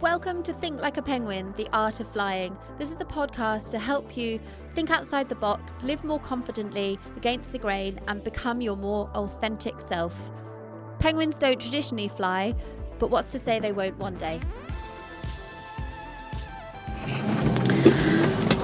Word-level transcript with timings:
Welcome 0.00 0.42
to 0.42 0.52
Think 0.52 0.80
Like 0.80 0.96
a 0.96 1.02
Penguin, 1.02 1.52
the 1.56 1.68
art 1.72 2.00
of 2.00 2.08
flying. 2.08 2.56
This 2.78 2.90
is 2.90 2.96
the 2.96 3.04
podcast 3.04 3.70
to 3.70 3.78
help 3.78 4.16
you 4.16 4.40
think 4.74 4.90
outside 4.90 5.28
the 5.28 5.36
box, 5.36 5.84
live 5.84 6.02
more 6.02 6.18
confidently 6.18 6.98
against 7.16 7.52
the 7.52 7.58
grain, 7.58 8.00
and 8.08 8.22
become 8.22 8.60
your 8.60 8.76
more 8.76 9.08
authentic 9.14 9.80
self. 9.80 10.32
Penguins 10.98 11.38
don't 11.38 11.60
traditionally 11.60 12.08
fly, 12.08 12.54
but 12.98 13.10
what's 13.10 13.30
to 13.32 13.38
say 13.38 13.60
they 13.60 13.72
won't 13.72 13.96
one 13.96 14.16
day? 14.16 14.40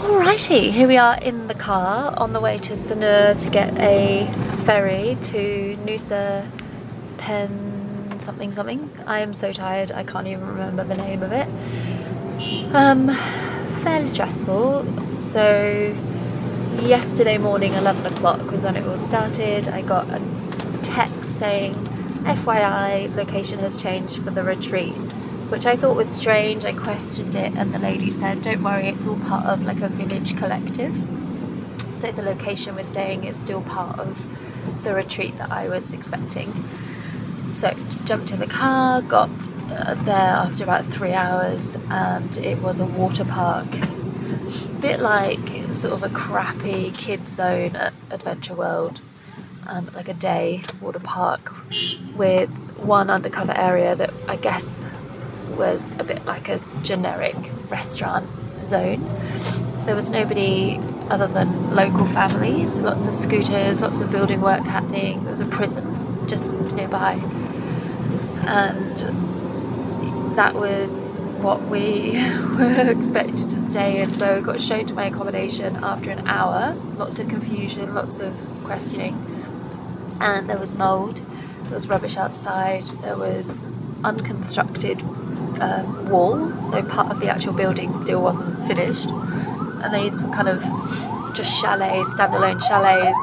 Alrighty, 0.03 0.73
here 0.73 0.89
we 0.89 0.97
are 0.97 1.17
in 1.19 1.47
the 1.47 1.55
car 1.55 2.13
on 2.19 2.33
the 2.33 2.41
way 2.41 2.59
to 2.59 2.75
Sanur 2.75 3.41
to 3.43 3.51
get 3.51 3.79
a 3.79 4.27
ferry 4.65 5.17
to 5.25 5.79
Nusa 5.85 6.51
Pen 7.19 7.70
something 8.31 8.53
something. 8.53 8.89
I 9.07 9.21
am 9.21 9.35
so 9.35 9.53
tired, 9.53 9.91
I 9.91 10.05
can't 10.05 10.29
even 10.29 10.47
remember 10.47 10.85
the 10.85 10.95
name 10.95 11.25
of 11.25 11.33
it. 11.33 11.49
Um, 12.73 13.09
fairly 13.83 14.07
stressful. 14.07 14.87
So, 15.19 15.97
yesterday 16.81 17.39
morning, 17.39 17.75
11 17.75 18.07
o'clock 18.07 18.49
was 18.53 18.63
when 18.63 18.77
it 18.77 18.87
all 18.87 18.99
started. 18.99 19.69
I 19.69 19.83
got 19.83 20.09
a 20.11 20.23
text 20.85 21.41
saying, 21.41 21.75
FYI, 22.23 23.13
location 23.17 23.59
has 23.59 23.77
changed 23.77 24.19
for 24.19 24.31
the 24.31 24.45
retreat 24.45 24.95
which 25.51 25.67
I 25.67 25.75
thought 25.75 25.97
was 25.97 26.09
strange. 26.09 26.65
I 26.65 26.73
questioned 26.73 27.35
it, 27.35 27.53
and 27.57 27.75
the 27.75 27.81
lady 27.81 28.13
said, 28.13 28.43
Don't 28.43 28.63
worry, 28.63 28.87
it's 28.87 29.05
all 29.05 29.19
part 29.19 29.47
of 29.47 29.63
like 29.63 29.81
a 29.81 29.89
village 29.89 30.37
collective. 30.37 30.95
So 31.97 32.13
the 32.13 32.23
location 32.23 32.77
we're 32.77 32.85
staying 32.85 33.25
is 33.25 33.37
still 33.37 33.63
part 33.63 33.99
of 33.99 34.29
the 34.85 34.95
retreat 34.95 35.37
that 35.39 35.51
I 35.51 35.69
was 35.69 35.93
expecting. 35.93 36.53
So 37.51 37.75
jumped 38.05 38.31
in 38.31 38.39
the 38.39 38.47
car, 38.47 39.03
got 39.03 39.31
uh, 39.71 39.95
there 39.95 40.15
after 40.17 40.65
about 40.65 40.87
three 40.87 41.13
hours, 41.13 41.77
and 41.91 42.37
it 42.39 42.59
was 42.59 42.81
a 42.81 42.87
water 42.87 43.25
park. 43.25 43.67
A 43.75 44.81
bit 44.81 45.01
like 45.01 45.41
sort 45.75 45.93
of 45.93 46.03
a 46.03 46.09
crappy 46.09 46.91
kids 46.93 47.35
zone 47.35 47.77
at 47.77 47.93
Adventure 48.11 48.55
World, 48.55 49.01
um, 49.67 49.91
like 49.95 50.09
a 50.09 50.15
day 50.15 50.63
water 50.81 51.01
park 51.01 51.53
with 52.15 52.51
one 52.79 53.11
undercover 53.11 53.53
area 53.53 53.95
that 53.97 54.13
I 54.29 54.37
guess 54.37 54.87
was 55.57 55.93
a 55.99 56.05
bit 56.05 56.25
like 56.25 56.49
a 56.49 56.61
generic 56.83 57.37
restaurant 57.69 58.29
zone. 58.65 59.05
There 59.87 59.97
was 59.97 60.11
nobody 60.11 60.81
other 61.11 61.27
than 61.27 61.75
local 61.75 62.07
families, 62.07 62.85
lots 62.85 63.09
of 63.09 63.15
scooters, 63.15 63.83
lots 63.83 64.01
of 64.01 64.11
building 64.11 64.41
work 64.41 64.63
happening. 64.63 65.23
There 65.25 65.33
was 65.33 65.41
a 65.41 65.47
prison 65.47 66.10
just 66.31 66.53
nearby. 66.73 67.15
And 68.47 68.97
that 70.37 70.55
was 70.55 70.91
what 71.43 71.63
we 71.69 72.13
were 72.57 72.91
expected 72.91 73.49
to 73.51 73.59
stay 73.71 74.01
in. 74.01 74.15
So 74.15 74.37
I 74.37 74.41
got 74.41 74.61
shown 74.61 74.87
to 74.87 74.95
my 74.95 75.07
accommodation 75.07 75.77
after 75.83 76.11
an 76.11 76.27
hour. 76.29 76.75
Lots 76.97 77.19
of 77.19 77.29
confusion, 77.29 77.95
lots 77.95 78.21
of 78.21 78.35
questioning. 78.65 79.27
And 80.21 80.49
there 80.49 80.59
was 80.59 80.73
mould, 80.73 81.21
there 81.65 81.75
was 81.75 81.89
rubbish 81.89 82.17
outside, 82.17 82.85
there 83.03 83.17
was 83.17 83.65
unconstructed 84.05 85.01
um, 85.61 86.09
walls, 86.11 86.55
so 86.71 86.83
part 86.83 87.11
of 87.11 87.21
the 87.21 87.29
actual 87.29 87.55
building 87.55 88.01
still 88.03 88.23
wasn't 88.23 88.67
finished. 88.67 89.09
And 89.09 89.95
these 89.95 90.21
were 90.23 90.29
kind 90.29 90.49
of 90.49 90.63
just 91.35 91.59
chalets, 91.61 92.13
standalone 92.13 92.63
chalets. 92.67 93.19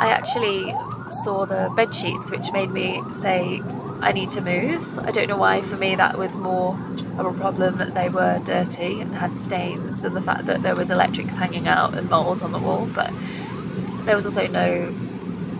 I 0.00 0.10
actually 0.10 0.74
saw 1.10 1.44
the 1.44 1.72
bed 1.76 1.94
sheets, 1.94 2.30
which 2.30 2.52
made 2.52 2.70
me 2.70 3.02
say, 3.12 3.62
I 4.00 4.12
need 4.12 4.30
to 4.30 4.40
move. 4.40 4.98
I 4.98 5.10
don't 5.10 5.28
know 5.28 5.36
why, 5.36 5.62
for 5.62 5.76
me, 5.76 5.94
that 5.94 6.18
was 6.18 6.36
more 6.36 6.78
of 7.18 7.26
a 7.26 7.32
problem 7.32 7.78
that 7.78 7.94
they 7.94 8.08
were 8.08 8.40
dirty 8.44 9.00
and 9.00 9.14
had 9.14 9.40
stains 9.40 10.00
than 10.00 10.14
the 10.14 10.20
fact 10.20 10.46
that 10.46 10.62
there 10.62 10.74
was 10.74 10.90
electrics 10.90 11.36
hanging 11.36 11.68
out 11.68 11.94
and 11.94 12.10
mould 12.10 12.42
on 12.42 12.52
the 12.52 12.58
wall. 12.58 12.86
But 12.94 13.12
there 14.04 14.16
was 14.16 14.26
also 14.26 14.46
no 14.46 14.94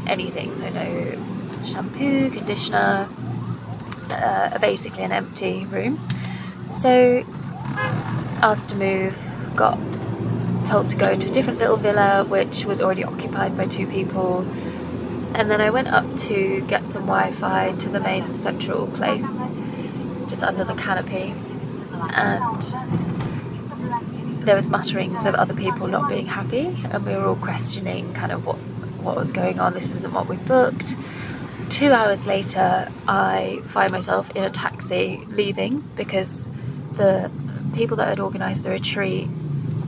anything, 0.06 0.56
so 0.56 0.68
no 0.68 1.18
shampoo, 1.64 2.30
conditioner, 2.30 3.08
uh, 4.10 4.58
basically 4.58 5.02
an 5.02 5.12
empty 5.12 5.64
room. 5.66 6.06
So 6.72 7.24
asked 8.42 8.70
to 8.70 8.76
move, 8.76 9.16
got 9.56 9.78
told 10.66 10.88
to 10.88 10.96
go 10.96 11.16
to 11.16 11.28
a 11.28 11.32
different 11.32 11.58
little 11.58 11.76
villa 11.76 12.24
which 12.24 12.64
was 12.64 12.80
already 12.80 13.04
occupied 13.04 13.56
by 13.56 13.66
two 13.66 13.86
people. 13.86 14.46
And 15.34 15.50
then 15.50 15.60
I 15.60 15.70
went 15.70 15.88
up 15.88 16.16
to 16.28 16.60
get 16.68 16.86
some 16.88 17.02
Wi 17.02 17.32
Fi 17.32 17.72
to 17.72 17.88
the 17.88 18.00
main 18.00 18.34
central 18.34 18.86
place, 18.86 19.40
just 20.28 20.42
under 20.42 20.64
the 20.64 20.74
canopy. 20.74 21.34
And 21.92 22.62
there 24.46 24.56
was 24.56 24.68
mutterings 24.68 25.26
of 25.26 25.34
other 25.34 25.54
people 25.54 25.86
not 25.88 26.08
being 26.08 26.26
happy, 26.26 26.76
and 26.90 27.04
we 27.04 27.14
were 27.16 27.26
all 27.26 27.36
questioning 27.36 28.14
kind 28.14 28.32
of 28.32 28.46
what, 28.46 28.56
what 29.02 29.16
was 29.16 29.32
going 29.32 29.58
on. 29.58 29.74
This 29.74 29.90
isn't 29.90 30.12
what 30.12 30.28
we 30.28 30.36
booked 30.36 30.96
two 31.74 31.90
hours 31.90 32.26
later, 32.26 32.88
I 33.08 33.60
find 33.66 33.90
myself 33.90 34.30
in 34.36 34.44
a 34.44 34.50
taxi 34.50 35.24
leaving 35.28 35.80
because 35.96 36.46
the 36.92 37.30
people 37.74 37.96
that 37.96 38.08
had 38.08 38.20
organised 38.20 38.62
the 38.62 38.70
retreat 38.70 39.28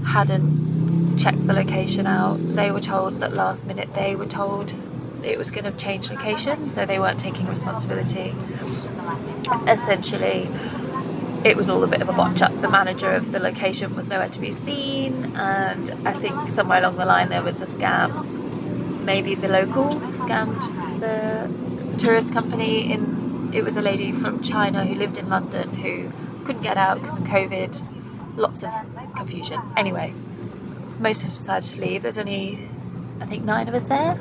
hadn't 0.05 1.19
checked 1.19 1.47
the 1.47 1.53
location 1.53 2.06
out. 2.06 2.39
They 2.56 2.73
were 2.73 2.81
told 2.81 3.21
that 3.21 3.33
last 3.33 3.67
minute 3.67 3.95
they 3.95 4.17
were 4.17 4.27
told 4.27 4.75
it 5.22 5.38
was 5.38 5.50
going 5.50 5.65
to 5.65 5.72
change 5.72 6.10
location, 6.10 6.71
so 6.71 6.87
they 6.87 6.99
weren't 6.99 7.21
taking 7.21 7.47
responsibility. 7.47 8.34
Essentially, 9.66 10.49
it 11.44 11.56
was 11.56 11.69
all 11.69 11.82
a 11.84 11.87
bit 11.87 12.03
of 12.03 12.09
a 12.09 12.12
botch 12.12 12.43
up. 12.43 12.60
The 12.60 12.69
manager 12.69 13.12
of 13.12 13.32
the 13.32 13.38
location 13.38 13.94
was 13.94 14.09
nowhere 14.09 14.28
to 14.28 14.41
be 14.41 14.53
seen, 14.53 15.37
and 15.37 15.91
I 16.06 16.12
think 16.12 16.50
somewhere 16.50 16.78
along 16.78 16.97
the 16.97 17.05
line 17.05 17.28
there 17.28 17.43
was 17.43 17.62
a 17.62 17.66
scam. 17.66 19.05
Maybe 19.05 19.34
the 19.34 19.49
local 19.49 19.91
scammed 20.25 20.60
the 21.00 21.49
tourist 21.99 22.32
company 22.32 22.93
in 22.93 23.50
it 23.53 23.65
was 23.65 23.76
a 23.76 23.82
lady 23.82 24.12
from 24.12 24.43
China 24.43 24.84
who 24.84 24.94
lived 24.94 25.16
in 25.16 25.28
London 25.28 25.71
who 25.71 26.10
couldn't 26.44 26.62
get 26.62 26.76
out 26.76 27.00
because 27.00 27.16
of 27.16 27.25
COVID. 27.25 28.37
Lots 28.37 28.62
of 28.65 28.72
confusion. 29.15 29.60
Anyway, 29.76 30.12
most 30.99 31.22
of 31.22 31.28
us 31.28 31.38
decided 31.38 31.69
to 31.71 31.81
leave. 31.81 32.03
There's 32.03 32.19
only 32.19 32.69
I 33.21 33.26
think 33.26 33.44
nine 33.44 33.69
of 33.69 33.75
us 33.75 33.84
there. 33.84 34.19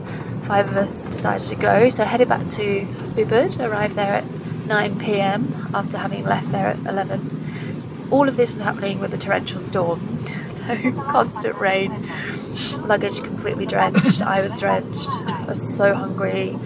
Five 0.48 0.70
of 0.70 0.78
us 0.78 1.08
decided 1.08 1.48
to 1.48 1.56
go, 1.56 1.90
so 1.90 2.04
I 2.04 2.06
headed 2.06 2.30
back 2.30 2.48
to 2.50 2.86
Ubud. 3.16 3.60
Arrived 3.60 3.96
there 3.96 4.14
at 4.14 4.26
9 4.66 5.00
p.m. 5.00 5.70
after 5.74 5.98
having 5.98 6.24
left 6.24 6.52
there 6.52 6.68
at 6.68 6.80
11. 6.80 8.08
All 8.12 8.30
of 8.30 8.38
this 8.38 8.56
was 8.56 8.64
happening 8.64 9.00
with 9.00 9.14
a 9.14 9.18
torrential 9.18 9.60
storm, 9.60 10.20
so 10.48 10.92
constant 11.10 11.58
rain, 11.58 12.12
luggage 12.82 13.24
completely 13.24 13.66
drenched. 13.66 14.22
I 14.22 14.42
was 14.42 14.60
drenched. 14.60 15.10
I 15.26 15.46
was 15.46 15.76
so 15.76 15.96
hungry 15.96 16.58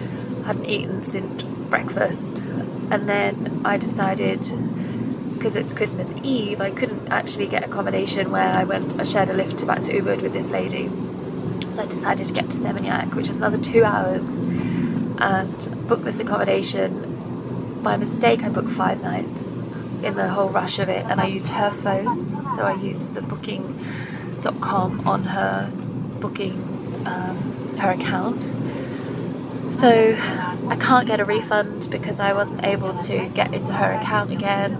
hadn't 0.44 0.66
eaten 0.66 1.02
since 1.02 1.62
breakfast. 1.64 2.40
And 2.90 3.08
then 3.08 3.62
I 3.64 3.76
decided, 3.76 4.40
because 5.34 5.54
it's 5.56 5.72
Christmas 5.72 6.12
Eve, 6.22 6.60
I 6.60 6.70
couldn't 6.70 7.08
actually 7.08 7.46
get 7.46 7.64
accommodation 7.64 8.32
where 8.32 8.52
I 8.52 8.64
went, 8.64 9.00
I 9.00 9.04
shared 9.04 9.28
a 9.30 9.32
lift 9.32 9.64
back 9.66 9.80
to 9.82 9.92
Ubud 9.92 10.22
with 10.22 10.32
this 10.32 10.50
lady. 10.50 10.90
So 11.70 11.82
I 11.82 11.86
decided 11.86 12.26
to 12.26 12.32
get 12.32 12.50
to 12.50 12.56
Seminyak, 12.56 13.14
which 13.14 13.28
was 13.28 13.36
another 13.36 13.58
two 13.58 13.84
hours, 13.84 14.34
and 14.34 15.88
book 15.88 16.02
this 16.02 16.20
accommodation. 16.20 17.80
By 17.82 17.96
mistake, 17.96 18.42
I 18.42 18.48
booked 18.48 18.70
five 18.70 19.02
nights 19.02 19.42
in 20.02 20.14
the 20.14 20.28
whole 20.28 20.48
rush 20.48 20.78
of 20.78 20.88
it, 20.88 21.06
and 21.06 21.20
I 21.20 21.26
used 21.26 21.48
her 21.48 21.70
phone. 21.70 22.46
So 22.54 22.64
I 22.64 22.74
used 22.74 23.14
the 23.14 23.22
booking.com 23.22 25.06
on 25.06 25.24
her 25.24 25.70
booking, 26.20 27.02
um, 27.06 27.76
her 27.78 27.90
account 27.90 28.42
so 29.80 30.14
I 30.68 30.76
can't 30.78 31.06
get 31.06 31.20
a 31.20 31.24
refund 31.24 31.88
because 31.90 32.20
I 32.20 32.34
wasn't 32.34 32.64
able 32.64 32.98
to 32.98 33.28
get 33.28 33.54
into 33.54 33.72
her 33.72 33.92
account 33.92 34.30
again. 34.30 34.74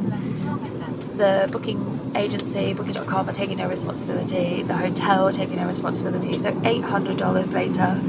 The 1.17 1.49
booking 1.51 1.90
agency, 2.15 2.73
booking.com, 2.73 3.29
are 3.29 3.33
taking 3.33 3.59
no 3.59 3.69
responsibility. 3.69 4.63
The 4.63 4.77
hotel 4.77 5.33
taking 5.33 5.57
no 5.57 5.67
responsibility. 5.67 6.39
So 6.39 6.53
$800 6.53 7.53
later, 7.53 8.01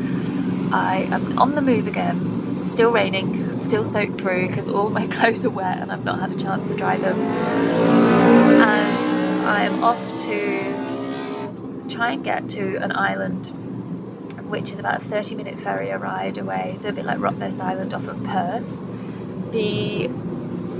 I 0.73 1.07
am 1.11 1.37
on 1.37 1.55
the 1.55 1.61
move 1.61 1.87
again. 1.87 2.65
Still 2.65 2.91
raining, 2.91 3.57
still 3.57 3.83
soaked 3.83 4.21
through 4.21 4.47
because 4.47 4.69
all 4.69 4.89
my 4.89 5.07
clothes 5.15 5.43
are 5.45 5.49
wet 5.49 5.79
and 5.79 5.91
I've 5.91 6.05
not 6.05 6.19
had 6.19 6.31
a 6.31 6.37
chance 6.37 6.67
to 6.69 6.75
dry 6.75 6.97
them. 6.97 7.19
And 7.19 9.47
I 9.47 9.63
am 9.63 9.83
off 9.83 10.01
to 10.25 11.87
try 11.89 12.13
and 12.13 12.23
get 12.23 12.49
to 12.51 12.77
an 12.77 12.91
island 12.91 13.51
which 14.51 14.69
is 14.69 14.79
about 14.79 14.97
a 14.97 15.03
30 15.03 15.35
minute 15.35 15.59
ferry 15.59 15.89
ride 15.91 16.37
away, 16.37 16.75
so 16.77 16.89
a 16.89 16.91
bit 16.91 17.05
like 17.05 17.17
Rottnest 17.17 17.61
Island 17.61 17.93
off 17.93 18.07
of 18.07 18.21
Perth. 18.25 18.67
The 19.53 20.09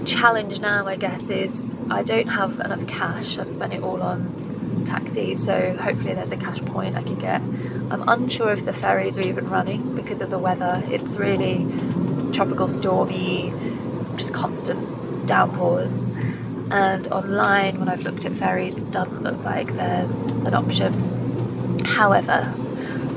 challenge 0.06 0.60
now, 0.60 0.88
I 0.88 0.96
guess, 0.96 1.30
is 1.30 1.74
I 1.90 2.04
don't 2.04 2.28
have 2.28 2.60
enough 2.60 2.88
cash. 2.88 3.38
I've 3.38 3.50
spent 3.50 3.74
it 3.74 3.84
all 3.84 4.02
on 4.02 4.84
taxis, 4.86 5.44
so 5.44 5.76
hopefully 5.78 6.14
there's 6.14 6.32
a 6.32 6.38
cash 6.38 6.60
point 6.62 6.96
I 6.96 7.04
can 7.04 7.16
get. 7.16 7.42
I'm 7.92 8.08
unsure 8.08 8.52
if 8.52 8.66
the 8.66 8.74
ferries 8.74 9.18
are 9.18 9.22
even 9.22 9.50
running 9.50 9.96
because 9.96 10.22
of 10.22 10.30
the 10.30 10.40
weather. 10.40 10.84
It's 10.88 11.18
really 11.18 11.68
tropical, 12.34 12.68
stormy, 12.68 13.54
just 14.16 14.34
constant 14.34 15.28
downpours. 15.28 15.92
And 16.72 17.08
online, 17.10 17.80
when 17.80 17.90
I've 17.90 18.04
looked 18.04 18.26
at 18.26 18.32
ferries, 18.32 18.78
it 18.78 18.92
doesn't 18.92 19.24
look 19.24 19.44
like 19.44 19.76
there's 19.76 20.12
an 20.28 20.54
option. 20.54 21.84
However, 21.84 22.54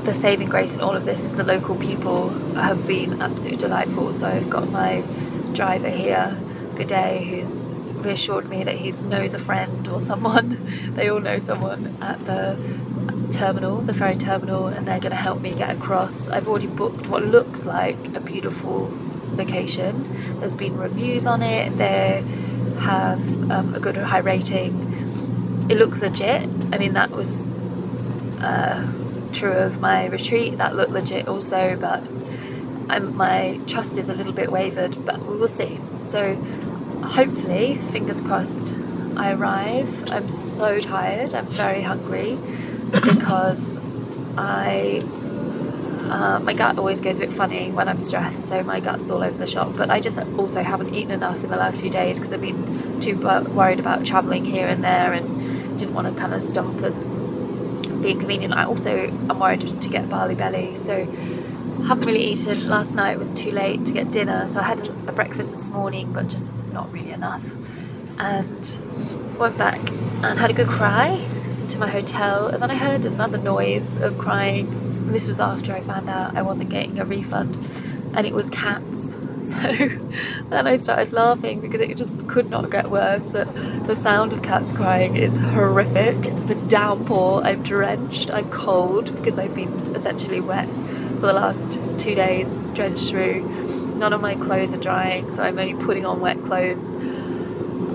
the 0.03 0.13
saving 0.13 0.49
grace 0.49 0.75
in 0.75 0.81
all 0.81 0.95
of 0.95 1.05
this 1.05 1.23
is 1.23 1.35
the 1.35 1.43
local 1.43 1.75
people 1.75 2.29
have 2.53 2.85
been 2.85 3.21
absolutely 3.21 3.57
delightful. 3.57 4.13
So 4.13 4.27
I've 4.27 4.49
got 4.49 4.69
my 4.69 5.03
driver 5.53 5.89
here, 5.89 6.37
day, 6.83 7.23
who's 7.23 7.63
reassured 8.05 8.49
me 8.49 8.63
that 8.63 8.75
he 8.75 8.91
knows 9.03 9.33
a 9.33 9.39
friend 9.39 9.87
or 9.87 9.99
someone. 9.99 10.93
they 10.95 11.09
all 11.09 11.19
know 11.19 11.39
someone 11.39 11.97
at 12.01 12.23
the 12.25 12.57
terminal, 13.31 13.81
the 13.81 13.93
ferry 13.93 14.15
terminal, 14.15 14.67
and 14.67 14.87
they're 14.87 14.99
going 14.99 15.11
to 15.11 15.17
help 15.17 15.41
me 15.41 15.53
get 15.53 15.75
across. 15.75 16.29
I've 16.29 16.47
already 16.47 16.67
booked 16.67 17.07
what 17.07 17.25
looks 17.25 17.65
like 17.65 17.97
a 18.15 18.19
beautiful 18.19 18.91
location. 19.33 20.39
There's 20.39 20.55
been 20.55 20.77
reviews 20.77 21.25
on 21.25 21.41
it. 21.41 21.77
They 21.77 22.23
have 22.79 23.51
um, 23.51 23.75
a 23.75 23.79
good 23.79 23.97
high 23.97 24.19
rating. 24.19 24.93
It 25.69 25.77
looks 25.77 25.99
legit. 25.99 26.43
I 26.71 26.77
mean, 26.77 26.93
that 26.93 27.09
was 27.09 27.49
uh, 28.39 28.87
true 29.33 29.51
of 29.51 29.79
my 29.79 30.05
retreat. 30.05 30.57
That 30.57 30.75
looked 30.75 30.91
legit 30.91 31.27
also, 31.27 31.75
but 31.75 32.03
I'm, 32.89 33.15
my 33.15 33.59
trust 33.65 33.97
is 33.97 34.09
a 34.09 34.13
little 34.13 34.33
bit 34.33 34.51
wavered. 34.51 35.05
But 35.05 35.25
we 35.25 35.37
will 35.37 35.47
see. 35.47 35.79
So 36.03 36.35
hopefully, 37.05 37.77
fingers 37.91 38.21
crossed, 38.21 38.73
I 39.15 39.33
arrive. 39.33 40.11
I'm 40.11 40.29
so 40.29 40.79
tired. 40.79 41.33
I'm 41.33 41.47
very 41.47 41.81
hungry 41.81 42.37
because 42.91 43.77
I 44.37 45.01
uh, 46.09 46.39
my 46.39 46.53
gut 46.53 46.77
always 46.77 47.01
goes 47.01 47.17
a 47.17 47.21
bit 47.21 47.33
funny 47.33 47.71
when 47.71 47.89
I'm 47.89 47.99
stressed, 47.99 48.45
so 48.45 48.61
my 48.63 48.79
gut's 48.79 49.09
all 49.09 49.23
over 49.23 49.37
the 49.37 49.47
shop. 49.47 49.73
But 49.75 49.89
I 49.89 49.99
just 49.99 50.19
also 50.37 50.61
haven't 50.61 50.93
eaten 50.93 51.11
enough 51.11 51.43
in 51.43 51.49
the 51.49 51.57
last 51.57 51.81
few 51.81 51.89
days 51.89 52.19
because 52.19 52.31
I've 52.31 52.41
been 52.41 53.01
too 53.01 53.17
worried 53.17 53.79
about 53.79 54.05
travelling 54.05 54.45
here 54.45 54.67
and 54.67 54.83
there 54.83 55.13
and 55.13 55.79
didn't 55.79 55.95
want 55.95 56.13
to 56.13 56.19
kind 56.19 56.33
of 56.33 56.41
stop 56.41 56.75
and 56.83 58.01
be 58.01 58.11
inconvenient. 58.11 58.53
I 58.53 58.65
also 58.65 59.07
am 59.07 59.39
worried 59.39 59.61
to 59.81 59.89
get 59.89 60.07
Bali 60.07 60.35
belly, 60.35 60.75
so 60.75 61.05
haven't 61.83 62.05
really 62.05 62.23
eaten. 62.23 62.67
Last 62.67 62.95
night 62.95 63.19
was 63.19 63.33
too 63.33 63.51
late 63.51 63.85
to 63.85 63.93
get 63.93 64.11
dinner, 64.11 64.47
so 64.47 64.59
I 64.59 64.63
had 64.63 64.87
a 65.07 65.11
breakfast 65.11 65.51
this 65.51 65.67
morning, 65.69 66.11
but 66.13 66.27
just 66.27 66.57
not 66.71 66.91
really 66.91 67.11
enough. 67.11 67.43
And 68.17 69.37
went 69.37 69.57
back 69.57 69.79
and 70.23 70.39
had 70.39 70.49
a 70.49 70.53
good 70.53 70.67
cry 70.67 71.27
to 71.69 71.77
my 71.77 71.89
hotel, 71.89 72.47
and 72.47 72.61
then 72.61 72.71
I 72.71 72.75
heard 72.75 73.05
another 73.05 73.37
noise 73.37 73.97
of 73.97 74.17
crying. 74.17 75.11
This 75.11 75.27
was 75.27 75.39
after 75.39 75.73
I 75.73 75.81
found 75.81 76.09
out 76.09 76.35
I 76.35 76.41
wasn't 76.41 76.69
getting 76.69 76.99
a 76.99 77.05
refund, 77.05 77.55
and 78.15 78.25
it 78.25 78.33
was 78.33 78.49
cats. 78.49 79.15
So 79.45 79.59
then 80.49 80.65
I 80.65 80.77
started 80.77 81.13
laughing 81.13 81.61
because 81.61 81.79
it 81.79 81.95
just 81.97 82.27
could 82.27 82.49
not 82.49 82.71
get 82.71 82.89
worse. 82.89 83.21
The, 83.25 83.45
the 83.85 83.95
sound 83.95 84.33
of 84.33 84.41
cats 84.41 84.73
crying 84.73 85.17
is 85.17 85.37
horrific. 85.37 86.19
The 86.47 86.55
downpour, 86.67 87.43
I'm 87.43 87.61
drenched, 87.61 88.31
I'm 88.31 88.49
cold 88.49 89.15
because 89.15 89.37
I've 89.37 89.53
been 89.53 89.71
essentially 89.95 90.39
wet 90.39 90.67
for 91.15 91.27
the 91.27 91.33
last 91.33 91.79
two 91.99 92.15
days, 92.15 92.47
drenched 92.73 93.09
through. 93.09 93.41
None 93.95 94.13
of 94.13 94.21
my 94.21 94.35
clothes 94.35 94.73
are 94.73 94.81
drying, 94.81 95.29
so 95.33 95.43
I'm 95.43 95.57
only 95.57 95.73
putting 95.85 96.05
on 96.05 96.19
wet 96.19 96.37
clothes. 96.43 96.83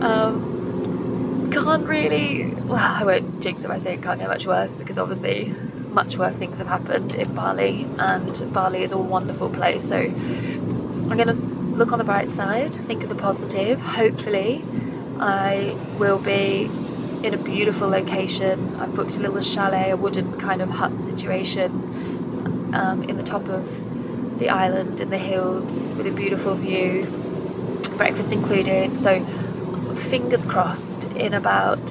Um, 0.03 1.51
can't 1.53 1.87
really. 1.87 2.47
Well, 2.47 2.79
I 2.79 3.05
won't 3.05 3.41
jinx 3.41 3.65
it 3.65 3.69
by 3.69 3.79
saying 3.79 3.99
it 3.99 4.03
can't 4.03 4.19
get 4.19 4.29
much 4.29 4.47
worse 4.47 4.77
because 4.77 4.99
obviously 4.99 5.55
much 5.93 6.17
worse 6.17 6.37
things 6.37 6.59
have 6.59 6.69
happened 6.69 7.15
in 7.15 7.35
Bali, 7.35 7.87
and 7.99 8.53
Bali 8.53 8.83
is 8.83 8.93
a 8.93 8.99
wonderful 8.99 9.51
place. 9.51 9.87
So 9.89 9.99
I'm 9.99 11.17
going 11.17 11.29
to 11.29 11.35
look 11.35 11.93
on 11.93 11.99
the 11.99 12.05
bright 12.05 12.31
side, 12.31 12.75
think 12.75 13.03
of 13.03 13.09
the 13.09 13.15
positive. 13.15 13.81
Hopefully, 13.81 14.65
I 15.19 15.77
will 15.99 16.19
be 16.19 16.71
in 17.23 17.35
a 17.35 17.39
beautiful 17.39 17.89
location. 17.89 18.77
I've 18.77 18.95
booked 18.95 19.17
a 19.19 19.21
little 19.21 19.41
chalet, 19.43 19.91
a 19.91 19.97
wooden 19.97 20.39
kind 20.39 20.63
of 20.63 20.71
hut 20.71 21.03
situation 21.03 22.10
um, 22.73 23.03
in 23.05 23.17
the 23.17 23.23
top 23.23 23.49
of 23.49 24.39
the 24.39 24.49
island 24.49 25.01
in 25.01 25.11
the 25.11 25.19
hills 25.19 25.83
with 25.83 26.07
a 26.07 26.11
beautiful 26.11 26.55
view, 26.55 27.05
breakfast 27.97 28.33
included. 28.33 28.99
So 28.99 29.25
fingers 29.95 30.45
crossed, 30.45 31.05
in 31.13 31.35
about 31.35 31.91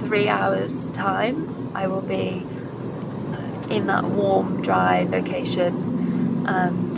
three 0.00 0.28
hours' 0.28 0.92
time, 0.92 1.70
I 1.74 1.86
will 1.86 2.02
be 2.02 2.46
in 3.70 3.86
that 3.86 4.04
warm, 4.04 4.60
dry 4.62 5.04
location 5.04 6.44
and 6.46 6.96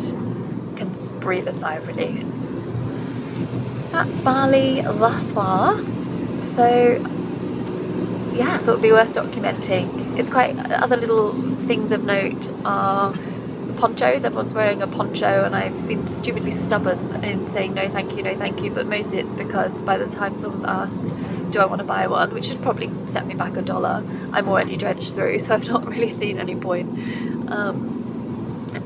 can 0.77 0.91
breathe 1.21 1.47
a 1.47 1.55
sigh 1.59 1.77
of 1.77 1.87
relief. 1.87 2.25
That's 3.93 4.21
Bali 4.23 4.81
thus 4.81 5.33
far. 5.33 5.79
So, 6.45 6.97
yeah, 8.33 8.55
I 8.55 8.59
thought 8.59 8.71
it'd 8.71 8.83
be 8.83 8.91
worth 8.91 9.13
documenting. 9.13 10.19
It's 10.19 10.31
quite 10.31 10.59
other 10.59 10.97
little 10.97 11.33
things 11.67 11.93
of 11.93 12.05
note 12.05 12.51
are 12.65 13.15
ponchos. 13.77 14.25
Everyone's 14.25 14.55
wearing 14.55 14.83
a 14.83 14.87
poncho, 14.87 15.45
and 15.45 15.55
I've 15.55 15.87
been 15.89 16.07
stupidly 16.07 16.53
stubborn 16.53 17.25
in 17.25 17.47
saying 17.47 17.75
no, 17.75 17.89
thank 17.89 18.17
you, 18.17 18.23
no, 18.23 18.37
thank 18.37 18.63
you. 18.63 18.71
But 18.71 18.87
mostly 18.87 19.19
it's 19.19 19.35
because 19.35 19.83
by 19.83 19.99
the 19.99 20.07
time 20.07 20.37
someone's 20.37 20.65
asked, 20.65 21.07
do 21.51 21.61
I 21.61 21.67
want 21.67 21.81
to 21.81 21.87
buy 21.87 22.07
one, 22.07 22.33
which 22.33 22.49
would 22.49 22.63
probably 22.63 22.91
set 23.09 23.27
me 23.27 23.35
back 23.35 23.57
a 23.57 23.63
dollar, 23.63 24.05
I'm 24.33 24.49
already 24.49 24.77
drenched 24.77 25.15
through, 25.15 25.39
so 25.41 25.55
I've 25.55 25.67
not 25.67 25.87
really 25.95 26.11
seen 26.11 26.39
any 26.39 26.57
point. 26.57 26.91
Um, 27.51 27.99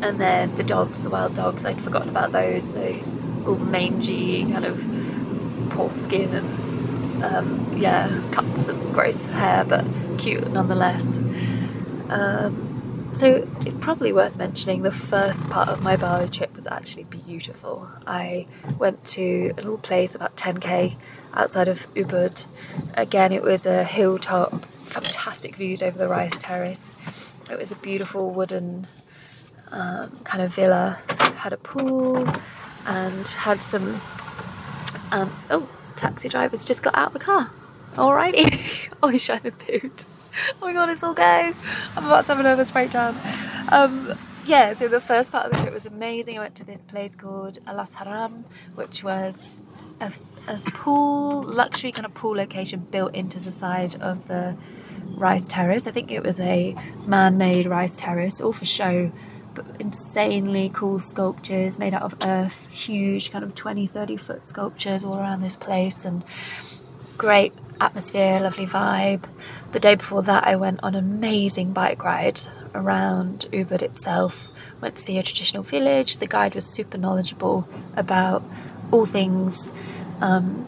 and 0.03 0.21
then 0.21 0.55
the 0.57 0.65
dogs, 0.65 1.03
the 1.03 1.11
wild 1.11 1.35
dogs, 1.35 1.65
I'd 1.65 1.81
forgotten 1.81 2.09
about 2.09 2.33
those. 2.33 2.73
They 2.73 3.03
all 3.47 3.57
mangy, 3.57 4.45
kind 4.51 4.65
of 4.65 4.85
poor 5.71 5.91
skin 5.91 6.35
and 6.35 7.25
um, 7.25 7.77
yeah, 7.77 8.23
cuts 8.33 8.69
and 8.69 8.93
gross 8.93 9.25
hair, 9.27 9.65
but 9.65 9.85
cute 10.19 10.51
nonetheless. 10.51 11.03
Um, 12.09 12.66
so 13.17 13.49
it's 13.61 13.77
probably 13.81 14.13
worth 14.13 14.37
mentioning 14.37 14.83
the 14.83 14.93
first 14.93 15.49
part 15.49 15.71
of 15.71 15.83
my 15.83 15.97
Bali 15.97 16.29
trip 16.29 16.55
was 16.55 16.67
actually 16.67 17.05
beautiful. 17.05 17.89
I 18.07 18.47
went 18.79 19.07
to 19.09 19.53
a 19.53 19.63
little 19.63 19.79
place 19.79 20.15
about 20.15 20.37
10k 20.37 20.97
outside 21.33 21.67
of 21.69 21.93
Ubud. 21.95 22.45
Again, 22.93 23.33
it 23.33 23.43
was 23.43 23.65
a 23.65 23.85
hilltop, 23.85 24.67
fantastic 24.85 25.57
views 25.57 25.83
over 25.83 25.97
the 25.97 26.09
rice 26.09 26.37
terrace. 26.37 26.95
It 27.51 27.59
was 27.59 27.73
a 27.73 27.77
beautiful 27.77 28.31
wooden 28.31 28.87
um, 29.69 30.11
kind 30.25 30.43
of 30.43 30.55
villa, 30.55 30.99
had 31.37 31.55
a 31.55 31.57
pool 31.57 32.29
and 32.87 33.29
had 33.29 33.63
some. 33.63 33.99
Um, 35.11 35.35
oh, 35.49 35.69
taxi 35.97 36.29
drivers 36.29 36.67
just 36.67 36.83
got 36.83 36.95
out 36.95 37.09
of 37.09 37.13
the 37.15 37.21
car. 37.21 37.51
Alrighty. 37.95 38.63
oh, 39.03 39.17
shining 39.17 39.43
the 39.45 39.53
boot. 39.53 40.05
oh 40.63 40.67
my 40.67 40.73
god, 40.73 40.91
it's 40.91 41.03
all 41.03 41.15
go. 41.15 41.23
I'm 41.23 42.07
about 42.07 42.23
to 42.27 42.35
have 42.35 42.41
a 42.41 42.43
nervous 42.43 42.71
breakdown. 42.71 43.17
Um, 43.71 44.13
yeah, 44.45 44.75
so 44.75 44.89
the 44.89 45.01
first 45.01 45.33
part 45.33 45.47
of 45.47 45.53
the 45.53 45.59
trip 45.59 45.75
was 45.75 45.87
amazing. 45.87 46.39
I 46.39 46.43
went 46.43 46.55
to 46.57 46.65
this 46.65 46.85
place 46.85 47.15
called 47.17 47.59
Alas 47.67 47.95
Harum, 47.95 48.45
which 48.75 49.03
was 49.03 49.57
a, 50.01 50.13
a 50.47 50.59
pool, 50.73 51.43
luxury 51.43 51.93
kind 51.93 52.07
of 52.07 52.15
pool 52.15 52.37
location 52.37 52.81
built 52.91 53.15
into 53.15 53.41
the 53.41 53.53
side 53.53 54.01
of 54.01 54.29
the 54.29 54.57
rice 55.17 55.49
terrace. 55.49 55.87
I 55.87 55.91
think 55.91 56.11
it 56.11 56.23
was 56.23 56.39
a 56.41 56.77
man 57.07 57.39
made 57.39 57.67
rice 57.67 57.97
terrace, 57.97 58.41
all 58.41 58.53
for 58.53 58.67
show, 58.67 59.11
but 59.55 59.65
insanely 59.81 60.71
cool 60.73 61.01
sculptures 61.01 61.79
made 61.79 61.95
out 61.95 62.03
of 62.03 62.15
earth, 62.23 62.69
huge, 62.69 63.31
kind 63.31 63.45
of 63.45 63.55
20, 63.55 63.87
30 63.87 64.17
foot 64.17 64.47
sculptures 64.47 65.05
all 65.05 65.19
around 65.19 65.41
this 65.41 65.57
place, 65.57 66.05
and 66.05 66.23
great 67.17 67.53
atmosphere, 67.81 68.41
lovely 68.41 68.67
vibe. 68.67 69.25
The 69.73 69.81
day 69.81 69.95
before 69.95 70.23
that, 70.23 70.47
I 70.47 70.57
went 70.57 70.81
on 70.83 70.95
an 70.95 71.05
amazing 71.05 71.73
bike 71.73 72.03
ride 72.03 72.41
around 72.75 73.47
Ubud 73.53 73.83
itself. 73.83 74.51
Went 74.81 74.97
to 74.97 75.05
see 75.05 75.19
a 75.19 75.23
traditional 75.23 75.63
village. 75.63 76.19
The 76.19 76.27
guide 76.27 76.55
was 76.55 76.67
super 76.67 76.99
knowledgeable 76.99 77.69
about 77.97 78.43
all 78.91 79.07
things 79.07 79.73
um, 80.21 80.67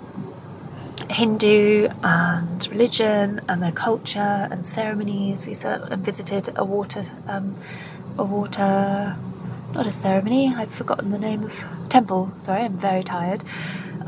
Hindu 1.11 1.89
and 2.03 2.69
religion 2.69 3.41
and 3.49 3.63
their 3.63 3.73
culture 3.73 4.49
and 4.51 4.67
ceremonies. 4.67 5.47
We 5.47 5.55
saw 5.55 5.83
and 5.85 6.05
visited 6.05 6.53
a 6.57 6.65
water, 6.65 7.03
um, 7.27 7.57
a 8.19 8.25
water, 8.25 9.17
not 9.73 9.87
a 9.87 9.91
ceremony. 9.91 10.53
I've 10.55 10.73
forgotten 10.73 11.11
the 11.11 11.19
name 11.19 11.45
of 11.45 11.65
temple. 11.89 12.33
Sorry, 12.37 12.63
I'm 12.63 12.77
very 12.77 13.05
tired 13.05 13.45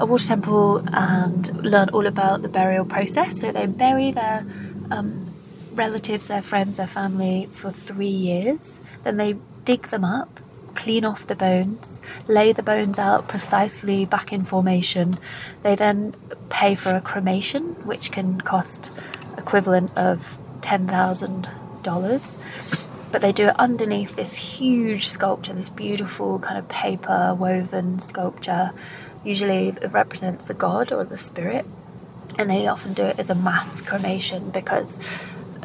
a 0.00 0.06
water 0.06 0.26
temple 0.26 0.82
and 0.92 1.64
learn 1.64 1.90
all 1.90 2.06
about 2.06 2.42
the 2.42 2.48
burial 2.48 2.84
process. 2.84 3.40
So 3.40 3.52
they 3.52 3.66
bury 3.66 4.10
their 4.10 4.46
um, 4.90 5.26
relatives, 5.74 6.26
their 6.26 6.42
friends, 6.42 6.78
their 6.78 6.86
family 6.86 7.48
for 7.52 7.70
three 7.70 8.06
years. 8.06 8.80
Then 9.04 9.18
they 9.18 9.36
dig 9.64 9.88
them 9.88 10.04
up, 10.04 10.40
clean 10.74 11.04
off 11.04 11.26
the 11.26 11.36
bones, 11.36 12.00
lay 12.26 12.52
the 12.52 12.62
bones 12.62 12.98
out 12.98 13.28
precisely 13.28 14.06
back 14.06 14.32
in 14.32 14.44
formation. 14.44 15.18
They 15.62 15.74
then 15.74 16.14
pay 16.48 16.74
for 16.74 16.96
a 16.96 17.00
cremation, 17.00 17.62
which 17.84 18.10
can 18.10 18.40
cost 18.40 18.98
equivalent 19.36 19.96
of 19.96 20.38
ten 20.62 20.86
thousand 20.86 21.48
dollars. 21.82 22.38
But 23.12 23.22
they 23.22 23.32
do 23.32 23.48
it 23.48 23.56
underneath 23.58 24.14
this 24.14 24.36
huge 24.36 25.08
sculpture, 25.08 25.52
this 25.52 25.68
beautiful 25.68 26.38
kind 26.38 26.56
of 26.56 26.68
paper 26.68 27.34
woven 27.36 27.98
sculpture 27.98 28.70
Usually 29.24 29.68
it 29.68 29.92
represents 29.92 30.44
the 30.44 30.54
god 30.54 30.92
or 30.92 31.04
the 31.04 31.18
spirit. 31.18 31.66
and 32.38 32.48
they 32.48 32.66
often 32.66 32.92
do 32.94 33.02
it 33.04 33.18
as 33.18 33.28
a 33.28 33.34
mass 33.34 33.80
cremation 33.80 34.50
because 34.50 34.98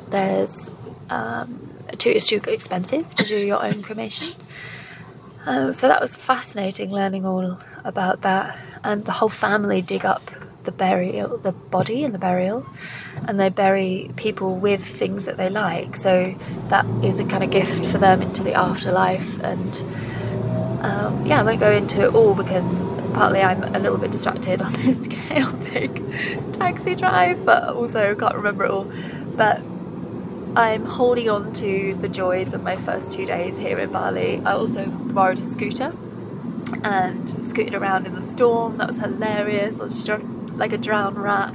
there's 0.09 0.71
um, 1.09 1.69
too, 1.97 2.09
it's 2.09 2.27
too 2.27 2.41
expensive 2.47 3.13
to 3.15 3.25
do 3.25 3.37
your 3.37 3.63
own 3.63 3.81
cremation. 3.83 4.35
Uh, 5.45 5.71
so 5.71 5.87
that 5.87 6.01
was 6.01 6.15
fascinating 6.15 6.91
learning 6.91 7.25
all 7.25 7.59
about 7.83 8.21
that, 8.23 8.57
and 8.83 9.05
the 9.05 9.11
whole 9.11 9.29
family 9.29 9.81
dig 9.81 10.03
up 10.03 10.31
the 10.63 10.71
burial, 10.71 11.37
the 11.37 11.51
body 11.51 12.03
and 12.03 12.13
the 12.13 12.17
burial, 12.17 12.65
and 13.27 13.39
they 13.39 13.49
bury 13.49 14.09
people 14.15 14.55
with 14.55 14.83
things 14.83 15.25
that 15.25 15.37
they 15.37 15.49
like. 15.49 15.95
So 15.95 16.33
that 16.69 16.85
is 17.03 17.19
a 17.19 17.25
kind 17.25 17.43
of 17.43 17.51
gift 17.51 17.85
for 17.85 17.99
them 17.99 18.23
into 18.23 18.41
the 18.41 18.53
afterlife. 18.53 19.39
And 19.43 19.75
um, 20.81 21.25
yeah, 21.25 21.39
I 21.39 21.43
won't 21.43 21.59
go 21.59 21.71
into 21.71 22.01
it 22.01 22.13
all 22.13 22.35
because 22.35 22.83
partly 23.13 23.41
I'm 23.41 23.63
a 23.75 23.79
little 23.79 23.97
bit 23.97 24.11
distracted 24.11 24.61
on 24.63 24.71
this 24.73 25.07
chaotic 25.07 26.01
taxi 26.53 26.95
drive, 26.95 27.45
but 27.45 27.69
also 27.69 28.15
can't 28.15 28.35
remember 28.35 28.65
it 28.65 28.71
all. 28.71 28.91
But 29.35 29.61
I'm 30.55 30.85
holding 30.85 31.29
on 31.29 31.53
to 31.53 31.97
the 31.99 32.09
joys 32.09 32.53
of 32.53 32.63
my 32.63 32.77
first 32.77 33.11
two 33.11 33.25
days 33.25 33.57
here 33.57 33.77
in 33.79 33.91
Bali. 33.91 34.41
I 34.45 34.53
also 34.53 34.85
borrowed 34.87 35.39
a 35.39 35.41
scooter 35.41 35.93
and 36.83 37.29
scooted 37.29 37.75
around 37.75 38.07
in 38.07 38.15
the 38.15 38.21
storm. 38.21 38.77
That 38.77 38.87
was 38.87 38.99
hilarious. 38.99 39.79
I 39.79 39.83
was 39.83 40.07
like 40.07 40.71
a 40.71 40.77
drowned 40.77 41.17
rat. 41.17 41.53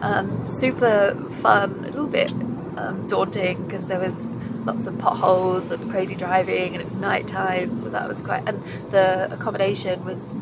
Um, 0.00 0.46
super 0.46 1.16
fun, 1.40 1.84
a 1.84 1.88
little 1.88 2.06
bit 2.06 2.32
um, 2.76 3.08
daunting 3.08 3.64
because 3.64 3.86
there 3.86 3.98
was 3.98 4.26
lots 4.64 4.86
of 4.86 4.98
potholes 4.98 5.70
and 5.70 5.90
crazy 5.90 6.14
driving 6.14 6.72
and 6.72 6.82
it 6.82 6.84
was 6.84 6.96
night 6.96 7.26
time 7.26 7.76
so 7.76 7.88
that 7.88 8.08
was 8.08 8.22
quite 8.22 8.46
and 8.48 8.62
the 8.90 9.32
accommodation 9.32 10.04
was 10.04 10.32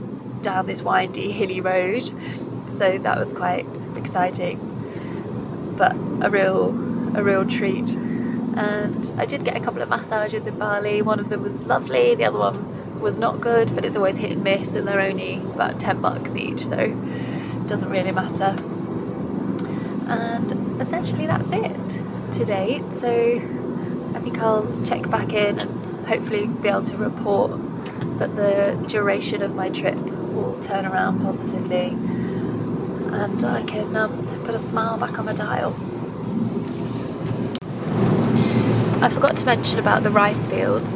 down 0.42 0.66
this 0.66 0.82
windy 0.82 1.30
hilly 1.38 1.60
road 1.60 2.10
so 2.70 2.98
that 2.98 3.18
was 3.18 3.32
quite 3.32 3.66
exciting 3.96 4.58
but 5.76 5.94
a 6.22 6.30
real 6.30 6.70
a 7.16 7.22
real 7.22 7.44
treat. 7.44 7.90
And 8.56 9.12
I 9.16 9.26
did 9.26 9.44
get 9.44 9.56
a 9.56 9.60
couple 9.60 9.82
of 9.82 9.88
massages 9.88 10.46
in 10.46 10.58
Bali. 10.58 11.02
One 11.02 11.18
of 11.18 11.28
them 11.28 11.42
was 11.42 11.62
lovely 11.62 12.14
the 12.14 12.24
other 12.24 12.38
one 12.38 13.00
was 13.00 13.18
not 13.18 13.40
good 13.40 13.74
but 13.74 13.84
it's 13.84 13.96
always 13.96 14.16
hit 14.16 14.30
and 14.30 14.42
miss 14.42 14.74
and 14.74 14.88
they're 14.88 15.00
only 15.00 15.34
about 15.34 15.78
10 15.78 16.00
bucks 16.00 16.34
each 16.36 16.66
so 16.66 16.78
it 16.78 17.66
doesn't 17.66 17.90
really 17.90 18.12
matter. 18.12 18.56
And 20.06 20.80
essentially 20.80 21.26
that's 21.26 21.50
it 21.50 22.13
to 22.34 22.44
date. 22.44 22.84
So 22.92 23.10
I 24.14 24.20
think 24.20 24.40
I'll 24.40 24.66
check 24.84 25.08
back 25.10 25.32
in 25.32 25.58
and 25.58 26.06
hopefully 26.06 26.46
be 26.46 26.68
able 26.68 26.84
to 26.84 26.96
report 26.96 27.52
that 28.18 28.36
the 28.36 28.76
duration 28.88 29.42
of 29.42 29.54
my 29.54 29.70
trip 29.70 29.96
will 29.96 30.60
turn 30.62 30.86
around 30.86 31.22
positively 31.22 31.88
and 33.14 33.44
I 33.44 33.62
can 33.62 33.94
um, 33.96 34.42
put 34.44 34.54
a 34.54 34.58
smile 34.58 34.98
back 34.98 35.18
on 35.18 35.26
my 35.26 35.32
dial. 35.32 35.74
I 39.02 39.08
forgot 39.08 39.36
to 39.36 39.46
mention 39.46 39.78
about 39.78 40.02
the 40.02 40.10
rice 40.10 40.46
fields. 40.46 40.90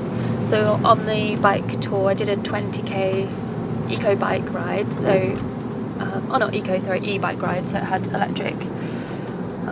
So 0.48 0.80
on 0.84 1.06
the 1.06 1.36
bike 1.36 1.80
tour, 1.80 2.08
I 2.08 2.14
did 2.14 2.28
a 2.28 2.36
20k 2.36 3.90
eco 3.90 4.16
bike 4.16 4.52
ride. 4.52 4.92
So 4.92 5.10
um, 6.00 6.28
oh 6.30 6.38
not 6.38 6.54
eco, 6.54 6.78
sorry, 6.78 7.00
e-bike 7.00 7.42
ride, 7.42 7.68
so 7.68 7.78
it 7.78 7.84
had 7.84 8.06
electric. 8.08 8.54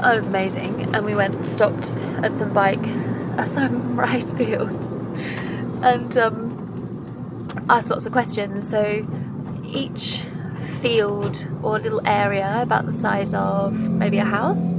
Oh, 0.03 0.13
it 0.13 0.17
was 0.17 0.29
amazing, 0.29 0.95
and 0.95 1.05
we 1.05 1.15
went 1.15 1.47
stopped 1.47 1.89
at 2.23 2.37
some 2.37 2.53
bike, 2.53 2.83
at 3.39 3.49
some 3.49 3.99
rice 3.99 4.33
fields, 4.35 4.97
and 5.83 6.17
um, 6.19 7.49
asked 7.69 7.91
lots 7.91 8.07
of 8.07 8.13
questions. 8.13 8.69
So 8.69 9.07
each 9.65 10.23
field 10.81 11.49
or 11.63 11.79
little 11.79 12.07
area 12.07 12.61
about 12.63 12.87
the 12.87 12.95
size 12.95 13.35
of 13.35 13.91
maybe 13.91 14.19
a 14.19 14.25
house 14.25 14.77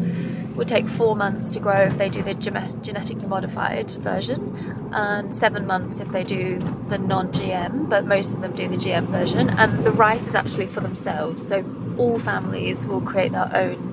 would 0.56 0.68
take 0.68 0.88
four 0.88 1.16
months 1.16 1.52
to 1.52 1.60
grow 1.60 1.82
if 1.82 1.98
they 1.98 2.10
do 2.10 2.24
the 2.24 2.34
genetically 2.34 3.28
modified 3.28 3.92
version, 3.92 4.90
and 4.92 5.34
seven 5.34 5.66
months 5.66 6.00
if 6.00 6.12
they 6.12 6.24
do 6.24 6.60
the 6.90 6.98
non 6.98 7.32
GM, 7.32 7.90
but 7.90 8.06
most 8.06 8.36
of 8.36 8.42
them 8.42 8.56
do 8.56 8.68
the 8.68 8.78
GM 8.78 9.08
version. 9.08 9.50
And 9.50 9.84
the 9.84 9.92
rice 9.92 10.28
is 10.28 10.36
actually 10.36 10.68
for 10.68 10.82
themselves, 10.82 11.48
so 11.48 11.64
all 11.98 12.20
families 12.20 12.86
will 12.88 13.02
create 13.02 13.32
their 13.32 13.56
own 13.56 13.87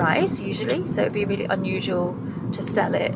rice 0.00 0.40
usually, 0.40 0.88
so 0.88 1.02
it'd 1.02 1.12
be 1.12 1.24
really 1.24 1.44
unusual 1.44 2.16
to 2.52 2.62
sell 2.62 2.94
it. 2.94 3.14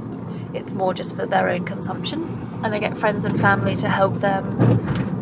It's 0.53 0.73
more 0.73 0.95
just 0.95 1.17
for 1.17 1.27
their 1.27 1.49
own 1.49 1.65
consumption, 1.65 2.21
and 2.63 2.73
they 2.73 2.79
get 2.79 2.97
friends 2.97 3.25
and 3.25 3.41
family 3.41 3.75
to 3.77 3.89
help 3.89 4.17
them 4.17 4.45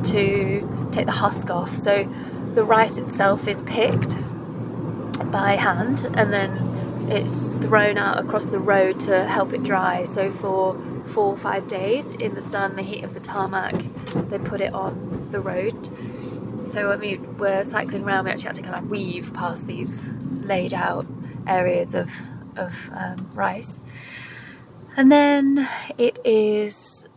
to 0.04 0.88
take 0.92 1.06
the 1.06 1.12
husk 1.12 1.48
off. 1.50 1.74
So 1.74 2.08
the 2.54 2.64
rice 2.64 2.98
itself 2.98 3.48
is 3.48 3.62
picked 3.62 4.16
by 5.30 5.52
hand 5.52 6.04
and 6.14 6.32
then 6.32 7.08
it's 7.08 7.48
thrown 7.64 7.96
out 7.96 8.18
across 8.18 8.46
the 8.46 8.58
road 8.58 9.00
to 9.00 9.24
help 9.24 9.52
it 9.52 9.62
dry. 9.62 10.04
So 10.04 10.30
for 10.30 10.80
four 11.06 11.32
or 11.32 11.36
five 11.36 11.68
days 11.68 12.14
in 12.16 12.34
the 12.34 12.42
sun, 12.42 12.76
the 12.76 12.82
heat 12.82 13.04
of 13.04 13.14
the 13.14 13.20
tarmac, 13.20 13.74
they 14.28 14.38
put 14.38 14.60
it 14.60 14.74
on 14.74 15.28
the 15.30 15.40
road. 15.40 15.90
So 16.70 16.88
when 16.88 17.00
we 17.00 17.16
were 17.16 17.64
cycling 17.64 18.04
around, 18.04 18.26
we 18.26 18.30
actually 18.30 18.46
had 18.46 18.56
to 18.56 18.62
kind 18.62 18.76
of 18.76 18.90
weave 18.90 19.32
past 19.32 19.66
these 19.66 20.08
laid 20.42 20.74
out 20.74 21.06
areas 21.46 21.94
of 21.94 22.10
of 22.56 22.90
um, 22.94 23.30
rice, 23.34 23.80
and 24.96 25.10
then 25.10 25.68
it 25.98 26.18
is 26.24 27.08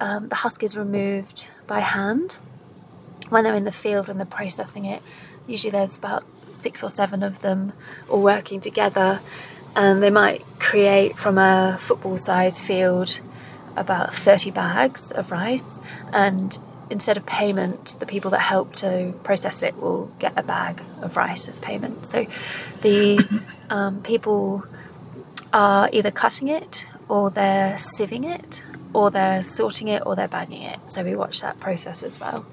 um, 0.00 0.28
the 0.28 0.36
husk 0.36 0.62
is 0.62 0.76
removed 0.76 1.50
by 1.66 1.80
hand 1.80 2.36
when 3.28 3.44
they're 3.44 3.54
in 3.54 3.64
the 3.64 3.72
field 3.72 4.08
when 4.08 4.18
they're 4.18 4.26
processing 4.26 4.84
it. 4.84 5.02
Usually, 5.46 5.70
there's 5.70 5.96
about 5.96 6.24
six 6.52 6.82
or 6.82 6.90
seven 6.90 7.22
of 7.22 7.40
them 7.42 7.72
all 8.08 8.22
working 8.22 8.60
together, 8.60 9.20
and 9.74 10.02
they 10.02 10.10
might 10.10 10.44
create 10.58 11.16
from 11.16 11.38
a 11.38 11.76
football 11.78 12.18
size 12.18 12.60
field 12.60 13.20
about 13.76 14.14
30 14.14 14.50
bags 14.50 15.12
of 15.12 15.30
rice. 15.30 15.80
And 16.12 16.58
instead 16.90 17.16
of 17.16 17.26
payment, 17.26 17.96
the 18.00 18.06
people 18.06 18.30
that 18.32 18.40
help 18.40 18.74
to 18.76 19.12
process 19.22 19.62
it 19.62 19.76
will 19.76 20.10
get 20.18 20.32
a 20.36 20.42
bag 20.42 20.80
of 21.02 21.16
rice 21.16 21.48
as 21.48 21.60
payment. 21.60 22.06
So 22.06 22.26
the 22.82 23.26
um, 23.70 24.02
people 24.02 24.64
are 25.52 25.88
either 25.92 26.10
cutting 26.10 26.48
it 26.48 26.86
or 27.08 27.30
they're 27.30 27.74
sieving 27.74 28.24
it 28.24 28.62
or 28.92 29.10
they're 29.10 29.42
sorting 29.42 29.88
it 29.88 30.02
or 30.06 30.16
they're 30.16 30.28
bagging 30.28 30.62
it. 30.62 30.78
So 30.86 31.04
we 31.04 31.14
watch 31.16 31.40
that 31.42 31.60
process 31.60 32.02
as 32.02 32.20
well. 32.20 32.46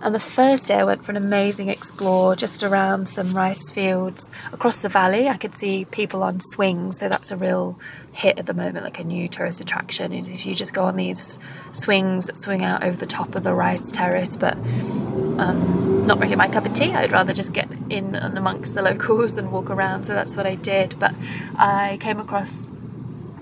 And 0.00 0.14
the 0.14 0.20
first 0.20 0.68
day 0.68 0.76
I 0.76 0.84
went 0.84 1.04
for 1.04 1.12
an 1.12 1.16
amazing 1.16 1.68
explore 1.68 2.34
just 2.34 2.62
around 2.62 3.06
some 3.06 3.32
rice 3.32 3.70
fields 3.70 4.30
across 4.52 4.82
the 4.82 4.88
valley. 4.88 5.28
I 5.28 5.36
could 5.36 5.56
see 5.56 5.84
people 5.84 6.22
on 6.22 6.40
swings, 6.40 6.98
so 6.98 7.08
that's 7.08 7.30
a 7.30 7.36
real 7.36 7.78
hit 8.12 8.38
at 8.38 8.46
the 8.46 8.54
moment, 8.54 8.84
like 8.84 8.98
a 8.98 9.04
new 9.04 9.28
tourist 9.28 9.60
attraction. 9.60 10.12
Is 10.12 10.44
you 10.44 10.54
just 10.54 10.74
go 10.74 10.84
on 10.84 10.96
these 10.96 11.38
swings 11.72 12.26
that 12.26 12.36
swing 12.36 12.64
out 12.64 12.82
over 12.82 12.96
the 12.96 13.06
top 13.06 13.34
of 13.34 13.42
the 13.42 13.54
rice 13.54 13.92
terrace, 13.92 14.36
but 14.36 14.54
um, 14.54 16.06
not 16.06 16.18
really 16.20 16.36
my 16.36 16.48
cup 16.48 16.66
of 16.66 16.74
tea. 16.74 16.92
I'd 16.92 17.12
rather 17.12 17.32
just 17.32 17.52
get 17.52 17.70
in 17.90 18.14
and 18.14 18.36
amongst 18.36 18.74
the 18.74 18.82
locals 18.82 19.38
and 19.38 19.52
walk 19.52 19.70
around. 19.70 20.04
So 20.04 20.14
that's 20.14 20.36
what 20.36 20.46
I 20.46 20.56
did. 20.56 20.98
But 20.98 21.14
I 21.56 21.98
came 22.00 22.18
across 22.18 22.66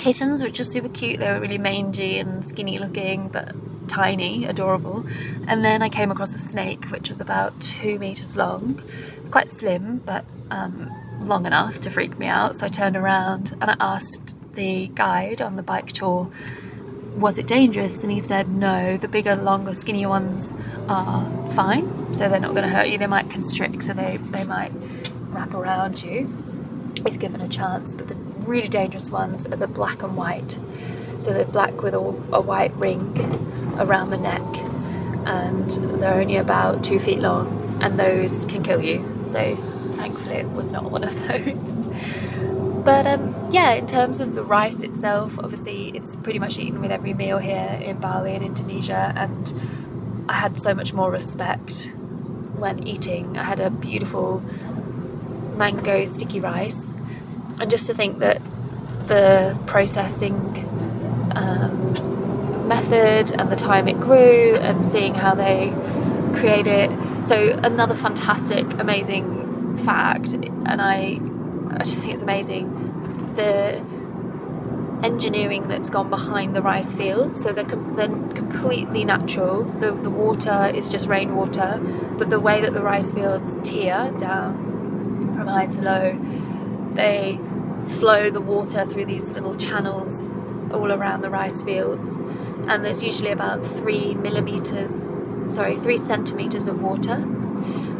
kittens, 0.00 0.42
which 0.42 0.58
are 0.58 0.64
super 0.64 0.88
cute. 0.88 1.20
They 1.20 1.30
were 1.30 1.40
really 1.40 1.58
mangy 1.58 2.18
and 2.18 2.44
skinny 2.44 2.78
looking, 2.78 3.28
but 3.28 3.54
tiny, 3.88 4.44
adorable. 4.44 5.04
And 5.46 5.64
then 5.64 5.82
I 5.82 5.88
came 5.88 6.10
across 6.10 6.34
a 6.34 6.38
snake, 6.38 6.86
which 6.86 7.08
was 7.08 7.20
about 7.20 7.60
two 7.60 7.98
meters 7.98 8.36
long, 8.36 8.82
quite 9.30 9.50
slim, 9.50 9.98
but 9.98 10.24
um, 10.50 10.90
long 11.20 11.46
enough 11.46 11.80
to 11.82 11.90
freak 11.90 12.18
me 12.18 12.26
out. 12.26 12.56
So 12.56 12.66
I 12.66 12.68
turned 12.68 12.96
around 12.96 13.56
and 13.60 13.70
I 13.70 13.76
asked 13.78 14.34
the 14.54 14.88
guide 14.88 15.40
on 15.42 15.56
the 15.56 15.62
bike 15.62 15.92
tour, 15.92 16.30
was 17.16 17.38
it 17.38 17.46
dangerous? 17.46 18.02
And 18.02 18.10
he 18.10 18.20
said, 18.20 18.48
no, 18.48 18.96
the 18.96 19.08
bigger, 19.08 19.36
longer, 19.36 19.74
skinnier 19.74 20.08
ones 20.08 20.52
are 20.88 21.28
fine. 21.52 22.14
So 22.14 22.28
they're 22.28 22.40
not 22.40 22.52
going 22.52 22.64
to 22.64 22.68
hurt 22.68 22.88
you. 22.88 22.98
They 22.98 23.06
might 23.06 23.30
constrict, 23.30 23.84
so 23.84 23.92
they, 23.92 24.16
they 24.16 24.44
might 24.44 24.72
wrap 25.28 25.54
around 25.54 26.02
you 26.02 26.32
if 27.06 27.18
given 27.18 27.40
a 27.40 27.48
chance. 27.48 27.94
But 27.94 28.08
the 28.08 28.29
really 28.46 28.68
dangerous 28.68 29.10
ones 29.10 29.46
are 29.46 29.56
the 29.56 29.66
black 29.66 30.02
and 30.02 30.16
white. 30.16 30.58
So 31.18 31.32
they're 31.32 31.44
black 31.44 31.82
with 31.82 31.94
a, 31.94 31.98
a 31.98 32.40
white 32.40 32.74
ring 32.76 33.18
around 33.78 34.10
the 34.10 34.16
neck, 34.16 34.42
and 35.26 35.70
they're 36.00 36.20
only 36.20 36.36
about 36.36 36.82
two 36.82 36.98
feet 36.98 37.18
long, 37.18 37.78
and 37.82 37.98
those 37.98 38.46
can 38.46 38.62
kill 38.62 38.82
you. 38.82 39.06
So 39.22 39.56
thankfully, 39.94 40.36
it 40.36 40.50
was 40.52 40.72
not 40.72 40.90
one 40.90 41.04
of 41.04 41.14
those. 41.28 41.78
But 42.84 43.06
um, 43.06 43.48
yeah, 43.50 43.72
in 43.72 43.86
terms 43.86 44.20
of 44.20 44.34
the 44.34 44.42
rice 44.42 44.82
itself, 44.82 45.38
obviously 45.38 45.90
it's 45.90 46.16
pretty 46.16 46.38
much 46.38 46.58
eaten 46.58 46.80
with 46.80 46.90
every 46.90 47.12
meal 47.12 47.38
here 47.38 47.78
in 47.82 47.98
Bali 47.98 48.34
and 48.34 48.44
Indonesia, 48.44 49.12
and 49.14 50.24
I 50.28 50.34
had 50.34 50.60
so 50.60 50.74
much 50.74 50.94
more 50.94 51.10
respect 51.10 51.90
when 52.56 52.86
eating. 52.86 53.36
I 53.36 53.44
had 53.44 53.60
a 53.60 53.68
beautiful 53.68 54.40
mango 55.56 56.06
sticky 56.06 56.40
rice 56.40 56.94
and 57.60 57.70
just 57.70 57.86
to 57.86 57.94
think 57.94 58.18
that 58.18 58.40
the 59.06 59.56
processing 59.66 60.34
um, 61.36 62.66
method 62.66 63.32
and 63.38 63.52
the 63.52 63.56
time 63.56 63.86
it 63.86 64.00
grew 64.00 64.56
and 64.56 64.84
seeing 64.84 65.14
how 65.14 65.34
they 65.34 65.72
create 66.34 66.66
it. 66.66 66.90
So 67.26 67.60
another 67.62 67.94
fantastic, 67.94 68.64
amazing 68.80 69.78
fact, 69.78 70.32
and 70.32 70.80
I 70.80 71.20
I 71.70 71.84
just 71.84 72.00
think 72.00 72.14
it's 72.14 72.22
amazing. 72.22 73.34
The 73.36 73.78
engineering 75.02 75.68
that's 75.68 75.88
gone 75.90 76.10
behind 76.10 76.54
the 76.54 76.62
rice 76.62 76.94
fields. 76.94 77.42
So 77.42 77.52
they're, 77.52 77.64
com- 77.64 77.96
they're 77.96 78.08
completely 78.08 79.04
natural. 79.04 79.64
The, 79.64 79.92
the 79.92 80.10
water 80.10 80.70
is 80.74 80.88
just 80.88 81.08
rainwater, 81.08 81.80
but 82.18 82.30
the 82.30 82.40
way 82.40 82.60
that 82.60 82.74
the 82.74 82.82
rice 82.82 83.12
fields 83.12 83.56
tear 83.62 84.12
down 84.18 85.34
from 85.34 85.46
high 85.46 85.66
to 85.66 85.80
low, 85.80 86.18
they 86.94 87.38
flow 87.90 88.30
the 88.30 88.40
water 88.40 88.86
through 88.86 89.06
these 89.06 89.30
little 89.32 89.56
channels 89.56 90.28
all 90.72 90.92
around 90.92 91.22
the 91.22 91.30
rice 91.30 91.62
fields. 91.62 92.16
And 92.68 92.84
there's 92.84 93.02
usually 93.02 93.30
about 93.30 93.66
three 93.66 94.14
millimeters, 94.14 95.06
sorry, 95.48 95.76
three 95.76 95.98
centimeters 95.98 96.68
of 96.68 96.80
water. 96.82 97.14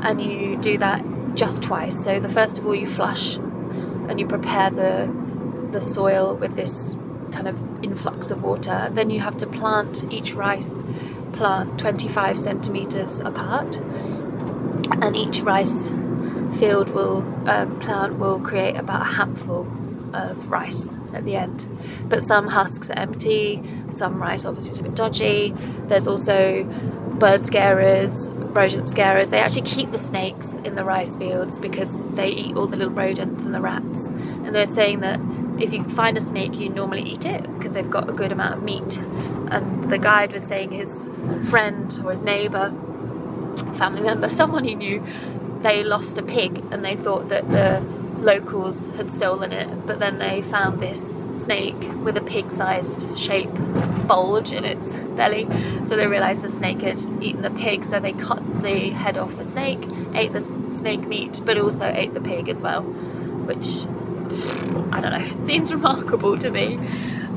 And 0.02 0.22
you 0.22 0.56
do 0.56 0.78
that 0.78 1.04
just 1.34 1.62
twice. 1.62 2.02
So 2.02 2.20
the 2.20 2.28
first 2.28 2.58
of 2.58 2.66
all, 2.66 2.74
you 2.74 2.86
flush 2.86 3.36
and 3.36 4.18
you 4.18 4.26
prepare 4.26 4.70
the 4.70 5.20
the 5.70 5.80
soil 5.80 6.34
with 6.34 6.56
this 6.56 6.96
kind 7.30 7.46
of 7.46 7.84
influx 7.84 8.30
of 8.30 8.42
water. 8.42 8.90
Then 8.92 9.08
you 9.10 9.20
have 9.20 9.36
to 9.36 9.46
plant 9.46 10.04
each 10.12 10.32
rice 10.34 10.70
plant 11.32 11.78
25 11.78 12.38
centimeters 12.38 13.20
apart, 13.20 13.76
and 15.00 15.16
each 15.16 15.40
rice 15.40 15.90
field 16.58 16.90
will 16.90 17.18
um, 17.48 17.78
plant 17.80 18.18
will 18.18 18.40
create 18.40 18.76
about 18.76 19.02
a 19.02 19.10
handful 19.12 19.66
of 20.12 20.50
rice 20.50 20.92
at 21.12 21.24
the 21.24 21.36
end. 21.36 21.66
But 22.08 22.22
some 22.22 22.48
husks 22.48 22.90
are 22.90 22.98
empty, 22.98 23.62
some 23.90 24.20
rice 24.20 24.44
obviously 24.44 24.72
is 24.72 24.80
a 24.80 24.82
bit 24.84 24.94
dodgy. 24.94 25.54
There's 25.86 26.06
also 26.06 26.64
bird 27.20 27.44
scarers, 27.46 28.32
rodent 28.32 28.88
scarers. 28.88 29.30
They 29.30 29.38
actually 29.38 29.62
keep 29.62 29.90
the 29.90 29.98
snakes 29.98 30.48
in 30.64 30.74
the 30.74 30.84
rice 30.84 31.16
fields 31.16 31.58
because 31.58 31.96
they 32.12 32.28
eat 32.28 32.56
all 32.56 32.66
the 32.66 32.76
little 32.76 32.92
rodents 32.92 33.44
and 33.44 33.54
the 33.54 33.60
rats. 33.60 34.06
And 34.06 34.54
they're 34.54 34.66
saying 34.66 35.00
that 35.00 35.20
if 35.60 35.72
you 35.72 35.84
find 35.84 36.16
a 36.16 36.20
snake, 36.20 36.54
you 36.54 36.68
normally 36.70 37.02
eat 37.02 37.24
it 37.24 37.42
because 37.58 37.74
they've 37.74 37.90
got 37.90 38.08
a 38.08 38.12
good 38.12 38.32
amount 38.32 38.54
of 38.54 38.62
meat. 38.62 38.96
And 39.50 39.84
the 39.84 39.98
guide 39.98 40.32
was 40.32 40.42
saying 40.42 40.72
his 40.72 41.10
friend 41.48 42.00
or 42.04 42.10
his 42.10 42.22
neighbour, 42.22 42.70
family 43.74 44.00
member, 44.00 44.28
someone 44.40 44.64
he 44.64 44.74
knew, 44.74 45.04
they 45.62 45.84
lost 45.84 46.18
a 46.18 46.22
pig 46.22 46.64
and 46.70 46.84
they 46.84 46.96
thought 46.96 47.28
that 47.28 47.50
the 47.50 47.80
locals 48.20 48.86
had 48.96 49.10
stolen 49.10 49.52
it, 49.52 49.86
but 49.86 49.98
then 49.98 50.18
they 50.18 50.42
found 50.42 50.80
this 50.80 51.22
snake 51.32 51.80
with 52.02 52.16
a 52.16 52.20
pig 52.20 52.50
sized 52.50 53.18
shape 53.18 53.50
bulge 54.06 54.52
in 54.52 54.64
its 54.64 54.94
belly. 55.16 55.46
So 55.86 55.96
they 55.96 56.06
realised 56.06 56.42
the 56.42 56.48
snake 56.48 56.82
had 56.82 57.00
eaten 57.22 57.42
the 57.42 57.50
pig, 57.50 57.84
so 57.84 58.00
they 58.00 58.12
cut 58.12 58.62
the 58.62 58.90
head 58.90 59.16
off 59.16 59.36
the 59.36 59.44
snake, 59.44 59.80
ate 60.14 60.32
the 60.32 60.42
snake 60.72 61.06
meat, 61.06 61.40
but 61.44 61.58
also 61.58 61.86
ate 61.86 62.14
the 62.14 62.20
pig 62.20 62.48
as 62.48 62.62
well, 62.62 62.82
which 62.82 63.86
I 64.92 65.00
don't 65.00 65.12
know, 65.12 65.26
seems 65.46 65.72
remarkable 65.72 66.38
to 66.38 66.50
me. 66.50 66.78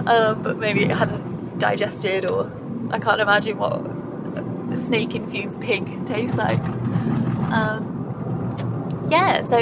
Um, 0.06 0.42
but 0.44 0.58
maybe 0.58 0.84
it 0.84 0.92
hadn't 0.92 1.60
digested, 1.60 2.26
or 2.26 2.52
I 2.92 3.00
can't 3.00 3.22
imagine 3.22 3.58
what 3.58 3.74
a 4.72 4.76
snake 4.76 5.16
infused 5.16 5.62
pig 5.62 6.06
tastes 6.06 6.38
like. 6.38 6.60
Um, 6.60 7.93
yeah, 9.14 9.42
so 9.42 9.60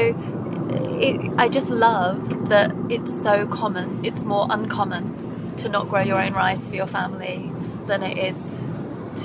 it, 1.08 1.34
I 1.38 1.50
just 1.50 1.70
love 1.70 2.48
that 2.48 2.74
it's 2.89 3.12
so 3.22 3.46
common. 3.48 4.05
It's 4.05 4.24
more 4.24 4.48
uncommon 4.50 5.55
to 5.58 5.67
not 5.67 5.89
grow 5.89 6.00
your 6.01 6.22
own 6.22 6.34
rice 6.34 6.70
for 6.70 6.75
your 6.75 6.88
family 6.88 7.51
than 7.86 8.01
it 8.01 8.17
is 8.17 8.62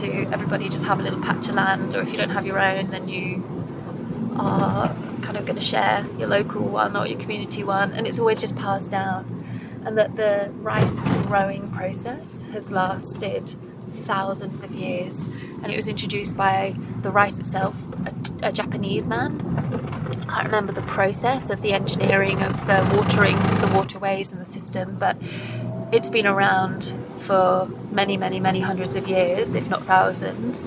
to 0.00 0.08
everybody 0.32 0.68
just 0.68 0.84
have 0.84 0.98
a 0.98 1.02
little 1.02 1.22
patch 1.22 1.48
of 1.48 1.54
land, 1.54 1.94
or 1.94 2.00
if 2.00 2.10
you 2.10 2.18
don't 2.18 2.30
have 2.30 2.44
your 2.44 2.58
own, 2.58 2.90
then 2.90 3.08
you 3.08 3.44
are 4.36 4.88
kind 5.22 5.36
of 5.36 5.46
going 5.46 5.60
to 5.64 5.64
share 5.64 6.04
your 6.18 6.26
local 6.26 6.62
one 6.62 6.96
or 6.96 7.06
your 7.06 7.20
community 7.20 7.62
one, 7.62 7.92
and 7.92 8.04
it's 8.08 8.18
always 8.18 8.40
just 8.40 8.56
passed 8.56 8.90
down. 8.90 9.20
And 9.84 9.96
that 9.96 10.16
the 10.16 10.50
rice 10.56 10.98
growing 11.28 11.70
process 11.70 12.46
has 12.46 12.72
lasted 12.72 13.54
thousands 13.92 14.64
of 14.64 14.72
years, 14.72 15.28
and 15.62 15.72
it 15.72 15.76
was 15.76 15.86
introduced 15.86 16.36
by 16.36 16.74
the 17.02 17.10
rice 17.12 17.38
itself, 17.38 17.76
a, 18.04 18.48
a 18.48 18.52
Japanese 18.52 19.06
man 19.06 19.85
can't 20.28 20.46
remember 20.46 20.72
the 20.72 20.82
process 20.82 21.50
of 21.50 21.62
the 21.62 21.72
engineering 21.72 22.42
of 22.42 22.66
the 22.66 22.96
watering 22.96 23.36
the 23.36 23.70
waterways 23.74 24.32
and 24.32 24.40
the 24.40 24.50
system, 24.50 24.96
but 24.98 25.16
it's 25.92 26.10
been 26.10 26.26
around 26.26 26.94
for 27.18 27.68
many, 27.90 28.16
many, 28.16 28.40
many 28.40 28.60
hundreds 28.60 28.96
of 28.96 29.06
years, 29.06 29.54
if 29.54 29.70
not 29.70 29.84
thousands, 29.84 30.64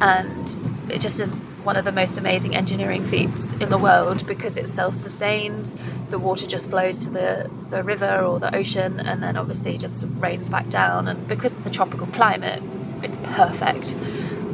and 0.00 0.90
it 0.90 1.00
just 1.00 1.20
is 1.20 1.42
one 1.62 1.76
of 1.76 1.84
the 1.84 1.92
most 1.92 2.16
amazing 2.16 2.54
engineering 2.54 3.04
feats 3.04 3.50
in 3.54 3.70
the 3.70 3.78
world 3.78 4.24
because 4.26 4.56
it 4.56 4.68
self-sustains. 4.68 5.76
The 6.10 6.18
water 6.18 6.46
just 6.46 6.70
flows 6.70 6.96
to 6.98 7.10
the, 7.10 7.50
the 7.70 7.82
river 7.82 8.20
or 8.20 8.38
the 8.38 8.54
ocean, 8.54 9.00
and 9.00 9.22
then 9.22 9.36
obviously 9.36 9.76
just 9.76 10.06
rains 10.18 10.48
back 10.48 10.68
down. 10.68 11.08
And 11.08 11.26
because 11.26 11.56
of 11.56 11.64
the 11.64 11.70
tropical 11.70 12.06
climate, 12.08 12.62
it's 13.02 13.18
perfect 13.34 13.96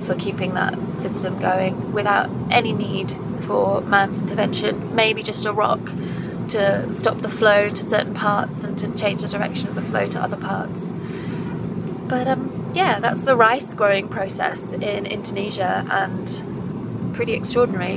for 0.06 0.14
keeping 0.14 0.54
that 0.54 0.74
system 0.96 1.38
going 1.38 1.92
without 1.92 2.30
any 2.50 2.72
need 2.72 3.14
for 3.42 3.80
man's 3.82 4.20
intervention, 4.20 4.94
maybe 4.94 5.22
just 5.22 5.44
a 5.44 5.52
rock 5.52 5.80
to 6.48 6.92
stop 6.92 7.20
the 7.20 7.28
flow 7.28 7.70
to 7.70 7.82
certain 7.82 8.14
parts 8.14 8.62
and 8.62 8.78
to 8.78 8.94
change 8.94 9.22
the 9.22 9.28
direction 9.28 9.68
of 9.68 9.74
the 9.74 9.82
flow 9.82 10.06
to 10.08 10.20
other 10.20 10.36
parts. 10.36 10.92
But 12.08 12.28
um, 12.28 12.72
yeah, 12.74 13.00
that's 13.00 13.22
the 13.22 13.36
rice 13.36 13.74
growing 13.74 14.08
process 14.08 14.72
in 14.72 15.06
Indonesia 15.06 15.86
and 15.90 17.14
pretty 17.14 17.32
extraordinary 17.32 17.96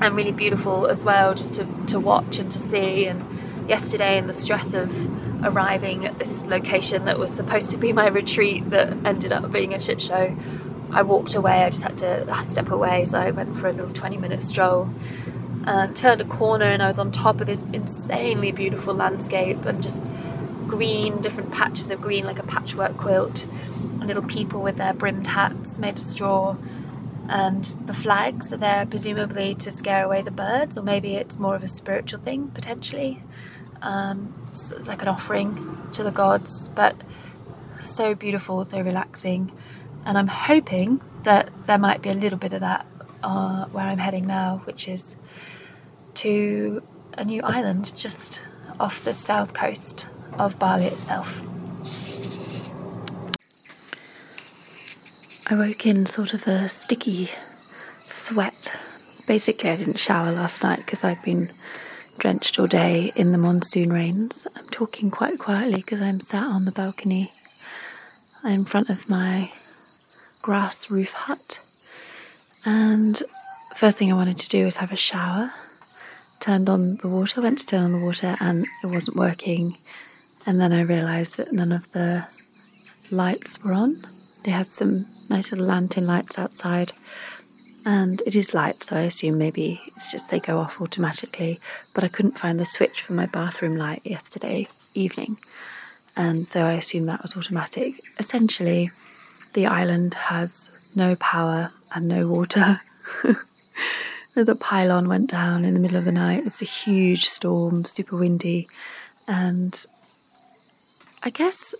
and 0.00 0.16
really 0.16 0.32
beautiful 0.32 0.86
as 0.86 1.04
well 1.04 1.34
just 1.34 1.54
to, 1.54 1.66
to 1.86 2.00
watch 2.00 2.38
and 2.38 2.50
to 2.50 2.58
see. 2.58 3.06
And 3.06 3.68
yesterday, 3.68 4.18
in 4.18 4.26
the 4.26 4.34
stress 4.34 4.74
of 4.74 4.90
arriving 5.44 6.06
at 6.06 6.18
this 6.18 6.44
location 6.46 7.04
that 7.04 7.18
was 7.18 7.30
supposed 7.32 7.70
to 7.70 7.76
be 7.76 7.92
my 7.92 8.08
retreat 8.20 8.68
that 8.70 8.96
ended 9.04 9.32
up 9.32 9.50
being 9.52 9.74
a 9.74 9.80
shit 9.80 10.00
show, 10.00 10.36
I 10.92 11.02
walked 11.02 11.34
away. 11.34 11.64
I 11.64 11.70
just 11.70 11.82
had 11.82 11.98
to 11.98 12.44
step 12.50 12.70
away, 12.70 13.04
so 13.04 13.18
I 13.18 13.30
went 13.30 13.56
for 13.56 13.68
a 13.68 13.72
little 13.72 13.92
20 13.92 14.16
minute 14.16 14.42
stroll 14.42 14.90
and 15.66 15.94
turned 15.94 16.20
a 16.20 16.24
corner, 16.24 16.64
and 16.64 16.82
I 16.82 16.88
was 16.88 16.98
on 16.98 17.12
top 17.12 17.40
of 17.40 17.46
this 17.46 17.62
insanely 17.72 18.50
beautiful 18.52 18.94
landscape 18.94 19.64
and 19.64 19.82
just 19.82 20.10
green, 20.66 21.20
different 21.20 21.52
patches 21.52 21.90
of 21.90 22.00
green, 22.00 22.24
like 22.24 22.38
a 22.38 22.42
patchwork 22.42 22.96
quilt, 22.96 23.46
and 23.82 24.06
little 24.06 24.22
people 24.22 24.62
with 24.62 24.76
their 24.76 24.94
brimmed 24.94 25.26
hats 25.26 25.78
made 25.78 25.98
of 25.98 26.04
straw. 26.04 26.56
And 27.28 27.64
the 27.84 27.94
flags 27.94 28.52
are 28.52 28.56
there 28.56 28.86
presumably 28.86 29.54
to 29.56 29.70
scare 29.70 30.04
away 30.04 30.22
the 30.22 30.30
birds, 30.32 30.76
or 30.76 30.82
maybe 30.82 31.14
it's 31.14 31.38
more 31.38 31.54
of 31.54 31.62
a 31.62 31.68
spiritual 31.68 32.20
thing 32.20 32.48
potentially. 32.48 33.22
Um, 33.82 34.34
it's 34.48 34.72
like 34.88 35.02
an 35.02 35.08
offering 35.08 35.88
to 35.92 36.02
the 36.02 36.10
gods, 36.10 36.68
but 36.68 36.96
so 37.78 38.14
beautiful, 38.14 38.64
so 38.64 38.80
relaxing 38.80 39.52
and 40.04 40.18
I'm 40.18 40.28
hoping 40.28 41.00
that 41.24 41.50
there 41.66 41.78
might 41.78 42.02
be 42.02 42.08
a 42.10 42.14
little 42.14 42.38
bit 42.38 42.52
of 42.52 42.60
that 42.60 42.86
uh, 43.22 43.66
where 43.66 43.84
I'm 43.84 43.98
heading 43.98 44.26
now, 44.26 44.62
which 44.64 44.88
is 44.88 45.16
to 46.14 46.82
a 47.16 47.24
new 47.24 47.42
island 47.42 47.96
just 47.96 48.42
off 48.78 49.04
the 49.04 49.12
south 49.12 49.52
coast 49.52 50.06
of 50.38 50.58
Bali 50.58 50.86
itself. 50.86 51.46
I 55.48 55.54
woke 55.54 55.84
in 55.84 56.06
sort 56.06 56.32
of 56.32 56.46
a 56.46 56.68
sticky 56.68 57.30
sweat. 57.98 58.72
Basically, 59.26 59.70
I 59.70 59.76
didn't 59.76 59.98
shower 59.98 60.30
last 60.30 60.62
night 60.62 60.78
because 60.78 61.02
I've 61.02 61.22
been 61.24 61.48
drenched 62.18 62.58
all 62.58 62.66
day 62.66 63.12
in 63.16 63.32
the 63.32 63.38
monsoon 63.38 63.92
rains. 63.92 64.46
I'm 64.54 64.68
talking 64.68 65.10
quite 65.10 65.38
quietly 65.38 65.76
because 65.76 66.00
I'm 66.00 66.20
sat 66.20 66.44
on 66.44 66.66
the 66.66 66.72
balcony 66.72 67.32
in 68.44 68.64
front 68.64 68.90
of 68.90 69.08
my 69.08 69.50
grass 70.42 70.90
roof 70.90 71.12
hut. 71.12 71.60
And 72.64 73.22
first 73.76 73.98
thing 73.98 74.12
I 74.12 74.16
wanted 74.16 74.38
to 74.38 74.48
do 74.48 74.64
was 74.64 74.76
have 74.76 74.92
a 74.92 74.96
shower. 74.96 75.50
Turned 76.40 76.68
on 76.68 76.96
the 77.02 77.08
water, 77.08 77.42
went 77.42 77.58
to 77.58 77.66
turn 77.66 77.84
on 77.84 77.92
the 77.92 78.04
water, 78.04 78.36
and 78.40 78.66
it 78.82 78.86
wasn't 78.86 79.16
working. 79.16 79.74
And 80.46 80.58
then 80.60 80.72
I 80.72 80.82
realised 80.82 81.36
that 81.36 81.52
none 81.52 81.72
of 81.72 81.90
the 81.92 82.26
lights 83.10 83.62
were 83.62 83.72
on. 83.72 83.96
They 84.44 84.50
had 84.50 84.68
some 84.68 85.04
nice 85.28 85.52
little 85.52 85.66
lantern 85.66 86.06
lights 86.06 86.38
outside, 86.38 86.92
and 87.84 88.22
it 88.26 88.34
is 88.34 88.54
light, 88.54 88.82
so 88.82 88.96
I 88.96 89.00
assume 89.00 89.38
maybe 89.38 89.80
it's 89.96 90.10
just 90.10 90.30
they 90.30 90.40
go 90.40 90.58
off 90.58 90.80
automatically. 90.80 91.58
But 91.94 92.04
I 92.04 92.08
couldn't 92.08 92.38
find 92.38 92.58
the 92.58 92.64
switch 92.64 93.02
for 93.02 93.12
my 93.12 93.26
bathroom 93.26 93.76
light 93.76 94.00
yesterday 94.04 94.66
evening, 94.94 95.36
and 96.16 96.46
so 96.46 96.62
I 96.62 96.72
assume 96.72 97.04
that 97.06 97.22
was 97.22 97.36
automatic. 97.36 97.94
Essentially, 98.18 98.90
the 99.54 99.66
island 99.66 100.14
has 100.14 100.92
no 100.94 101.16
power 101.16 101.70
and 101.94 102.08
no 102.08 102.28
water. 102.28 102.80
There's 104.34 104.48
a 104.48 104.56
pylon 104.56 105.08
went 105.08 105.30
down 105.30 105.64
in 105.64 105.74
the 105.74 105.80
middle 105.80 105.96
of 105.96 106.04
the 106.04 106.12
night. 106.12 106.44
It's 106.46 106.62
a 106.62 106.66
huge 106.66 107.26
storm, 107.26 107.84
super 107.84 108.18
windy, 108.18 108.68
and 109.26 109.84
I 111.22 111.30
guess 111.30 111.74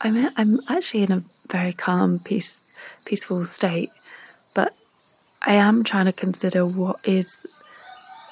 I'm 0.00 0.28
I'm 0.36 0.58
actually 0.68 1.04
in 1.04 1.12
a 1.12 1.22
very 1.50 1.72
calm, 1.72 2.18
peace, 2.24 2.66
peaceful 3.06 3.44
state, 3.46 3.90
but 4.54 4.72
I 5.42 5.54
am 5.54 5.84
trying 5.84 6.06
to 6.06 6.12
consider 6.12 6.64
what 6.64 6.96
is 7.04 7.46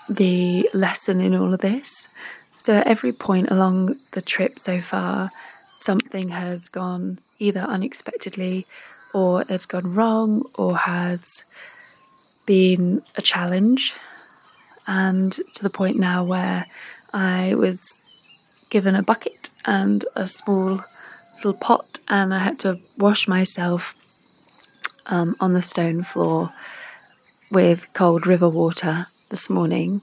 the 0.09 0.69
lesson 0.75 1.21
in 1.21 1.35
all 1.35 1.55
of 1.55 1.61
this. 1.61 2.09
So, 2.57 2.75
at 2.75 2.87
every 2.87 3.13
point 3.13 3.51
along 3.51 3.97
the 4.13 4.23
trip 4.23 4.59
so 4.59 4.81
far, 4.81 5.31
something 5.83 6.29
has 6.29 6.69
gone 6.69 7.19
either 7.39 7.61
unexpectedly 7.61 8.67
or 9.13 9.45
has 9.49 9.67
gone 9.67 9.95
wrong 9.95 10.49
or 10.57 10.77
has 10.77 11.45
been 12.47 13.03
a 13.17 13.23
challenge. 13.23 13.93
And 14.87 15.33
to 15.33 15.63
the 15.63 15.71
point 15.71 15.99
now 15.99 16.25
where 16.25 16.67
I 17.13 17.55
was 17.55 18.01
given 18.71 18.95
a 18.95 19.03
bucket 19.03 19.51
and 19.65 20.05
a 20.17 20.27
small 20.27 20.83
little 21.37 21.55
pot, 21.55 21.99
and 22.09 22.33
I 22.33 22.39
had 22.39 22.59
to 22.61 22.79
wash 22.99 23.29
myself 23.29 23.95
um, 25.07 25.35
on 25.41 25.53
the 25.53 25.63
stone 25.63 26.03
floor 26.03 26.51
with 27.51 27.93
cold 27.93 28.27
river 28.27 28.49
water 28.49 29.07
this 29.31 29.51
morning. 29.51 30.01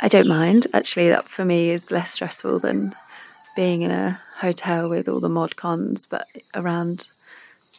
I 0.00 0.08
don't 0.08 0.28
mind, 0.28 0.66
actually, 0.72 1.08
that 1.08 1.28
for 1.28 1.44
me 1.44 1.70
is 1.70 1.90
less 1.90 2.12
stressful 2.12 2.60
than 2.60 2.94
being 3.56 3.82
in 3.82 3.90
a 3.90 4.20
hotel 4.40 4.88
with 4.88 5.08
all 5.08 5.20
the 5.20 5.28
mod 5.28 5.56
cons, 5.56 6.06
but 6.06 6.26
around 6.54 7.08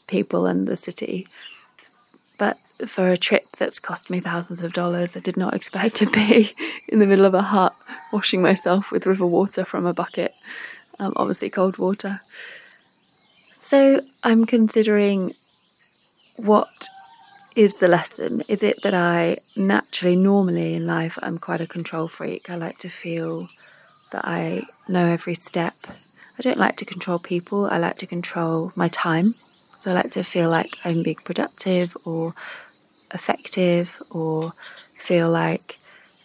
people 0.07 0.45
and 0.45 0.67
the 0.67 0.75
city. 0.75 1.27
But 2.37 2.57
for 2.87 3.09
a 3.09 3.17
trip 3.17 3.45
that's 3.57 3.79
cost 3.79 4.09
me 4.09 4.19
thousands 4.19 4.61
of 4.61 4.73
dollars, 4.73 5.17
I 5.17 5.19
did 5.19 5.37
not 5.37 5.53
expect 5.53 5.95
to 5.97 6.09
be 6.09 6.51
in 6.87 6.99
the 6.99 7.07
middle 7.07 7.25
of 7.25 7.33
a 7.33 7.41
hut 7.41 7.73
washing 8.13 8.41
myself 8.41 8.91
with 8.91 9.05
river 9.05 9.25
water 9.25 9.65
from 9.65 9.85
a 9.85 9.93
bucket, 9.93 10.33
um, 10.99 11.13
obviously 11.15 11.49
cold 11.49 11.77
water. 11.77 12.21
So 13.57 14.01
I'm 14.23 14.45
considering 14.45 15.33
what 16.37 16.87
is 17.55 17.77
the 17.79 17.87
lesson? 17.87 18.43
Is 18.47 18.61
it 18.61 18.83
that 18.83 18.93
I 18.93 19.37
naturally, 19.55 20.15
normally 20.15 20.75
in 20.75 20.85
life, 20.85 21.17
I'm 21.23 21.39
quite 21.39 21.59
a 21.59 21.67
control 21.67 22.07
freak? 22.07 22.51
I 22.51 22.55
like 22.55 22.77
to 22.79 22.89
feel 22.89 23.49
that 24.11 24.25
I 24.25 24.61
know 24.87 25.11
every 25.11 25.33
step. 25.33 25.73
I 26.37 26.43
don't 26.43 26.57
like 26.57 26.77
to 26.77 26.85
control 26.85 27.19
people, 27.19 27.65
I 27.65 27.77
like 27.77 27.97
to 27.97 28.07
control 28.07 28.71
my 28.75 28.89
time. 28.89 29.33
So 29.79 29.91
I 29.91 29.95
like 29.95 30.11
to 30.11 30.23
feel 30.23 30.49
like 30.49 30.77
I'm 30.83 31.03
being 31.03 31.17
productive 31.23 31.95
or 32.05 32.33
effective 33.13 33.97
or 34.11 34.51
feel 34.99 35.29
like 35.29 35.75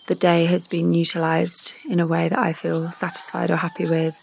the 0.06 0.14
day 0.14 0.46
has 0.46 0.66
been 0.66 0.92
utilized 0.92 1.74
in 1.88 2.00
a 2.00 2.06
way 2.06 2.28
that 2.28 2.38
I 2.38 2.52
feel 2.52 2.90
satisfied 2.90 3.50
or 3.50 3.56
happy 3.56 3.88
with, 3.88 4.16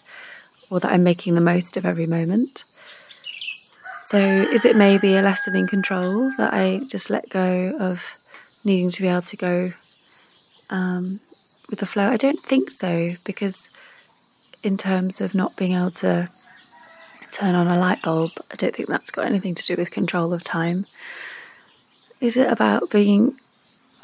or 0.70 0.78
that 0.80 0.92
I'm 0.92 1.02
making 1.02 1.34
the 1.34 1.40
most 1.40 1.76
of 1.76 1.84
every 1.86 2.06
moment. 2.06 2.64
So, 4.06 4.18
is 4.18 4.64
it 4.64 4.76
maybe 4.76 5.16
a 5.16 5.22
lesson 5.22 5.56
in 5.56 5.66
control 5.66 6.32
that 6.36 6.52
I 6.52 6.80
just 6.88 7.10
let 7.10 7.28
go 7.28 7.72
of 7.78 8.16
needing 8.64 8.90
to 8.90 9.02
be 9.02 9.08
able 9.08 9.22
to 9.22 9.36
go 9.36 9.72
um, 10.68 11.20
with 11.70 11.78
the 11.78 11.86
flow? 11.86 12.06
I 12.08 12.16
don't 12.16 12.40
think 12.40 12.70
so, 12.70 13.14
because 13.24 13.70
in 14.62 14.76
terms 14.76 15.20
of 15.20 15.34
not 15.34 15.56
being 15.56 15.72
able 15.72 15.90
to 15.90 16.28
turn 17.32 17.54
on 17.54 17.66
a 17.66 17.78
light 17.78 18.02
bulb, 18.02 18.32
I 18.50 18.56
don't 18.56 18.74
think 18.74 18.88
that's 18.88 19.10
got 19.10 19.26
anything 19.26 19.54
to 19.54 19.66
do 19.66 19.76
with 19.76 19.90
control 19.90 20.32
of 20.32 20.44
time. 20.44 20.86
Is 22.20 22.36
it 22.36 22.50
about 22.50 22.90
being 22.90 23.34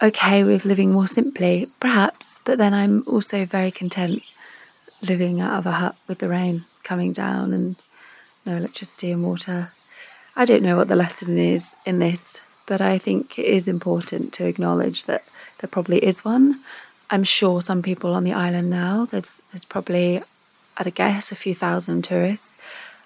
okay 0.03 0.43
with 0.43 0.65
living 0.65 0.93
more 0.93 1.07
simply? 1.07 1.67
Perhaps, 1.81 2.41
but 2.45 2.59
then 2.59 2.73
I'm 2.73 3.03
also 3.07 3.45
very 3.45 3.71
content 3.71 4.23
living 5.03 5.41
out 5.41 5.59
of 5.59 5.67
a 5.67 5.73
hut 5.73 5.97
with 6.09 6.19
the 6.19 6.29
rain 6.29 6.63
coming 6.83 7.13
down 7.13 7.53
and 7.53 7.77
no 8.47 8.57
electricity 8.57 9.11
and 9.11 9.23
water. 9.23 9.71
I 10.35 10.45
don't 10.45 10.63
know 10.63 10.77
what 10.77 10.89
the 10.89 10.97
lesson 10.97 11.39
is 11.39 11.77
in 11.85 11.99
this, 11.99 12.49
but 12.67 12.81
I 12.81 12.99
think 12.99 13.39
it 13.39 13.47
is 13.47 13.69
important 13.69 14.33
to 14.35 14.47
acknowledge 14.47 15.05
that 15.05 15.23
there 15.61 15.69
probably 15.69 16.05
is 16.05 16.25
one. 16.25 16.63
I'm 17.11 17.25
sure 17.25 17.61
some 17.63 17.83
people 17.83 18.15
on 18.15 18.25
the 18.25 18.33
island 18.33 18.71
now, 18.71 19.07
there's, 19.07 19.43
there's 19.53 19.65
probably, 19.65 20.23
at 20.79 20.87
a 20.87 20.91
guess, 20.91 21.33
a 21.33 21.37
few 21.37 21.55
thousand 21.55 22.03
tourists. 22.03 22.59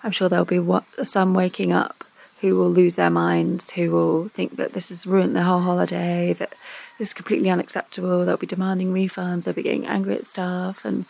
I'm 0.03 0.13
sure 0.13 0.29
there'll 0.29 0.45
be 0.45 0.65
some 1.03 1.35
waking 1.35 1.73
up 1.73 1.97
who 2.41 2.57
will 2.57 2.71
lose 2.71 2.95
their 2.95 3.11
minds, 3.11 3.73
who 3.73 3.93
will 3.93 4.29
think 4.29 4.57
that 4.57 4.73
this 4.73 4.89
has 4.89 5.07
ruined 5.07 5.37
their 5.37 5.43
whole 5.43 5.61
holiday, 5.61 6.33
that 6.39 6.55
this 6.99 7.09
is 7.09 7.15
completely 7.15 7.51
unacceptable. 7.51 8.25
They'll 8.25 8.39
be 8.39 8.47
demanding 8.47 8.93
refunds, 8.95 9.45
they'll 9.45 9.55
be 9.55 9.63
getting 9.63 9.87
angry 9.87 10.17
at 10.17 10.27
staff. 10.27 10.85
And 10.85 11.05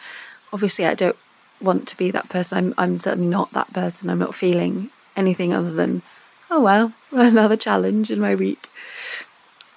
obviously, 0.53 0.87
I 0.87 0.95
don't 0.95 1.17
want 1.61 1.87
to 1.89 1.97
be 1.97 2.11
that 2.11 2.29
person. 2.29 2.59
I'm, 2.59 2.75
I'm 2.79 2.99
certainly 2.99 3.29
not 3.29 3.53
that 3.53 3.73
person. 3.73 4.11
I'm 4.11 4.19
not 4.19 4.35
feeling 4.35 4.91
anything 5.17 5.53
other 5.53 5.73
than, 5.73 6.03
oh 6.51 6.61
well, 6.61 6.93
another 7.13 7.57
challenge 7.57 8.11
in 8.11 8.19
my 8.19 8.35
week. 8.35 8.67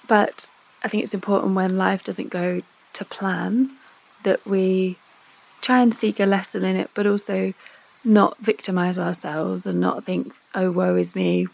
But 0.08 0.48
I 0.82 0.88
think 0.88 1.04
it's 1.04 1.14
important 1.14 1.54
when 1.54 1.76
life 1.76 2.02
doesn't 2.02 2.30
go 2.30 2.62
to 2.94 3.04
plan 3.04 3.70
that 4.24 4.44
we 4.44 4.98
try 5.64 5.80
and 5.80 5.94
seek 5.94 6.20
a 6.20 6.26
lesson 6.26 6.64
in 6.64 6.76
it, 6.76 6.90
but 6.94 7.06
also 7.06 7.52
not 8.04 8.38
victimize 8.38 8.98
ourselves 8.98 9.64
and 9.64 9.80
not 9.80 10.04
think, 10.04 10.32
oh, 10.54 10.70
woe 10.70 10.94
is 10.94 11.16
me, 11.16 11.46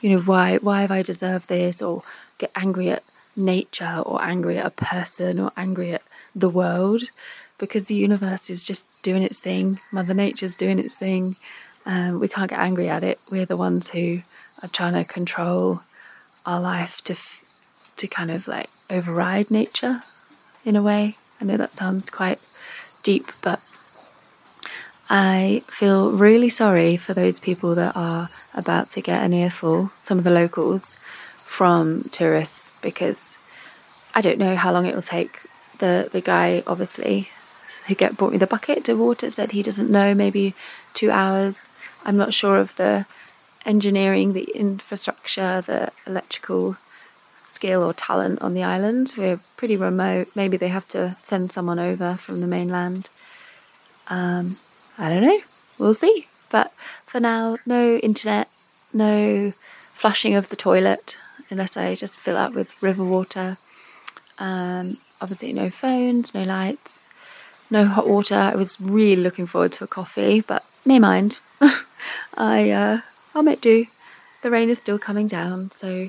you 0.00 0.10
know, 0.10 0.22
why, 0.22 0.56
why 0.58 0.80
have 0.80 0.90
I 0.90 1.02
deserved 1.02 1.48
this, 1.48 1.82
or 1.82 2.02
get 2.38 2.50
angry 2.56 2.88
at 2.88 3.02
nature, 3.36 4.02
or 4.06 4.22
angry 4.22 4.56
at 4.58 4.66
a 4.66 4.70
person, 4.70 5.38
or 5.38 5.52
angry 5.56 5.92
at 5.92 6.02
the 6.34 6.48
world, 6.48 7.02
because 7.58 7.88
the 7.88 7.94
universe 7.94 8.48
is 8.48 8.64
just 8.64 8.86
doing 9.02 9.22
its 9.22 9.38
thing, 9.38 9.78
Mother 9.92 10.14
Nature's 10.14 10.54
doing 10.54 10.78
its 10.78 10.96
thing, 10.96 11.36
um, 11.84 12.20
we 12.20 12.28
can't 12.28 12.50
get 12.50 12.58
angry 12.58 12.88
at 12.88 13.02
it. 13.02 13.18
We're 13.30 13.46
the 13.46 13.56
ones 13.56 13.90
who 13.90 14.22
are 14.62 14.68
trying 14.68 14.94
to 14.94 15.04
control 15.04 15.80
our 16.46 16.60
life 16.60 17.02
to 17.04 17.14
f- 17.14 17.44
to 17.96 18.06
kind 18.06 18.30
of 18.30 18.48
like 18.48 18.68
override 18.88 19.50
nature 19.50 20.00
in 20.64 20.76
a 20.76 20.82
way. 20.82 21.16
I 21.40 21.44
know 21.44 21.56
that 21.56 21.74
sounds 21.74 22.08
quite 22.08 22.38
deep, 23.02 23.26
but 23.42 23.60
I 25.10 25.62
feel 25.66 26.16
really 26.16 26.48
sorry 26.48 26.96
for 26.96 27.14
those 27.14 27.38
people 27.38 27.74
that 27.74 27.94
are 27.96 28.28
about 28.54 28.90
to 28.92 29.02
get 29.02 29.22
an 29.22 29.32
earful, 29.32 29.92
some 30.00 30.18
of 30.18 30.24
the 30.24 30.30
locals, 30.30 30.98
from 31.46 32.04
tourists 32.04 32.78
because 32.80 33.36
I 34.14 34.22
don't 34.22 34.38
know 34.38 34.56
how 34.56 34.72
long 34.72 34.86
it 34.86 34.94
will 34.94 35.02
take. 35.02 35.46
The 35.80 36.08
the 36.10 36.22
guy 36.22 36.62
obviously 36.66 37.28
who 37.86 37.94
get 37.94 38.16
brought 38.16 38.32
me 38.32 38.38
the 38.38 38.46
bucket 38.46 38.88
of 38.88 38.98
water 38.98 39.30
said 39.30 39.52
he 39.52 39.62
doesn't 39.62 39.90
know, 39.90 40.14
maybe 40.14 40.54
two 40.94 41.10
hours. 41.10 41.68
I'm 42.04 42.16
not 42.16 42.32
sure 42.32 42.58
of 42.58 42.74
the 42.76 43.06
engineering, 43.66 44.32
the 44.32 44.48
infrastructure, 44.54 45.60
the 45.60 45.90
electrical 46.06 46.76
skill 47.62 47.84
or 47.84 47.92
talent 47.92 48.42
on 48.42 48.54
the 48.54 48.64
island. 48.64 49.12
We're 49.16 49.38
pretty 49.56 49.76
remote. 49.76 50.26
Maybe 50.34 50.56
they 50.56 50.66
have 50.66 50.88
to 50.88 51.14
send 51.20 51.52
someone 51.52 51.78
over 51.78 52.16
from 52.16 52.40
the 52.40 52.48
mainland. 52.48 53.08
Um, 54.08 54.56
I 54.98 55.08
don't 55.08 55.22
know. 55.22 55.40
We'll 55.78 55.94
see. 55.94 56.26
But 56.50 56.72
for 57.06 57.20
now, 57.20 57.58
no 57.64 57.98
internet, 57.98 58.48
no 58.92 59.52
flushing 59.94 60.34
of 60.34 60.48
the 60.48 60.56
toilet 60.56 61.16
unless 61.50 61.76
I 61.76 61.94
just 61.94 62.18
fill 62.18 62.36
up 62.36 62.52
with 62.52 62.82
river 62.82 63.04
water. 63.04 63.58
Um, 64.40 64.98
obviously, 65.20 65.52
no 65.52 65.70
phones, 65.70 66.34
no 66.34 66.42
lights, 66.42 67.10
no 67.70 67.86
hot 67.86 68.08
water. 68.08 68.34
I 68.34 68.56
was 68.56 68.80
really 68.80 69.22
looking 69.22 69.46
forward 69.46 69.72
to 69.74 69.84
a 69.84 69.86
coffee, 69.86 70.40
but 70.40 70.64
never 70.84 71.00
mind. 71.00 71.38
I 72.34 72.70
uh, 72.70 73.00
I'll 73.36 73.54
do. 73.54 73.86
The 74.42 74.50
rain 74.50 74.68
is 74.68 74.78
still 74.78 74.98
coming 74.98 75.28
down, 75.28 75.70
so 75.70 76.08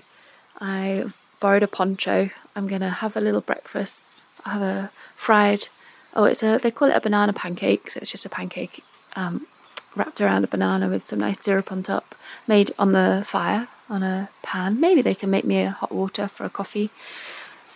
I 0.60 1.04
borrowed 1.44 1.62
a 1.62 1.68
poncho. 1.68 2.30
I'm 2.56 2.68
gonna 2.68 2.90
have 2.90 3.18
a 3.18 3.22
little 3.22 3.42
breakfast. 3.42 4.22
I 4.46 4.54
have 4.54 4.62
a 4.62 4.92
fried. 5.18 5.68
Oh, 6.16 6.24
it's 6.24 6.42
a 6.42 6.58
they 6.58 6.72
call 6.72 6.90
it 6.90 6.96
a 6.96 7.02
banana 7.02 7.34
pancake. 7.34 7.92
So 7.92 8.00
it's 8.02 8.12
just 8.12 8.26
a 8.26 8.30
pancake 8.30 8.82
um, 9.18 9.46
wrapped 9.94 10.22
around 10.22 10.46
a 10.46 10.48
banana 10.48 10.88
with 10.88 11.04
some 11.04 11.20
nice 11.20 11.42
syrup 11.42 11.70
on 11.70 11.84
top, 11.84 12.16
made 12.48 12.72
on 12.80 12.94
the 12.94 13.24
fire 13.28 13.68
on 13.90 14.04
a 14.04 14.30
pan. 14.42 14.80
Maybe 14.80 15.02
they 15.02 15.16
can 15.16 15.30
make 15.30 15.44
me 15.44 15.60
a 15.64 15.70
hot 15.70 15.92
water 15.92 16.30
for 16.30 16.46
a 16.46 16.50
coffee. 16.50 16.92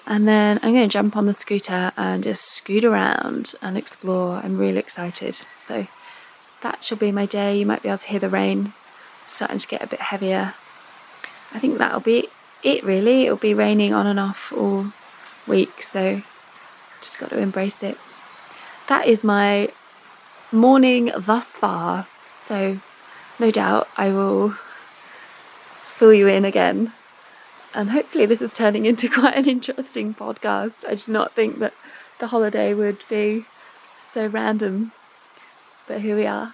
And 0.06 0.26
then 0.26 0.60
I'm 0.64 0.72
going 0.72 0.88
to 0.88 0.94
jump 0.94 1.18
on 1.18 1.26
the 1.26 1.34
scooter 1.34 1.92
and 1.98 2.24
just 2.24 2.46
scoot 2.46 2.86
around 2.86 3.56
and 3.62 3.78
explore. 3.78 4.38
I'm 4.38 4.58
really 4.58 4.80
excited. 4.80 5.36
So 5.58 5.88
that 6.64 6.86
shall 6.86 6.98
be 6.98 7.12
my 7.12 7.26
day. 7.26 7.58
You 7.58 7.66
might 7.66 7.84
be 7.84 7.90
able 7.90 7.98
to 7.98 8.08
hear 8.08 8.22
the 8.22 8.30
rain 8.30 8.72
starting 9.26 9.60
to 9.60 9.68
get 9.68 9.84
a 9.84 9.88
bit 9.88 10.00
heavier. 10.00 10.54
I 11.54 11.60
think 11.60 11.78
that'll 11.78 12.00
be 12.00 12.30
it 12.68 12.84
really. 12.84 13.24
It'll 13.24 13.38
be 13.38 13.54
raining 13.54 13.94
on 13.94 14.08
and 14.08 14.20
off 14.20 14.52
all 14.56 14.88
week, 15.48 15.82
so 15.82 16.22
just 17.02 17.20
got 17.20 17.30
to 17.30 17.40
embrace 17.40 17.82
it. 17.84 17.98
That 18.90 19.08
is 19.08 19.24
my 19.24 19.70
morning 20.52 21.12
thus 21.18 21.58
far. 21.58 22.08
So 22.40 22.80
no 23.40 23.52
doubt 23.52 23.88
I 23.98 24.10
will 24.10 24.52
fill 25.92 26.14
you 26.14 26.28
in 26.28 26.46
again. 26.46 26.94
And 27.74 27.92
hopefully 27.92 28.26
this 28.26 28.42
is 28.42 28.54
turning 28.54 28.86
into 28.86 29.10
quite 29.20 29.36
an 29.36 29.48
interesting 29.48 30.14
podcast. 30.14 30.86
I 30.88 30.96
did 30.96 31.08
not 31.08 31.34
think 31.34 31.60
that 31.60 31.74
the 32.20 32.28
holiday 32.28 32.74
would 32.74 33.04
be 33.10 33.46
so 34.02 34.28
random 34.28 34.92
but 35.88 36.02
here 36.02 36.18
we 36.18 36.28
are. 36.28 36.54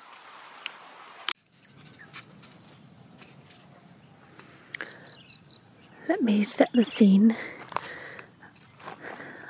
Let 6.10 6.22
me 6.22 6.44
set 6.44 6.72
the 6.74 6.84
scene. 6.84 7.36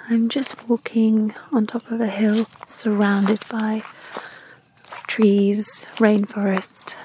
I'm 0.08 0.30
just 0.30 0.70
walking 0.70 1.34
on 1.52 1.66
top 1.66 1.90
of 1.90 2.00
a 2.00 2.08
hill 2.08 2.46
surrounded 2.68 3.40
by 3.50 3.82
trees, 5.08 5.88
rainforest, 5.96 6.96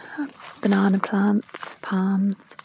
banana 0.60 0.98
plants, 0.98 1.76
palms. 1.80 2.56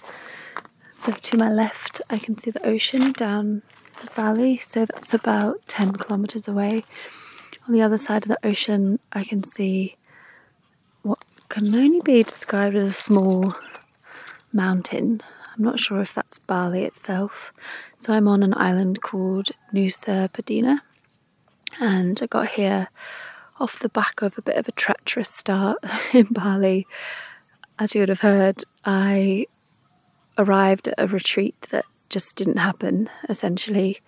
So 0.97 1.13
to 1.13 1.37
my 1.37 1.49
left, 1.49 2.01
I 2.09 2.17
can 2.17 2.37
see 2.37 2.51
the 2.51 2.67
ocean 2.67 3.13
down 3.13 3.61
the 4.01 4.07
valley, 4.11 4.57
so 4.57 4.85
that's 4.85 5.13
about 5.13 5.61
10 5.69 5.93
kilometers 5.93 6.49
away. 6.49 6.83
On 7.65 7.73
the 7.73 7.81
other 7.81 7.97
side 7.97 8.23
of 8.23 8.29
the 8.29 8.45
ocean, 8.45 8.99
I 9.13 9.23
can 9.23 9.43
see 9.43 9.95
what 11.01 11.19
can 11.47 11.73
only 11.73 12.01
be 12.01 12.23
described 12.23 12.75
as 12.75 12.89
a 12.89 12.91
small 12.91 13.55
mountain. 14.53 15.21
I'm 15.55 15.63
not 15.63 15.79
sure 15.79 16.01
if 16.01 16.13
that's 16.13 16.39
Bali 16.39 16.83
itself. 16.83 17.53
So 17.99 18.13
I'm 18.13 18.27
on 18.27 18.43
an 18.43 18.53
island 18.55 19.01
called 19.01 19.49
Nusa 19.71 20.29
Pedina, 20.31 20.79
and 21.79 22.19
I 22.21 22.25
got 22.25 22.49
here 22.49 22.87
off 23.59 23.79
the 23.79 23.89
back 23.89 24.21
of 24.21 24.37
a 24.37 24.41
bit 24.41 24.57
of 24.57 24.67
a 24.67 24.73
treacherous 24.73 25.29
start 25.29 25.77
in 26.13 26.25
Bali. 26.31 26.85
As 27.79 27.95
you 27.95 28.01
would 28.01 28.09
have 28.09 28.19
heard, 28.19 28.63
I 28.85 29.45
arrived 30.37 30.87
at 30.87 30.95
a 30.97 31.07
retreat 31.07 31.55
that 31.71 31.85
just 32.09 32.35
didn't 32.35 32.57
happen. 32.57 33.09
Essentially, 33.29 33.99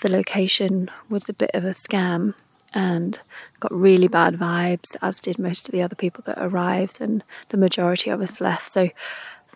the 0.00 0.08
location 0.08 0.90
was 1.10 1.28
a 1.28 1.34
bit 1.34 1.50
of 1.54 1.64
a 1.64 1.70
scam 1.70 2.34
and 2.74 3.20
got 3.60 3.72
really 3.72 4.08
bad 4.08 4.34
vibes, 4.34 4.96
as 5.00 5.20
did 5.20 5.38
most 5.38 5.68
of 5.68 5.72
the 5.72 5.82
other 5.82 5.94
people 5.94 6.22
that 6.26 6.38
arrived, 6.38 7.00
and 7.00 7.22
the 7.50 7.56
majority 7.56 8.10
of 8.10 8.20
us 8.20 8.40
left. 8.40 8.66
So, 8.66 8.88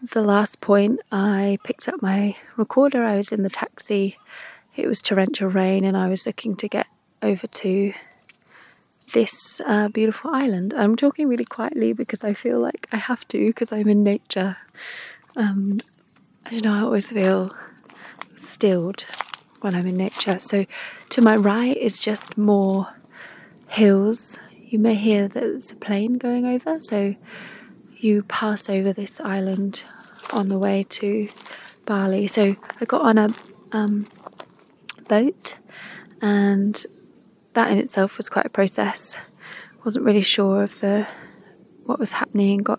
the 0.03 0.23
last 0.23 0.61
point, 0.61 1.01
I 1.11 1.59
picked 1.65 1.89
up 1.89 2.03
my 2.03 2.37
recorder. 2.57 3.03
I 3.03 3.17
was 3.17 3.33
in 3.33 3.43
the 3.43 3.51
taxi. 3.51 4.17
It 4.77 4.87
was 4.87 5.03
torrential 5.03 5.49
rain, 5.49 5.85
and 5.85 5.97
I 5.97 6.09
was 6.09 6.27
looking 6.27 6.57
to 6.57 6.69
get 6.69 6.87
over 7.23 7.47
to 7.47 7.93
this 9.13 9.61
uh, 9.67 9.89
beautiful 9.89 10.31
island. 10.31 10.75
I'm 10.75 10.97
talking 10.97 11.29
really 11.29 11.45
quietly 11.45 11.93
because 11.93 12.23
I 12.23 12.35
feel 12.35 12.61
like 12.61 12.87
I 12.93 12.97
have 12.97 13.27
to 13.29 13.49
because 13.49 13.73
I'm 13.73 13.89
in 13.89 14.03
nature. 14.03 14.57
Um, 15.37 15.81
I 16.47 16.51
don't 16.51 16.65
know, 16.65 16.75
I 16.75 16.81
always 16.81 17.07
feel 17.07 17.55
stilled 18.37 19.05
when 19.63 19.75
I'm 19.75 19.87
in 19.87 19.97
nature. 19.97 20.39
So 20.39 20.65
to 21.11 21.23
my 21.23 21.37
right 21.37 21.77
is 21.77 21.99
just 21.99 22.39
more 22.39 22.87
hills. 23.69 24.39
You 24.69 24.79
may 24.79 24.95
hear 24.95 25.29
there's 25.29 25.73
a 25.73 25.77
plane 25.77 26.19
going 26.19 26.45
over, 26.45 26.79
so 26.81 27.15
you 27.99 28.23
pass 28.25 28.69
over 28.69 28.93
this 28.93 29.21
island 29.21 29.83
on 30.33 30.49
the 30.49 30.59
way 30.59 30.85
to 30.89 31.29
Bali. 31.87 32.27
So 32.27 32.55
I 32.81 32.85
got 32.85 33.03
on 33.03 33.19
a 33.19 33.29
um, 33.73 34.07
boat, 35.09 35.55
and 36.23 36.75
that 37.55 37.71
in 37.71 37.79
itself 37.79 38.17
was 38.17 38.29
quite 38.29 38.47
a 38.47 38.51
process. 38.51 39.25
wasn't 39.85 40.05
really 40.05 40.23
sure 40.23 40.63
of 40.63 40.79
the 40.81 41.07
what 41.87 41.99
was 41.99 42.13
happening. 42.13 42.59
Got 42.63 42.79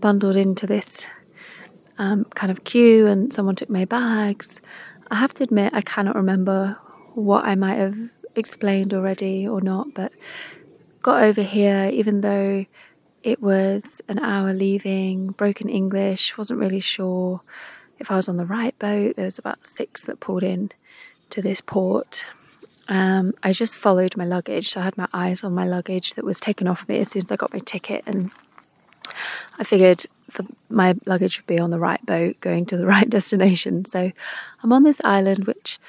bundled 0.00 0.36
into 0.36 0.66
this 0.66 1.06
um, 1.98 2.24
kind 2.34 2.50
of 2.50 2.64
queue, 2.64 3.06
and 3.06 3.32
someone 3.32 3.54
took 3.54 3.70
my 3.70 3.84
bags. 3.84 4.60
I 5.10 5.16
have 5.16 5.34
to 5.34 5.44
admit, 5.44 5.72
I 5.72 5.82
cannot 5.82 6.16
remember 6.16 6.76
what 7.14 7.44
I 7.44 7.54
might 7.54 7.76
have 7.76 7.94
explained 8.34 8.92
already 8.92 9.46
or 9.46 9.60
not, 9.60 9.86
but 9.94 10.12
got 11.02 11.22
over 11.22 11.42
here, 11.42 11.88
even 11.92 12.20
though 12.20 12.64
it 13.26 13.42
was 13.42 14.00
an 14.08 14.20
hour 14.20 14.52
leaving, 14.52 15.32
broken 15.32 15.68
English, 15.68 16.38
wasn't 16.38 16.60
really 16.60 16.78
sure 16.78 17.40
if 17.98 18.08
I 18.08 18.14
was 18.14 18.28
on 18.28 18.36
the 18.36 18.44
right 18.44 18.78
boat. 18.78 19.16
There 19.16 19.24
was 19.24 19.40
about 19.40 19.58
six 19.58 20.02
that 20.02 20.20
pulled 20.20 20.44
in 20.44 20.70
to 21.30 21.42
this 21.42 21.60
port. 21.60 22.24
Um, 22.88 23.32
I 23.42 23.52
just 23.52 23.74
followed 23.74 24.16
my 24.16 24.24
luggage, 24.24 24.68
so 24.68 24.80
I 24.80 24.84
had 24.84 24.96
my 24.96 25.08
eyes 25.12 25.42
on 25.42 25.52
my 25.56 25.66
luggage 25.66 26.14
that 26.14 26.24
was 26.24 26.38
taken 26.38 26.68
off 26.68 26.88
me 26.88 27.00
as 27.00 27.10
soon 27.10 27.22
as 27.24 27.32
I 27.32 27.36
got 27.36 27.52
my 27.52 27.58
ticket, 27.58 28.06
and 28.06 28.30
I 29.58 29.64
figured 29.64 30.04
the, 30.36 30.48
my 30.70 30.94
luggage 31.04 31.38
would 31.38 31.48
be 31.48 31.58
on 31.58 31.70
the 31.70 31.80
right 31.80 32.06
boat 32.06 32.36
going 32.40 32.64
to 32.66 32.76
the 32.76 32.86
right 32.94 33.10
destination. 33.10 33.84
So 33.86 34.12
I'm 34.62 34.72
on 34.72 34.84
this 34.84 35.00
island, 35.02 35.48
which 35.48 35.80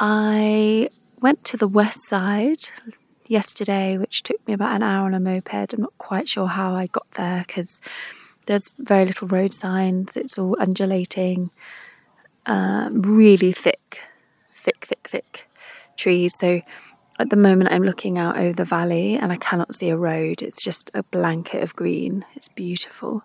I 0.00 0.88
went 1.20 1.44
to 1.44 1.58
the 1.58 1.68
west 1.68 2.08
side 2.08 2.70
yesterday, 3.26 3.98
which 3.98 4.22
took 4.22 4.36
me 4.46 4.54
about 4.54 4.76
an 4.76 4.82
hour 4.82 5.06
on 5.06 5.14
a 5.14 5.20
moped. 5.20 5.72
I'm 5.72 5.80
not 5.80 5.98
quite 5.98 6.28
sure 6.28 6.46
how 6.46 6.74
I 6.74 6.86
got 6.86 7.06
there 7.16 7.44
because 7.46 7.80
there's 8.46 8.76
very 8.78 9.04
little 9.06 9.28
road 9.28 9.54
signs, 9.54 10.16
it's 10.16 10.38
all 10.38 10.56
undulating, 10.60 11.50
um, 12.46 13.00
really 13.02 13.52
thick, 13.52 14.00
thick, 14.48 14.78
thick, 14.78 15.08
thick 15.08 15.46
trees. 15.96 16.36
So 16.36 16.60
at 17.18 17.30
the 17.30 17.36
moment, 17.36 17.72
I'm 17.72 17.82
looking 17.82 18.18
out 18.18 18.36
over 18.36 18.52
the 18.52 18.64
valley 18.64 19.14
and 19.14 19.32
I 19.32 19.36
cannot 19.36 19.74
see 19.74 19.90
a 19.90 19.96
road. 19.96 20.42
It's 20.42 20.62
just 20.62 20.90
a 20.94 21.02
blanket 21.04 21.62
of 21.62 21.74
green. 21.74 22.24
It's 22.34 22.48
beautiful. 22.48 23.22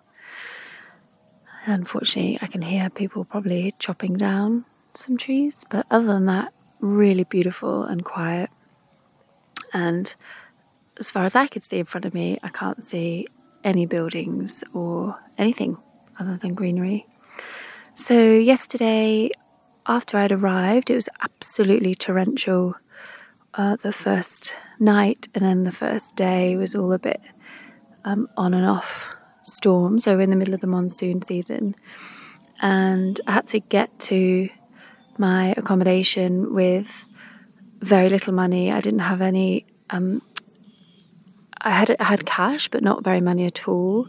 Unfortunately, 1.66 2.38
I 2.40 2.46
can 2.46 2.62
hear 2.62 2.88
people 2.88 3.24
probably 3.24 3.74
chopping 3.78 4.16
down 4.16 4.64
some 4.94 5.16
trees, 5.18 5.64
but 5.70 5.86
other 5.90 6.06
than 6.06 6.26
that, 6.26 6.52
really 6.80 7.24
beautiful 7.30 7.84
and 7.84 8.04
quiet. 8.04 8.48
And 9.72 10.12
as 10.98 11.10
far 11.10 11.24
as 11.24 11.36
I 11.36 11.46
could 11.46 11.62
see 11.62 11.78
in 11.78 11.86
front 11.86 12.04
of 12.04 12.14
me, 12.14 12.38
I 12.42 12.48
can't 12.48 12.82
see 12.82 13.26
any 13.64 13.86
buildings 13.86 14.64
or 14.74 15.14
anything 15.38 15.76
other 16.18 16.36
than 16.36 16.54
greenery. 16.54 17.04
So, 17.96 18.14
yesterday, 18.14 19.30
after 19.86 20.16
I'd 20.16 20.32
arrived, 20.32 20.90
it 20.90 20.96
was 20.96 21.08
absolutely 21.22 21.94
torrential. 21.94 22.74
Uh, 23.54 23.74
the 23.82 23.92
first 23.92 24.54
night, 24.78 25.26
and 25.34 25.44
then 25.44 25.64
the 25.64 25.72
first 25.72 26.16
day 26.16 26.56
was 26.56 26.76
all 26.76 26.92
a 26.92 27.00
bit 27.00 27.20
um, 28.04 28.28
on 28.36 28.54
and 28.54 28.64
off 28.64 29.12
storm, 29.42 29.98
so 29.98 30.20
in 30.20 30.30
the 30.30 30.36
middle 30.36 30.54
of 30.54 30.60
the 30.60 30.68
monsoon 30.68 31.20
season, 31.20 31.74
and 32.62 33.20
I 33.26 33.32
had 33.32 33.48
to 33.48 33.58
get 33.58 33.88
to 34.02 34.48
my 35.18 35.52
accommodation 35.56 36.54
with 36.54 37.09
very 37.80 38.08
little 38.08 38.34
money. 38.34 38.70
I 38.70 38.80
didn't 38.80 39.00
have 39.00 39.20
any. 39.20 39.64
Um, 39.90 40.22
I 41.62 41.70
had 41.70 41.96
I 41.98 42.04
had 42.04 42.26
cash, 42.26 42.68
but 42.68 42.82
not 42.82 43.04
very 43.04 43.20
money 43.20 43.46
at 43.46 43.68
all, 43.68 44.06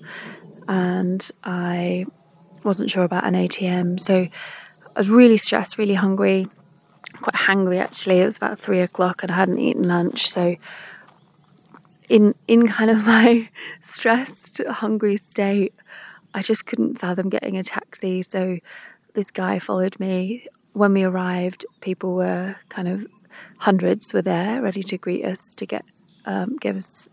and 0.68 1.30
I 1.44 2.06
wasn't 2.64 2.92
sure 2.92 3.04
about 3.04 3.26
an 3.26 3.34
ATM. 3.34 4.00
So 4.00 4.16
I 4.16 5.00
was 5.00 5.10
really 5.10 5.38
stressed, 5.38 5.78
really 5.78 5.96
hungry, 5.96 6.48
quite 7.22 7.36
hungry 7.36 7.80
actually. 7.80 8.20
It 8.20 8.26
was 8.26 8.38
about 8.38 8.60
three 8.60 8.80
o'clock, 8.80 9.24
and 9.24 9.32
I 9.32 9.36
hadn't 9.36 9.60
eaten 9.60 9.88
lunch. 9.88 10.28
So 10.30 10.56
in 12.10 12.34
in 12.48 12.68
kind 12.68 12.92
of 12.92 13.06
my 13.06 13.50
stressed, 13.80 14.62
hungry 14.68 15.18
state, 15.18 15.74
I 16.34 16.42
just 16.42 16.66
couldn't 16.66 17.00
fathom 17.00 17.30
getting 17.30 17.58
a 17.58 17.64
taxi. 17.64 18.22
So 18.22 18.58
this 19.16 19.32
guy 19.32 19.60
followed 19.60 20.00
me. 20.00 20.46
When 20.74 20.94
we 20.94 21.04
arrived, 21.04 21.66
people 21.82 22.16
were 22.16 22.56
kind 22.70 22.88
of 22.88 23.06
hundreds 23.62 24.12
were 24.14 24.22
there, 24.22 24.62
ready 24.62 24.82
to 24.84 24.98
greet 24.98 25.24
us 25.24 25.54
to 25.56 25.66
get 25.66 25.84
um, 26.26 26.58
give 26.58 26.76
us 26.76 27.08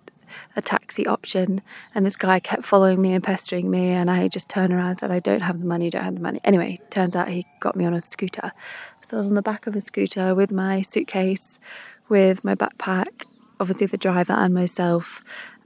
a 0.57 0.63
taxi 0.63 1.07
option. 1.07 1.61
And 1.95 2.05
this 2.05 2.17
guy 2.17 2.41
kept 2.41 2.65
following 2.65 3.01
me 3.01 3.15
and 3.15 3.23
pestering 3.23 3.71
me, 3.71 3.89
and 3.91 4.11
I 4.11 4.29
just 4.29 4.51
turned 4.51 4.73
around 4.73 4.89
and 4.89 4.99
said, 4.99 5.11
"I 5.11 5.21
don't 5.21 5.43
have 5.43 5.59
the 5.59 5.67
money. 5.67 5.91
Don't 5.91 6.05
have 6.05 6.15
the 6.15 6.21
money." 6.21 6.41
Anyway, 6.45 6.81
turns 6.91 7.15
out 7.15 7.29
he 7.29 7.47
got 7.61 7.77
me 7.77 7.85
on 7.85 7.95
a 7.95 8.01
scooter. 8.01 8.51
So 9.01 9.19
I 9.19 9.21
was 9.21 9.29
on 9.29 9.35
the 9.35 9.43
back 9.43 9.67
of 9.67 9.77
a 9.77 9.81
scooter 9.81 10.35
with 10.35 10.51
my 10.51 10.83
suitcase, 10.83 11.61
with 12.11 12.45
my 12.45 12.55
backpack, 12.55 13.25
obviously 13.61 13.87
the 13.87 13.97
driver 13.97 14.33
and 14.33 14.55
myself 14.55 15.21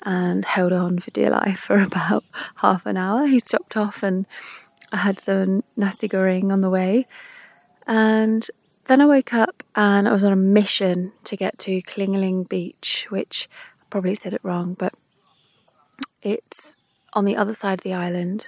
and 0.05 0.45
held 0.45 0.73
on 0.73 0.99
for 0.99 1.11
dear 1.13 1.31
life 1.31 1.61
for 1.61 1.81
about 1.91 2.25
half 2.61 2.87
an 2.87 2.97
hour. 2.97 3.27
He 3.27 3.39
stopped 3.39 3.77
off 3.77 4.03
and 4.03 4.27
I 4.93 4.97
had 4.97 5.19
some 5.21 5.63
nasi 5.77 6.09
goreng 6.09 6.53
on 6.53 6.61
the 6.61 6.71
way. 6.71 7.07
And 7.87 8.49
then 8.87 9.01
I 9.01 9.07
woke 9.07 9.33
up 9.33 9.55
and 9.77 10.09
I 10.09 10.13
was 10.13 10.25
on 10.25 10.33
a 10.33 10.37
mission 10.37 11.13
to 11.25 11.37
get 11.37 11.59
to 11.61 11.83
Klingeling 11.83 12.49
Beach, 12.49 13.07
which 13.11 13.49
I 13.53 13.85
probably 13.91 14.15
said 14.15 14.35
it 14.35 14.41
wrong, 14.45 14.77
but 14.79 14.93
it's 16.23 16.85
on 17.15 17.25
the 17.25 17.37
other 17.37 17.55
side 17.55 17.79
of 17.79 17.83
the 17.85 17.95
island. 17.95 18.47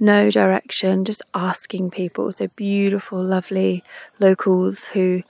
No 0.00 0.30
direction, 0.30 1.04
just 1.04 1.22
asking 1.34 1.90
people. 1.90 2.32
So 2.32 2.48
beautiful, 2.56 3.22
lovely 3.22 3.82
locals 4.18 4.88
who 4.88 5.22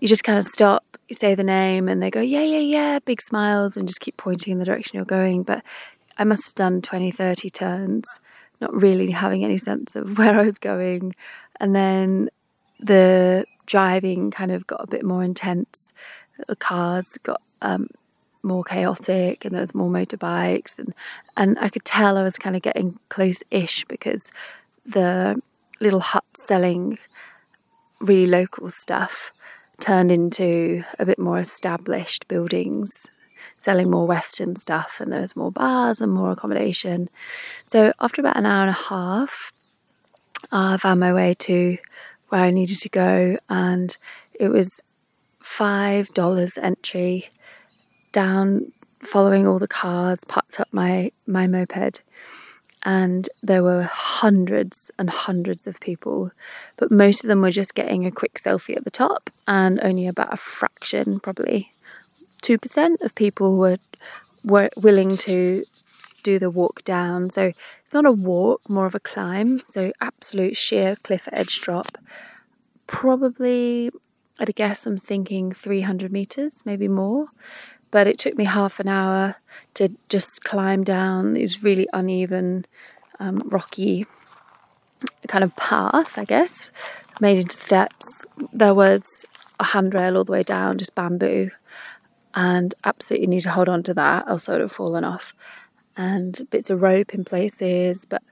you 0.00 0.08
just 0.08 0.24
kind 0.24 0.38
of 0.38 0.44
stop, 0.44 0.82
you 1.08 1.14
say 1.14 1.34
the 1.34 1.44
name, 1.44 1.88
and 1.88 2.02
they 2.02 2.10
go, 2.10 2.20
yeah, 2.20 2.42
yeah, 2.42 2.58
yeah, 2.58 2.98
big 3.06 3.22
smiles, 3.22 3.76
and 3.76 3.86
just 3.86 4.00
keep 4.00 4.16
pointing 4.16 4.52
in 4.52 4.58
the 4.58 4.64
direction 4.64 4.96
you're 4.96 5.04
going. 5.04 5.44
But 5.44 5.64
I 6.18 6.24
must 6.24 6.46
have 6.46 6.54
done 6.54 6.82
20, 6.82 7.12
30 7.12 7.50
turns, 7.50 8.06
not 8.60 8.72
really 8.72 9.10
having 9.10 9.44
any 9.44 9.58
sense 9.58 9.96
of 9.96 10.18
where 10.18 10.38
I 10.38 10.44
was 10.44 10.58
going. 10.58 11.14
And 11.60 11.74
then 11.74 12.28
the 12.80 13.44
driving 13.72 14.30
kind 14.30 14.52
of 14.52 14.66
got 14.66 14.84
a 14.84 14.90
bit 14.90 15.04
more 15.04 15.24
intense. 15.24 15.92
The 16.46 16.56
cars 16.56 17.16
got 17.24 17.40
um, 17.62 17.86
more 18.44 18.64
chaotic, 18.64 19.44
and 19.44 19.54
there 19.54 19.62
was 19.62 19.74
more 19.74 19.90
motorbikes, 19.90 20.78
and 20.78 20.88
and 21.36 21.58
I 21.58 21.68
could 21.70 21.84
tell 21.84 22.18
I 22.18 22.22
was 22.22 22.38
kind 22.38 22.54
of 22.54 22.62
getting 22.62 22.92
close-ish 23.08 23.86
because 23.86 24.30
the 24.84 25.40
little 25.80 26.00
huts 26.00 26.44
selling 26.46 26.98
really 28.00 28.26
local 28.26 28.68
stuff 28.68 29.30
turned 29.80 30.12
into 30.12 30.82
a 30.98 31.06
bit 31.06 31.18
more 31.18 31.38
established 31.38 32.28
buildings 32.28 33.08
selling 33.58 33.88
more 33.88 34.08
Western 34.08 34.56
stuff, 34.56 35.00
and 35.00 35.12
there 35.12 35.20
was 35.20 35.36
more 35.36 35.52
bars 35.52 36.00
and 36.00 36.12
more 36.12 36.32
accommodation. 36.32 37.06
So 37.62 37.92
after 38.00 38.20
about 38.20 38.36
an 38.36 38.44
hour 38.44 38.62
and 38.62 38.70
a 38.70 38.86
half, 38.90 39.52
I 40.50 40.76
found 40.78 40.98
my 40.98 41.12
way 41.14 41.34
to 41.46 41.78
where 42.32 42.42
I 42.42 42.50
needed 42.50 42.80
to 42.80 42.88
go, 42.88 43.36
and 43.50 43.94
it 44.40 44.48
was 44.48 44.80
five 45.42 46.08
dollars 46.14 46.56
entry 46.56 47.28
down, 48.12 48.62
following 49.02 49.46
all 49.46 49.58
the 49.58 49.68
cars, 49.68 50.24
parked 50.24 50.58
up 50.58 50.68
my 50.72 51.10
my 51.26 51.46
moped, 51.46 52.02
and 52.84 53.28
there 53.42 53.62
were 53.62 53.82
hundreds 53.82 54.90
and 54.98 55.10
hundreds 55.10 55.66
of 55.66 55.78
people, 55.80 56.30
but 56.78 56.90
most 56.90 57.22
of 57.22 57.28
them 57.28 57.42
were 57.42 57.50
just 57.50 57.74
getting 57.74 58.06
a 58.06 58.10
quick 58.10 58.32
selfie 58.34 58.76
at 58.76 58.84
the 58.84 58.90
top, 58.90 59.28
and 59.46 59.78
only 59.82 60.06
about 60.08 60.32
a 60.32 60.38
fraction, 60.38 61.20
probably 61.20 61.68
2% 62.42 63.04
of 63.04 63.14
people 63.14 63.58
were, 63.58 63.76
were 64.44 64.70
willing 64.82 65.16
to 65.16 65.64
do 66.24 66.38
the 66.38 66.50
walk 66.50 66.82
down. 66.84 67.30
So 67.30 67.52
it's 67.92 68.02
not 68.02 68.06
a 68.06 68.12
walk, 68.26 68.70
more 68.70 68.86
of 68.86 68.94
a 68.94 69.00
climb. 69.00 69.58
So 69.58 69.92
absolute 70.00 70.56
sheer 70.56 70.96
cliff 71.02 71.28
edge 71.30 71.60
drop. 71.60 71.88
Probably, 72.88 73.90
I'd 74.40 74.54
guess 74.56 74.86
I'm 74.86 74.96
thinking 74.96 75.52
300 75.52 76.10
meters, 76.10 76.62
maybe 76.64 76.88
more. 76.88 77.26
But 77.92 78.06
it 78.06 78.18
took 78.18 78.34
me 78.34 78.44
half 78.44 78.80
an 78.80 78.88
hour 78.88 79.34
to 79.74 79.90
just 80.08 80.42
climb 80.42 80.84
down. 80.84 81.36
It 81.36 81.42
was 81.42 81.62
really 81.62 81.86
uneven, 81.92 82.64
um, 83.20 83.42
rocky 83.50 84.06
kind 85.28 85.44
of 85.44 85.54
path, 85.56 86.16
I 86.16 86.24
guess, 86.24 86.72
made 87.20 87.36
into 87.36 87.56
steps. 87.56 88.24
There 88.54 88.74
was 88.74 89.26
a 89.60 89.64
handrail 89.64 90.16
all 90.16 90.24
the 90.24 90.32
way 90.32 90.44
down, 90.44 90.78
just 90.78 90.94
bamboo 90.94 91.50
and 92.34 92.72
absolutely 92.84 93.26
need 93.26 93.42
to 93.42 93.50
hold 93.50 93.68
on 93.68 93.82
to 93.82 93.92
that, 93.92 94.26
else 94.28 94.48
I 94.48 94.52
would 94.52 94.62
have 94.62 94.72
fallen 94.72 95.04
off. 95.04 95.34
And 95.96 96.40
bits 96.50 96.70
of 96.70 96.82
rope 96.82 97.14
in 97.14 97.24
places, 97.24 98.04
but 98.04 98.22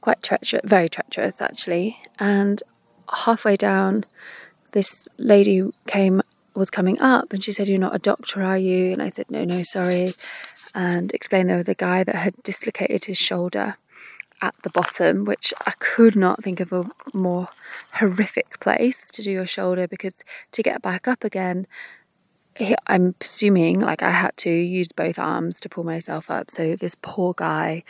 quite 0.00 0.22
treacherous, 0.22 0.64
very 0.64 0.88
treacherous 0.88 1.40
actually. 1.40 1.96
And 2.18 2.62
halfway 3.24 3.56
down, 3.56 4.04
this 4.72 5.08
lady 5.18 5.62
came, 5.86 6.20
was 6.54 6.70
coming 6.70 7.00
up, 7.00 7.32
and 7.32 7.42
she 7.42 7.52
said, 7.52 7.68
"You're 7.68 7.78
not 7.78 7.94
a 7.94 7.98
doctor, 7.98 8.42
are 8.42 8.58
you?" 8.58 8.92
And 8.92 9.02
I 9.02 9.10
said, 9.10 9.30
"No, 9.30 9.44
no, 9.44 9.62
sorry," 9.62 10.14
and 10.74 11.12
explained 11.12 11.48
there 11.48 11.56
was 11.56 11.68
a 11.68 11.74
guy 11.74 12.04
that 12.04 12.14
had 12.14 12.34
dislocated 12.44 13.04
his 13.04 13.18
shoulder 13.18 13.76
at 14.42 14.54
the 14.62 14.70
bottom, 14.70 15.24
which 15.24 15.52
I 15.66 15.72
could 15.78 16.14
not 16.14 16.42
think 16.42 16.60
of 16.60 16.72
a 16.72 16.84
more 17.12 17.48
horrific 17.94 18.60
place 18.60 19.10
to 19.12 19.22
do 19.22 19.30
your 19.30 19.46
shoulder 19.46 19.88
because 19.88 20.22
to 20.52 20.62
get 20.62 20.82
back 20.82 21.08
up 21.08 21.24
again 21.24 21.66
I'm 22.86 23.14
assuming 23.20 23.80
like 23.80 24.02
I 24.02 24.10
had 24.10 24.36
to 24.38 24.50
use 24.50 24.88
both 24.88 25.18
arms 25.18 25.60
to 25.60 25.68
pull 25.68 25.84
myself 25.84 26.30
up. 26.30 26.50
So 26.50 26.76
this 26.76 26.94
poor 26.94 27.34
guy 27.36 27.82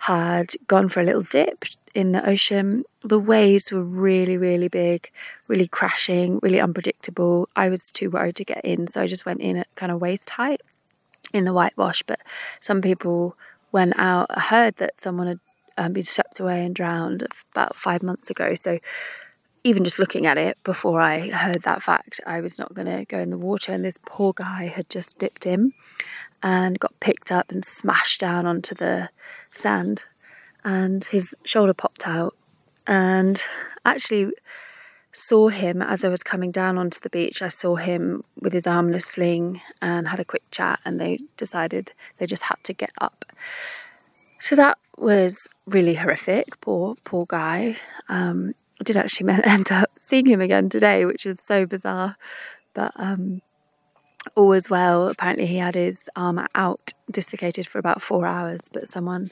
had 0.00 0.54
gone 0.66 0.88
for 0.88 1.00
a 1.00 1.04
little 1.04 1.22
dip 1.22 1.64
in 1.94 2.12
the 2.12 2.28
ocean. 2.28 2.84
The 3.02 3.18
waves 3.18 3.72
were 3.72 3.82
really, 3.82 4.36
really 4.36 4.68
big, 4.68 5.08
really 5.48 5.68
crashing, 5.68 6.38
really 6.42 6.60
unpredictable. 6.60 7.48
I 7.56 7.68
was 7.68 7.90
too 7.90 8.10
worried 8.10 8.36
to 8.36 8.44
get 8.44 8.64
in, 8.64 8.86
so 8.88 9.02
I 9.02 9.06
just 9.06 9.26
went 9.26 9.40
in 9.40 9.56
at 9.56 9.66
kind 9.76 9.92
of 9.92 10.00
waist 10.00 10.30
height 10.30 10.60
in 11.32 11.44
the 11.44 11.52
whitewash. 11.52 12.02
But 12.06 12.20
some 12.60 12.80
people 12.82 13.34
went 13.72 13.98
out. 13.98 14.26
I 14.30 14.40
heard 14.40 14.76
that 14.76 15.00
someone 15.00 15.26
had 15.26 15.38
um, 15.76 15.92
been 15.92 16.04
swept 16.04 16.40
away 16.40 16.64
and 16.64 16.74
drowned 16.74 17.26
about 17.52 17.74
five 17.74 18.02
months 18.02 18.30
ago. 18.30 18.54
So 18.54 18.78
even 19.64 19.84
just 19.84 19.98
looking 19.98 20.26
at 20.26 20.38
it 20.38 20.56
before 20.64 21.00
I 21.00 21.30
heard 21.30 21.62
that 21.62 21.82
fact, 21.82 22.20
I 22.26 22.40
was 22.40 22.58
not 22.58 22.74
going 22.74 22.86
to 22.86 23.04
go 23.04 23.18
in 23.18 23.30
the 23.30 23.38
water. 23.38 23.72
And 23.72 23.84
this 23.84 23.98
poor 24.06 24.32
guy 24.34 24.66
had 24.66 24.88
just 24.88 25.18
dipped 25.18 25.46
in 25.46 25.72
and 26.42 26.78
got 26.78 26.92
picked 27.00 27.32
up 27.32 27.50
and 27.50 27.64
smashed 27.64 28.20
down 28.20 28.46
onto 28.46 28.74
the 28.74 29.08
sand, 29.52 30.02
and 30.64 31.04
his 31.04 31.34
shoulder 31.44 31.74
popped 31.74 32.06
out. 32.06 32.32
And 32.86 33.42
actually, 33.84 34.30
saw 35.18 35.48
him 35.48 35.82
as 35.82 36.04
I 36.04 36.08
was 36.08 36.22
coming 36.22 36.52
down 36.52 36.78
onto 36.78 37.00
the 37.00 37.10
beach. 37.10 37.42
I 37.42 37.48
saw 37.48 37.76
him 37.76 38.22
with 38.42 38.52
his 38.52 38.66
arm 38.66 38.88
in 38.88 38.94
a 38.94 39.00
sling 39.00 39.60
and 39.82 40.08
had 40.08 40.20
a 40.20 40.24
quick 40.24 40.42
chat, 40.50 40.80
and 40.84 41.00
they 41.00 41.18
decided 41.36 41.92
they 42.18 42.26
just 42.26 42.44
had 42.44 42.58
to 42.64 42.72
get 42.72 42.90
up. 43.00 43.24
So 44.40 44.54
that 44.56 44.78
was 44.96 45.48
really 45.66 45.94
horrific. 45.94 46.60
Poor, 46.60 46.94
poor 47.04 47.26
guy. 47.28 47.76
Um, 48.08 48.52
I 48.80 48.84
did 48.84 48.96
actually 48.96 49.32
end 49.44 49.70
up 49.70 49.90
seeing 49.90 50.26
him 50.26 50.40
again 50.40 50.68
today, 50.68 51.04
which 51.04 51.26
is 51.26 51.40
so 51.40 51.66
bizarre. 51.66 52.16
But 52.74 52.92
um, 52.96 53.40
all 54.36 54.48
was 54.48 54.70
well. 54.70 55.08
Apparently, 55.08 55.46
he 55.46 55.56
had 55.56 55.74
his 55.74 56.08
arm 56.16 56.46
out 56.54 56.92
dislocated 57.10 57.66
for 57.66 57.78
about 57.78 58.02
four 58.02 58.26
hours, 58.26 58.68
but 58.72 58.88
someone 58.88 59.30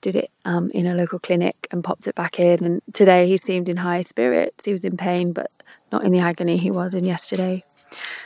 did 0.00 0.14
it 0.14 0.30
um, 0.44 0.70
in 0.72 0.86
a 0.86 0.94
local 0.94 1.18
clinic 1.18 1.56
and 1.72 1.82
popped 1.82 2.06
it 2.06 2.14
back 2.14 2.38
in. 2.38 2.64
And 2.64 2.82
today 2.94 3.26
he 3.26 3.36
seemed 3.36 3.68
in 3.68 3.78
high 3.78 4.02
spirits. 4.02 4.64
He 4.64 4.72
was 4.72 4.84
in 4.84 4.96
pain, 4.96 5.32
but 5.32 5.50
not 5.90 6.04
in 6.04 6.12
the 6.12 6.20
agony 6.20 6.56
he 6.56 6.70
was 6.70 6.94
in 6.94 7.04
yesterday. 7.04 7.62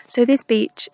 So, 0.05 0.25
this 0.25 0.43
beach 0.43 0.89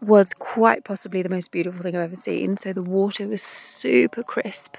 was 0.00 0.32
quite 0.32 0.84
possibly 0.84 1.22
the 1.22 1.28
most 1.28 1.52
beautiful 1.52 1.82
thing 1.82 1.94
I've 1.94 2.12
ever 2.12 2.16
seen. 2.16 2.56
So, 2.56 2.72
the 2.72 2.82
water 2.82 3.26
was 3.26 3.42
super 3.42 4.22
crisp 4.22 4.76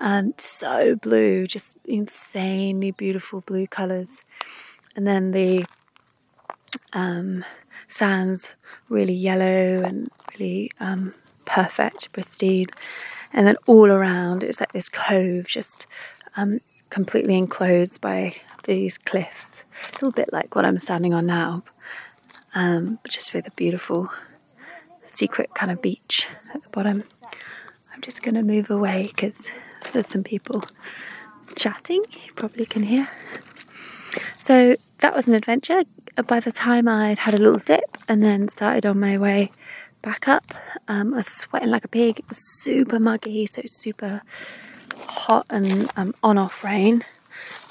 and 0.00 0.38
so 0.40 0.96
blue, 0.96 1.46
just 1.46 1.78
insanely 1.86 2.92
beautiful 2.92 3.42
blue 3.46 3.66
colours. 3.66 4.18
And 4.96 5.06
then 5.06 5.32
the 5.32 5.66
um, 6.92 7.44
sands 7.88 8.52
really 8.88 9.12
yellow 9.12 9.82
and 9.82 10.08
really 10.32 10.70
um, 10.80 11.14
perfect, 11.46 12.12
pristine. 12.12 12.66
And 13.32 13.46
then 13.46 13.56
all 13.66 13.90
around, 13.90 14.42
it's 14.42 14.60
like 14.60 14.72
this 14.72 14.88
cove, 14.88 15.46
just 15.48 15.86
um, 16.36 16.60
completely 16.90 17.36
enclosed 17.36 18.00
by 18.00 18.36
these 18.64 18.98
cliffs. 18.98 19.64
a 19.90 19.94
little 19.94 20.12
bit 20.12 20.32
like 20.32 20.54
what 20.54 20.64
I'm 20.64 20.78
standing 20.78 21.14
on 21.14 21.26
now, 21.26 21.62
um, 22.54 22.98
but 23.02 23.12
just 23.12 23.34
with 23.34 23.46
a 23.46 23.52
beautiful 23.56 24.10
secret 25.06 25.48
kind 25.54 25.72
of 25.72 25.82
beach 25.82 26.28
at 26.54 26.62
the 26.62 26.70
bottom. 26.72 27.02
I'm 27.92 28.00
just 28.02 28.22
going 28.22 28.34
to 28.34 28.42
move 28.42 28.70
away 28.70 29.08
because 29.08 29.48
there's 29.92 30.08
some 30.08 30.24
people 30.24 30.64
chatting, 31.56 32.04
you 32.24 32.32
probably 32.34 32.66
can 32.66 32.84
hear. 32.84 33.08
So 34.38 34.76
that 35.00 35.14
was 35.14 35.28
an 35.28 35.34
adventure. 35.34 35.82
By 36.26 36.40
the 36.40 36.52
time 36.52 36.88
I'd 36.88 37.18
had 37.18 37.34
a 37.34 37.38
little 37.38 37.58
dip 37.58 37.96
and 38.08 38.22
then 38.22 38.48
started 38.48 38.86
on 38.86 38.98
my 38.98 39.18
way 39.18 39.52
back 40.02 40.26
up, 40.28 40.44
um, 40.88 41.14
I 41.14 41.18
was 41.18 41.26
sweating 41.26 41.70
like 41.70 41.84
a 41.84 41.88
pig. 41.88 42.20
It 42.20 42.28
was 42.28 42.38
super 42.38 42.98
muggy, 42.98 43.46
so 43.46 43.62
super 43.66 44.22
hot 44.96 45.46
and 45.50 45.90
um, 45.96 46.14
on 46.22 46.38
off 46.38 46.64
rain. 46.64 47.04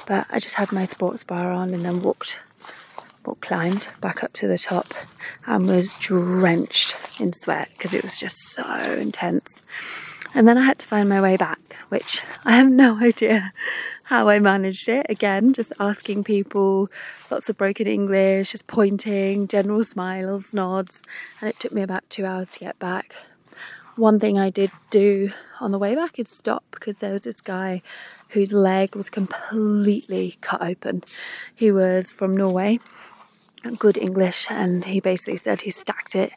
But 0.08 0.28
I 0.30 0.40
just 0.40 0.56
had 0.56 0.72
my 0.72 0.86
sports 0.86 1.24
bar 1.24 1.52
on 1.52 1.74
and 1.74 1.84
then 1.84 2.02
walked, 2.02 2.40
walked, 3.26 3.42
climbed 3.42 3.90
back 4.02 4.24
up 4.24 4.32
to 4.34 4.48
the 4.48 4.58
top 4.58 4.94
and 5.46 5.68
was 5.68 5.96
drenched 5.96 6.96
in 7.20 7.34
sweat 7.34 7.70
because 7.72 7.94
it 7.94 8.04
was 8.04 8.18
just 8.18 8.38
so 8.38 8.66
intense. 8.94 9.62
And 10.38 10.48
then 10.48 10.58
I 10.58 10.62
had 10.62 10.78
to 10.80 10.86
find 10.86 11.10
my 11.10 11.20
way 11.20 11.36
back 11.36 11.58
which 11.90 12.22
I 12.46 12.56
have 12.56 12.70
no 12.70 12.96
idea 13.04 13.52
how 14.06 14.30
I 14.30 14.40
managed 14.40 14.88
it. 14.88 15.06
Again, 15.10 15.54
just 15.54 15.74
asking 15.80 16.24
people, 16.24 16.90
lots 17.30 17.50
of 17.50 17.58
broken 17.58 17.88
English, 17.88 18.52
just 18.52 18.68
pointing, 18.68 19.48
general 19.48 19.84
smiles, 19.84 20.54
nods, 20.54 21.04
and 21.42 21.50
it 21.50 21.60
took 21.60 21.74
me 21.74 21.82
about 21.82 22.10
two 22.10 22.26
hours 22.26 22.50
to 22.54 22.60
get 22.60 22.80
back. 22.80 23.14
One 23.96 24.20
thing 24.20 24.38
I 24.38 24.50
did 24.50 24.72
do 24.92 25.32
on 25.60 25.72
the 25.72 25.80
way 25.80 25.96
back 25.96 26.20
is 26.20 26.30
stop 26.30 26.64
because 26.72 27.00
there 27.00 27.14
was 27.14 27.24
this 27.24 27.42
guy 27.42 27.82
whose 28.30 28.52
leg 28.52 28.96
was 28.96 29.10
completely 29.10 30.38
cut 30.42 30.62
open. 30.62 31.04
He 31.56 31.72
was 31.72 32.12
from 32.12 32.38
Norway, 32.38 32.80
good 33.80 33.98
English, 33.98 34.48
and 34.52 34.86
he 34.86 35.00
basically 35.00 35.38
said 35.38 35.62
he 35.62 35.72
stacked 35.72 36.16
it 36.16 36.32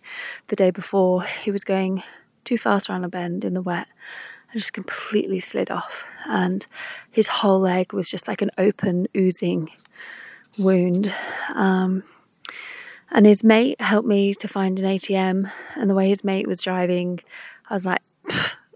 the 0.48 0.57
day 0.57 0.70
before. 0.70 1.24
He 1.24 1.51
was 1.51 1.64
going 1.64 2.03
too 2.45 2.59
fast 2.59 2.88
around 2.88 3.05
a 3.05 3.09
bend 3.09 3.45
in 3.45 3.55
the 3.55 3.62
wet 3.62 3.88
and 4.53 4.61
just 4.61 4.72
completely 4.72 5.41
slid 5.41 5.70
off. 5.70 6.07
And 6.26 6.66
his 7.12 7.26
whole 7.26 7.61
leg 7.61 7.93
was 7.93 8.11
just 8.11 8.28
like 8.28 8.43
an 8.43 8.51
open, 8.59 9.07
oozing 9.16 9.70
wound. 10.59 11.14
Um, 11.55 12.03
and 13.11 13.26
his 13.26 13.43
mate 13.43 13.80
helped 13.80 14.09
me 14.09 14.34
to 14.34 14.49
find 14.49 14.78
an 14.78 14.84
ATM. 14.84 15.51
And 15.76 15.91
the 15.91 15.95
way 15.95 16.09
his 16.09 16.24
mate 16.24 16.47
was 16.47 16.62
driving, 16.62 17.20
I 17.68 17.74
was 17.74 17.84
like, 17.84 18.03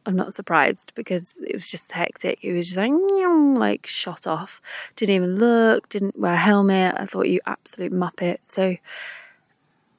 I'm 0.06 0.16
not 0.16 0.34
surprised 0.34 0.92
because 0.94 1.34
it 1.46 1.54
was 1.54 1.68
just 1.68 1.90
hectic. 1.92 2.40
He 2.40 2.52
was 2.52 2.66
just 2.66 2.76
like, 2.76 2.92
like 2.92 3.86
shot 3.86 4.26
off. 4.26 4.60
Didn't 4.96 5.14
even 5.14 5.36
look, 5.36 5.88
didn't 5.88 6.18
wear 6.18 6.34
a 6.34 6.38
helmet. 6.38 6.94
I 6.98 7.06
thought, 7.06 7.28
you 7.28 7.40
absolute 7.46 7.92
muppet. 7.92 8.38
So 8.46 8.76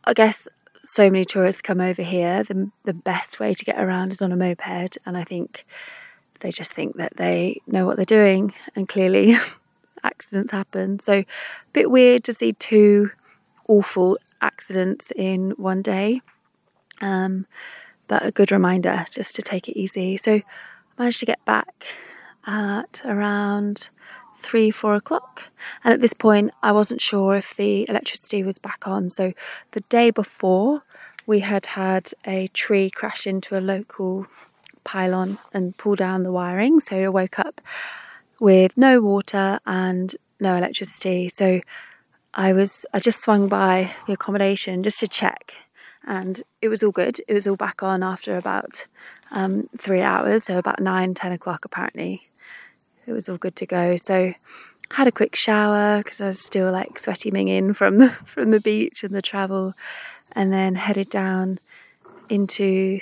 I 0.04 0.14
guess 0.14 0.48
so 0.86 1.10
many 1.10 1.26
tourists 1.26 1.62
come 1.62 1.82
over 1.82 2.02
here, 2.02 2.44
the, 2.44 2.72
the 2.84 2.94
best 2.94 3.40
way 3.40 3.54
to 3.54 3.66
get 3.66 3.80
around 3.80 4.12
is 4.12 4.22
on 4.22 4.32
a 4.32 4.36
moped. 4.36 4.98
And 5.06 5.18
I 5.18 5.24
think 5.24 5.66
they 6.42 6.52
just 6.52 6.74
think 6.74 6.96
that 6.96 7.16
they 7.18 7.62
know 7.68 7.86
what 7.86 7.96
they're 7.96 8.06
doing. 8.06 8.54
And 8.76 8.88
clearly, 8.88 9.36
accidents 10.04 10.52
happen. 10.52 11.00
So, 11.00 11.14
a 11.14 11.26
bit 11.74 11.90
weird 11.90 12.24
to 12.26 12.34
see 12.34 12.54
two 12.54 13.12
awful, 13.68 14.18
accidents 14.42 15.12
in 15.16 15.52
one 15.52 15.82
day. 15.82 16.22
Um, 17.02 17.46
but 18.08 18.26
a 18.26 18.32
good 18.32 18.52
reminder 18.52 19.06
just 19.12 19.36
to 19.36 19.42
take 19.42 19.68
it 19.68 19.78
easy. 19.78 20.18
So 20.18 20.36
I 20.36 20.44
managed 20.98 21.20
to 21.20 21.26
get 21.26 21.44
back 21.46 21.86
at 22.46 23.02
around 23.04 23.90
three, 24.46 24.70
four 24.72 24.94
o'clock. 24.96 25.44
And 25.84 25.94
at 25.94 26.02
this 26.02 26.14
point, 26.14 26.52
I 26.62 26.72
wasn't 26.72 27.02
sure 27.02 27.36
if 27.36 27.56
the 27.56 27.90
electricity 27.90 28.44
was 28.44 28.60
back 28.60 28.88
on. 28.88 29.10
So 29.10 29.34
the 29.72 29.82
day 29.98 30.12
before, 30.12 30.82
we 31.26 31.40
had 31.40 31.66
had 31.66 32.12
a 32.26 32.48
tree 32.64 32.90
crash 32.90 33.26
into 33.26 33.58
a 33.58 33.68
local 33.74 34.28
pylon 34.84 35.40
and 35.54 35.76
pull 35.78 35.96
down 35.96 36.24
the 36.24 36.32
wiring. 36.32 36.80
So 36.80 36.96
I 36.96 37.10
woke 37.10 37.40
up 37.40 37.56
with 38.40 38.78
no 38.78 39.02
water 39.02 39.60
and 39.66 40.16
no 40.40 40.56
electricity. 40.56 41.30
So 41.30 41.62
I 42.36 42.54
was 42.54 42.86
I 42.94 43.00
just 43.00 43.24
swung 43.24 43.48
by 43.48 43.92
the 44.08 44.14
accommodation 44.14 44.84
just 44.84 45.00
to 45.00 45.08
check, 45.08 45.56
and 46.06 46.44
it 46.62 46.68
was 46.68 46.84
all 46.84 46.92
good. 46.92 47.16
It 47.28 47.34
was 47.34 47.48
all 47.48 47.56
back 47.56 47.82
on 47.82 48.04
after 48.04 48.38
about 48.38 48.86
um, 49.32 49.64
three 49.78 50.02
hours, 50.02 50.44
so 50.44 50.58
about 50.58 50.82
nine, 50.82 51.14
ten 51.14 51.32
o'clock 51.32 51.64
apparently. 51.64 52.22
It 53.08 53.14
was 53.14 53.30
all 53.30 53.38
good 53.38 53.56
to 53.58 53.66
go. 53.66 53.98
So 53.98 54.34
had 54.92 55.08
a 55.08 55.12
quick 55.12 55.36
shower 55.36 56.00
because 56.00 56.22
I 56.22 56.28
was 56.28 56.40
still 56.40 56.72
like 56.72 57.00
sweaty 57.00 57.32
minging 57.32 57.76
from 57.76 57.98
the, 57.98 58.10
from 58.26 58.52
the 58.52 58.60
beach 58.60 59.04
and 59.04 59.14
the 59.14 59.22
travel, 59.22 59.74
and 60.34 60.52
then 60.52 60.76
headed 60.76 61.10
down 61.10 61.60
into 62.30 63.00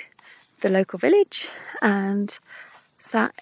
the 0.60 0.70
local 0.70 0.98
village 0.98 1.48
and 1.82 2.38
sat 2.98 3.32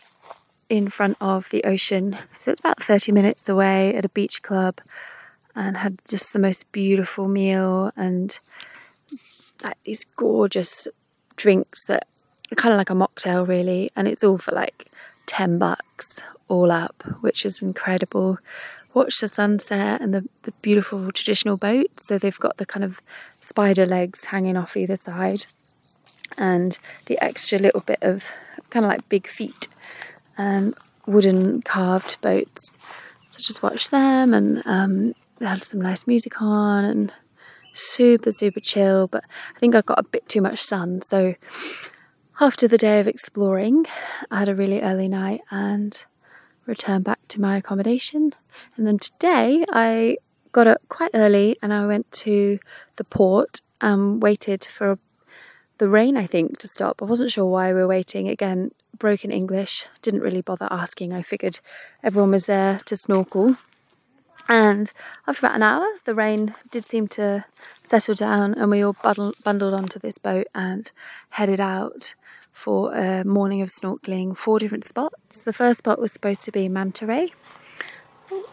in 0.69 0.89
front 0.89 1.17
of 1.21 1.49
the 1.51 1.65
ocean. 1.65 2.19
So 2.37 2.53
it's 2.53 2.61
about 2.61 2.83
30 2.83 3.13
minutes 3.13 3.49
away 3.49 3.95
at 3.95 4.05
a 4.05 4.09
beach 4.09 4.43
club 4.43 4.79
and 5.55 5.77
had 5.77 5.99
just 6.09 6.33
the 6.33 6.39
most 6.39 6.73
beautiful 6.73 7.29
meal 7.29 7.93
and 7.97 8.39
like 9.63 9.81
these 9.85 10.05
gorgeous 10.05 10.89
drinks 11.37 11.87
that 11.87 12.07
are 12.51 12.57
kind 12.57 12.73
of 12.73 12.79
like 12.79 12.91
a 12.91 12.95
mocktail 12.95 13.47
really 13.47 13.91
and 13.97 14.09
it's 14.09 14.25
all 14.25 14.39
for 14.39 14.53
like 14.53 14.87
10 15.27 15.59
bucks 15.59 16.23
all 16.53 16.71
up 16.71 17.03
which 17.21 17.45
is 17.45 17.63
incredible 17.63 18.39
watch 18.95 19.21
the 19.21 19.29
sunset 19.29 20.01
and 20.01 20.13
the, 20.13 20.29
the 20.43 20.53
beautiful 20.63 21.11
traditional 21.13 21.57
boats 21.57 22.07
so 22.07 22.19
they've 22.19 22.39
got 22.39 22.57
the 22.59 22.67
kind 22.67 22.85
of 22.85 23.01
spider 23.41 23.87
legs 23.87 24.27
hanging 24.27 24.57
off 24.57 24.77
either 24.77 24.97
side 24.97 25.47
and 26.37 26.79
the 27.07 27.19
extra 27.23 27.59
little 27.59 27.81
bit 27.81 28.03
of 28.03 28.25
kind 28.71 28.85
of 28.85 28.91
like 28.91 29.09
big 29.09 29.27
feet 29.27 29.69
um, 30.39 30.75
wooden 31.07 31.63
carved 31.63 32.21
boats. 32.21 32.79
So 33.31 33.39
just 33.39 33.63
watched 33.63 33.91
them 33.91 34.35
and 34.35 34.63
um, 34.67 35.15
they 35.39 35.47
had 35.47 35.65
some 35.65 35.81
nice 35.81 36.07
music 36.07 36.41
on 36.41 36.85
and 36.85 37.13
super, 37.75 38.33
super 38.33 38.61
chill. 38.61 39.07
But 39.07 39.25
I 39.57 39.59
think 39.59 39.75
I 39.75 39.83
got 39.83 39.99
a 39.99 40.09
bit 40.09 40.29
too 40.29 40.41
much 40.41 40.61
sun. 40.61 41.03
So 41.03 41.35
after 42.41 42.69
the 42.69 42.79
day 42.79 43.01
of 43.01 43.07
exploring, 43.07 43.87
I 44.31 44.41
had 44.41 44.49
a 44.49 44.55
really 44.55 44.81
early 44.81 45.09
night 45.09 45.41
and 45.51 46.05
returned 46.67 47.05
back 47.05 47.19
to 47.29 47.41
my 47.41 47.57
accommodation. 47.57 48.33
And 48.77 48.87
then 48.87 48.99
today 48.99 49.65
I 49.71 50.17
got 50.53 50.67
up 50.67 50.81
quite 50.89 51.11
early 51.15 51.57
and 51.63 51.73
I 51.73 51.87
went 51.87 52.11
to 52.13 52.59
the 52.97 53.05
port 53.05 53.61
and 53.81 54.23
waited 54.23 54.65
for 54.65 54.99
the 55.79 55.89
rain, 55.89 56.17
I 56.17 56.27
think, 56.27 56.59
to 56.59 56.69
stop. 56.69 57.03
I 57.03 57.07
wasn't 57.07 57.33
sure 57.33 57.47
why 57.47 57.73
we 57.73 57.81
were 57.81 57.89
waiting. 57.89 58.29
Again, 58.29 58.71
broken 58.99 59.33
English, 59.33 59.87
didn't 60.01 60.21
really 60.21 60.41
bother 60.41 60.69
asking. 60.71 61.13
I 61.13 61.23
figured 61.23 61.59
everyone 62.05 62.31
was 62.31 62.47
there 62.47 62.79
to 62.87 62.95
snorkel. 62.95 63.57
And 64.49 64.93
after 65.27 65.47
about 65.47 65.57
an 65.57 65.63
hour, 65.63 65.87
the 66.05 66.15
rain 66.15 66.55
did 66.71 66.85
seem 66.85 67.09
to 67.09 67.45
settle 67.83 68.15
down, 68.15 68.55
and 68.55 68.71
we 68.71 68.83
all 68.83 68.97
bundled 69.03 69.75
onto 69.75 69.99
this 69.99 70.19
boat 70.19 70.47
and 70.55 70.91
headed 71.31 71.61
out 71.61 72.15
for 72.63 72.95
a 72.95 73.25
morning 73.25 73.61
of 73.61 73.71
snorkeling. 73.71 74.37
Four 74.37 74.61
different 74.61 74.87
spots. 74.87 75.39
The 75.39 75.53
first 75.53 75.79
spot 75.79 76.01
was 76.01 76.13
supposed 76.13 76.43
to 76.43 76.53
be 76.53 76.69
Manta 76.69 77.07
Ray. 77.07 77.31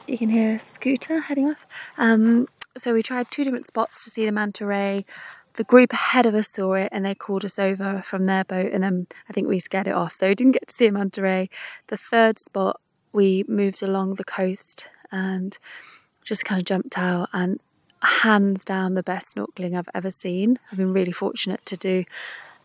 You 0.07 0.18
can 0.18 0.30
hear 0.30 0.55
a 0.55 0.60
scooter 0.60 1.20
heading 1.20 1.51
off. 1.51 1.66
Um, 1.97 2.47
so 2.76 2.93
we 2.93 3.03
tried 3.03 3.30
two 3.30 3.43
different 3.43 3.68
spots 3.68 4.03
to 4.03 4.10
see 4.10 4.26
the 4.26 4.32
manta 4.32 4.66
ray 4.66 5.05
the 5.55 5.64
group 5.66 5.91
ahead 5.91 6.26
of 6.26 6.34
us 6.34 6.47
saw 6.47 6.74
it 6.74 6.89
and 6.91 7.05
they 7.05 7.14
called 7.14 7.43
us 7.43 7.60
over 7.60 8.01
from 8.01 8.26
their 8.26 8.45
boat 8.45 8.72
and 8.72 8.82
then 8.82 9.07
I 9.30 9.34
think 9.34 9.47
we 9.47 9.60
scared 9.60 9.88
it 9.88 9.93
off. 9.93 10.14
So 10.14 10.30
we 10.30 10.36
didn't 10.36 10.53
get 10.53 10.70
to 10.70 10.74
see 10.74 10.88
a 10.88 10.91
manta 10.91 11.22
ray. 11.22 11.49
The 11.89 11.97
third 11.97 12.39
spot 12.39 12.80
we 13.12 13.43
moved 13.47 13.84
along 13.84 14.16
the 14.16 14.24
coast 14.24 14.88
and 15.12 15.57
just 16.24 16.45
kind 16.45 16.62
of 16.62 16.66
jumped 16.66 16.97
out 16.97 17.28
and 17.34 17.60
hands 18.01 18.64
down 18.64 18.93
the 18.93 19.03
best 19.03 19.36
snorkeling 19.36 19.78
I've 19.78 19.89
ever 19.93 20.12
seen. 20.12 20.60
I've 20.72 20.78
been 20.78 20.93
really 20.93 21.12
fortunate 21.12 21.66
to 21.66 21.76
do 21.76 22.05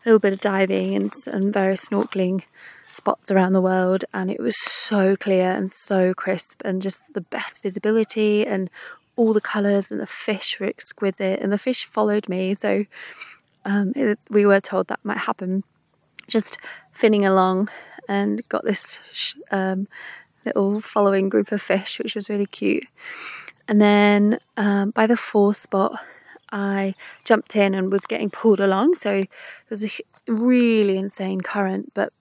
little 0.05 0.19
bit 0.19 0.33
of 0.33 0.41
diving 0.41 0.95
and, 0.95 1.13
and 1.27 1.53
various 1.53 1.89
snorkeling 1.89 2.43
spots 2.91 3.29
around 3.29 3.53
the 3.53 3.61
world 3.61 4.05
and 4.13 4.31
it 4.31 4.39
was 4.39 4.57
so 4.57 5.15
clear 5.17 5.51
and 5.51 5.71
so 5.71 6.13
crisp 6.13 6.61
and 6.63 6.81
just 6.81 7.13
the 7.13 7.21
best 7.21 7.61
visibility 7.61 8.45
and 8.45 8.69
all 9.17 9.33
the 9.33 9.41
colours 9.41 9.91
and 9.91 9.99
the 9.99 10.07
fish 10.07 10.59
were 10.59 10.65
exquisite 10.65 11.39
and 11.39 11.51
the 11.51 11.57
fish 11.57 11.85
followed 11.85 12.29
me. 12.29 12.53
So 12.53 12.85
um, 13.65 13.93
it, 13.95 14.19
we 14.29 14.45
were 14.45 14.61
told 14.61 14.87
that 14.87 15.03
might 15.03 15.17
happen. 15.17 15.63
Just 16.27 16.57
finning 16.95 17.25
along 17.25 17.69
and 18.07 18.47
got 18.49 18.63
this 18.63 19.35
um, 19.51 19.87
little 20.45 20.81
following 20.81 21.29
group 21.29 21.51
of 21.51 21.61
fish 21.61 21.99
which 21.99 22.15
was 22.15 22.29
really 22.29 22.45
cute. 22.45 22.85
And 23.67 23.81
then 23.81 24.39
um, 24.57 24.91
by 24.91 25.07
the 25.07 25.17
fourth 25.17 25.57
spot 25.57 25.99
I 26.55 26.95
jumped 27.25 27.55
in 27.55 27.75
and 27.75 27.91
was 27.91 28.05
getting 28.05 28.29
pulled 28.29 28.59
along 28.59 28.95
so 28.95 29.11
there 29.11 29.27
was 29.69 29.83
a 29.83 29.89
really 30.27 30.97
insane 30.97 31.41
current 31.41 31.91
but 31.93 32.11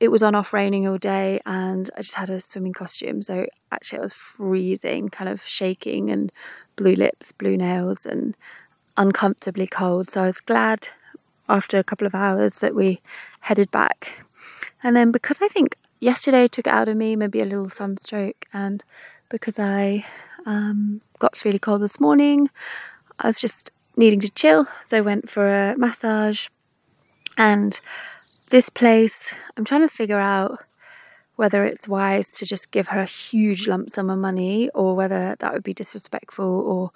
it 0.00 0.08
was 0.08 0.22
on 0.22 0.34
off 0.34 0.52
raining 0.52 0.86
all 0.86 0.98
day 0.98 1.40
and 1.46 1.88
I 1.96 2.02
just 2.02 2.14
had 2.14 2.28
a 2.30 2.40
swimming 2.40 2.72
costume. 2.72 3.22
So 3.22 3.46
actually, 3.70 4.00
I 4.00 4.02
was 4.02 4.12
freezing, 4.12 5.08
kind 5.08 5.30
of 5.30 5.42
shaking, 5.42 6.10
and 6.10 6.30
blue 6.76 6.94
lips, 6.94 7.32
blue 7.32 7.56
nails, 7.56 8.04
and 8.04 8.36
uncomfortably 8.96 9.66
cold. 9.66 10.10
So 10.10 10.22
I 10.22 10.26
was 10.26 10.40
glad 10.40 10.88
after 11.48 11.78
a 11.78 11.84
couple 11.84 12.06
of 12.06 12.14
hours 12.14 12.54
that 12.56 12.74
we 12.74 13.00
headed 13.40 13.70
back. 13.70 14.26
And 14.82 14.94
then 14.96 15.10
because 15.12 15.40
I 15.40 15.48
think 15.48 15.76
yesterday 16.00 16.48
took 16.48 16.66
it 16.66 16.72
out 16.72 16.88
of 16.88 16.96
me, 16.96 17.16
maybe 17.16 17.40
a 17.40 17.46
little 17.46 17.70
sunstroke, 17.70 18.46
and 18.52 18.82
because 19.30 19.58
I 19.58 20.04
um, 20.44 21.00
got 21.18 21.42
really 21.44 21.58
cold 21.58 21.80
this 21.80 22.00
morning, 22.00 22.48
I 23.20 23.28
was 23.28 23.40
just 23.40 23.70
needing 23.96 24.20
to 24.20 24.32
chill. 24.32 24.66
So 24.86 24.98
I 24.98 25.00
went 25.00 25.30
for 25.30 25.46
a 25.46 25.76
massage. 25.76 26.48
And 27.36 27.80
this 28.50 28.68
place, 28.68 29.34
I'm 29.56 29.64
trying 29.64 29.82
to 29.82 29.88
figure 29.88 30.18
out 30.18 30.58
whether 31.36 31.64
it's 31.64 31.88
wise 31.88 32.28
to 32.28 32.46
just 32.46 32.70
give 32.70 32.88
her 32.88 33.00
a 33.00 33.06
huge 33.06 33.66
lump 33.66 33.90
sum 33.90 34.10
of 34.10 34.18
money 34.18 34.68
or 34.70 34.94
whether 34.94 35.34
that 35.40 35.52
would 35.52 35.64
be 35.64 35.74
disrespectful 35.74 36.60
or 36.60 36.90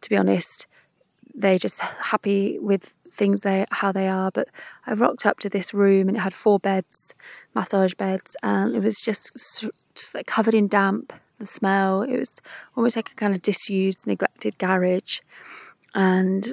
to 0.00 0.08
be 0.08 0.16
honest 0.16 0.66
they're 1.34 1.58
just 1.58 1.80
happy 1.80 2.58
with 2.60 2.84
things 2.84 3.42
they 3.42 3.66
how 3.70 3.92
they 3.92 4.08
are. 4.08 4.30
But 4.32 4.48
I 4.86 4.94
rocked 4.94 5.26
up 5.26 5.38
to 5.40 5.48
this 5.48 5.74
room 5.74 6.08
and 6.08 6.16
it 6.16 6.20
had 6.20 6.34
four 6.34 6.58
beds 6.58 7.14
massage 7.54 7.94
beds 7.94 8.36
and 8.44 8.76
it 8.76 8.82
was 8.82 9.00
just 9.00 9.32
just 9.94 10.14
like 10.14 10.26
covered 10.26 10.54
in 10.54 10.68
damp 10.68 11.12
the 11.38 11.46
smell. 11.46 12.02
It 12.02 12.18
was 12.18 12.40
almost 12.76 12.96
like 12.96 13.10
a 13.10 13.14
kind 13.14 13.34
of 13.34 13.42
disused 13.42 14.06
neglected 14.06 14.58
garage 14.58 15.20
and 15.94 16.52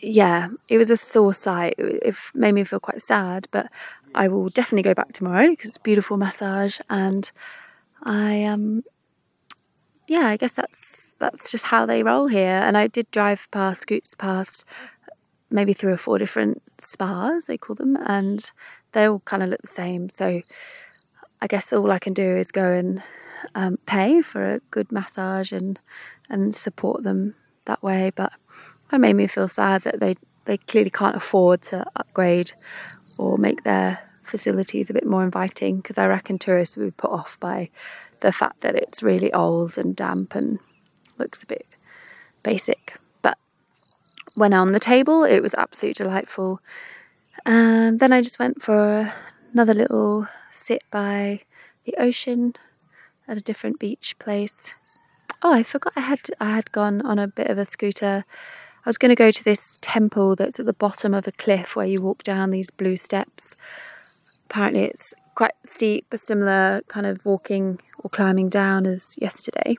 yeah, 0.00 0.48
it 0.68 0.78
was 0.78 0.90
a 0.90 0.96
sore 0.96 1.32
sight. 1.32 1.74
It, 1.78 2.14
made 2.34 2.52
me 2.52 2.64
feel 2.64 2.80
quite 2.80 3.00
sad, 3.00 3.46
but 3.52 3.68
I 4.14 4.28
will 4.28 4.48
definitely 4.48 4.82
go 4.82 4.94
back 4.94 5.12
tomorrow 5.12 5.48
because 5.50 5.68
it's 5.68 5.78
beautiful 5.78 6.16
massage, 6.16 6.80
and 6.90 7.30
I 8.02 8.44
um, 8.44 8.82
yeah, 10.08 10.26
I 10.26 10.36
guess 10.36 10.52
that's 10.52 11.14
that's 11.18 11.50
just 11.50 11.66
how 11.66 11.86
they 11.86 12.02
roll 12.02 12.26
here. 12.26 12.60
And 12.64 12.76
I 12.76 12.88
did 12.88 13.10
drive 13.10 13.46
past, 13.52 13.82
scoots 13.82 14.14
past, 14.14 14.64
maybe 15.50 15.72
three 15.72 15.92
or 15.92 15.96
four 15.96 16.18
different 16.18 16.60
spas 16.78 17.44
they 17.44 17.56
call 17.56 17.76
them, 17.76 17.96
and 17.96 18.50
they 18.92 19.04
all 19.06 19.20
kind 19.20 19.42
of 19.42 19.50
look 19.50 19.62
the 19.62 19.68
same. 19.68 20.08
So 20.08 20.42
I 21.40 21.46
guess 21.46 21.72
all 21.72 21.90
I 21.90 21.98
can 21.98 22.12
do 22.12 22.36
is 22.36 22.50
go 22.50 22.72
and 22.72 23.02
um, 23.54 23.76
pay 23.86 24.20
for 24.22 24.54
a 24.54 24.60
good 24.70 24.90
massage 24.90 25.52
and 25.52 25.78
and 26.28 26.56
support 26.56 27.02
them 27.04 27.34
that 27.66 27.82
way, 27.82 28.10
but 28.14 28.32
it 28.92 28.98
made 28.98 29.14
me 29.14 29.26
feel 29.26 29.48
sad 29.48 29.82
that 29.82 30.00
they, 30.00 30.16
they 30.44 30.56
clearly 30.58 30.90
can't 30.90 31.16
afford 31.16 31.62
to 31.62 31.86
upgrade 31.96 32.52
or 33.18 33.38
make 33.38 33.62
their 33.62 33.98
facilities 34.24 34.90
a 34.90 34.94
bit 34.94 35.06
more 35.06 35.24
inviting 35.24 35.76
because 35.78 35.98
I 35.98 36.06
reckon 36.06 36.38
tourists 36.38 36.76
would 36.76 36.84
be 36.84 36.96
put 36.96 37.10
off 37.10 37.38
by 37.40 37.68
the 38.20 38.32
fact 38.32 38.60
that 38.62 38.74
it's 38.74 39.02
really 39.02 39.32
old 39.32 39.76
and 39.76 39.94
damp 39.94 40.34
and 40.34 40.58
looks 41.18 41.42
a 41.42 41.46
bit 41.46 41.64
basic. 42.42 42.96
But 43.22 43.36
when 44.34 44.52
on 44.52 44.72
the 44.72 44.80
table, 44.80 45.24
it 45.24 45.40
was 45.40 45.54
absolutely 45.54 46.04
delightful. 46.04 46.60
And 47.44 48.00
then 48.00 48.12
I 48.12 48.22
just 48.22 48.38
went 48.38 48.62
for 48.62 49.12
another 49.52 49.74
little 49.74 50.28
sit 50.52 50.82
by 50.90 51.40
the 51.84 51.94
ocean 51.98 52.54
at 53.28 53.36
a 53.36 53.40
different 53.40 53.78
beach 53.78 54.16
place. 54.18 54.74
Oh, 55.42 55.52
I 55.52 55.62
forgot 55.62 55.92
I 55.96 56.00
had 56.00 56.20
I 56.40 56.54
had 56.54 56.72
gone 56.72 57.00
on 57.02 57.18
a 57.18 57.26
bit 57.26 57.48
of 57.48 57.58
a 57.58 57.64
scooter 57.64 58.24
I 58.84 58.88
was 58.88 58.98
going 58.98 59.10
to 59.10 59.16
go 59.16 59.30
to 59.30 59.44
this 59.44 59.78
temple 59.80 60.34
that's 60.34 60.58
at 60.58 60.66
the 60.66 60.72
bottom 60.72 61.14
of 61.14 61.28
a 61.28 61.32
cliff 61.32 61.76
where 61.76 61.86
you 61.86 62.02
walk 62.02 62.24
down 62.24 62.50
these 62.50 62.68
blue 62.68 62.96
steps. 62.96 63.54
Apparently, 64.50 64.84
it's 64.84 65.14
quite 65.36 65.54
steep, 65.64 66.06
a 66.10 66.18
similar 66.18 66.82
kind 66.88 67.06
of 67.06 67.24
walking 67.24 67.78
or 68.02 68.10
climbing 68.10 68.48
down 68.48 68.84
as 68.86 69.16
yesterday 69.18 69.76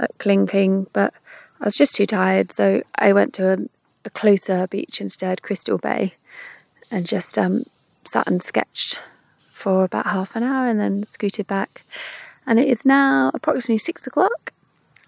at 0.00 0.10
Kelingking, 0.18 0.88
but 0.92 1.14
I 1.60 1.66
was 1.66 1.76
just 1.76 1.94
too 1.94 2.04
tired, 2.04 2.50
so 2.50 2.82
I 2.98 3.12
went 3.12 3.32
to 3.34 3.52
a, 3.52 3.58
a 4.04 4.10
closer 4.10 4.66
beach 4.66 5.00
instead, 5.00 5.42
Crystal 5.42 5.78
Bay, 5.78 6.14
and 6.90 7.06
just 7.06 7.38
um, 7.38 7.62
sat 8.04 8.26
and 8.26 8.42
sketched 8.42 9.00
for 9.52 9.84
about 9.84 10.06
half 10.06 10.34
an 10.34 10.42
hour 10.42 10.66
and 10.66 10.80
then 10.80 11.04
scooted 11.04 11.46
back. 11.46 11.82
And 12.44 12.58
it 12.58 12.68
is 12.68 12.84
now 12.84 13.30
approximately 13.34 13.78
six 13.78 14.04
o'clock, 14.04 14.52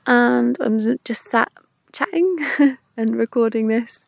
and 0.07 0.57
I'm 0.61 0.79
just 1.05 1.27
sat 1.27 1.51
chatting 1.93 2.39
and 2.99 3.17
recording 3.17 3.69
this, 3.69 4.07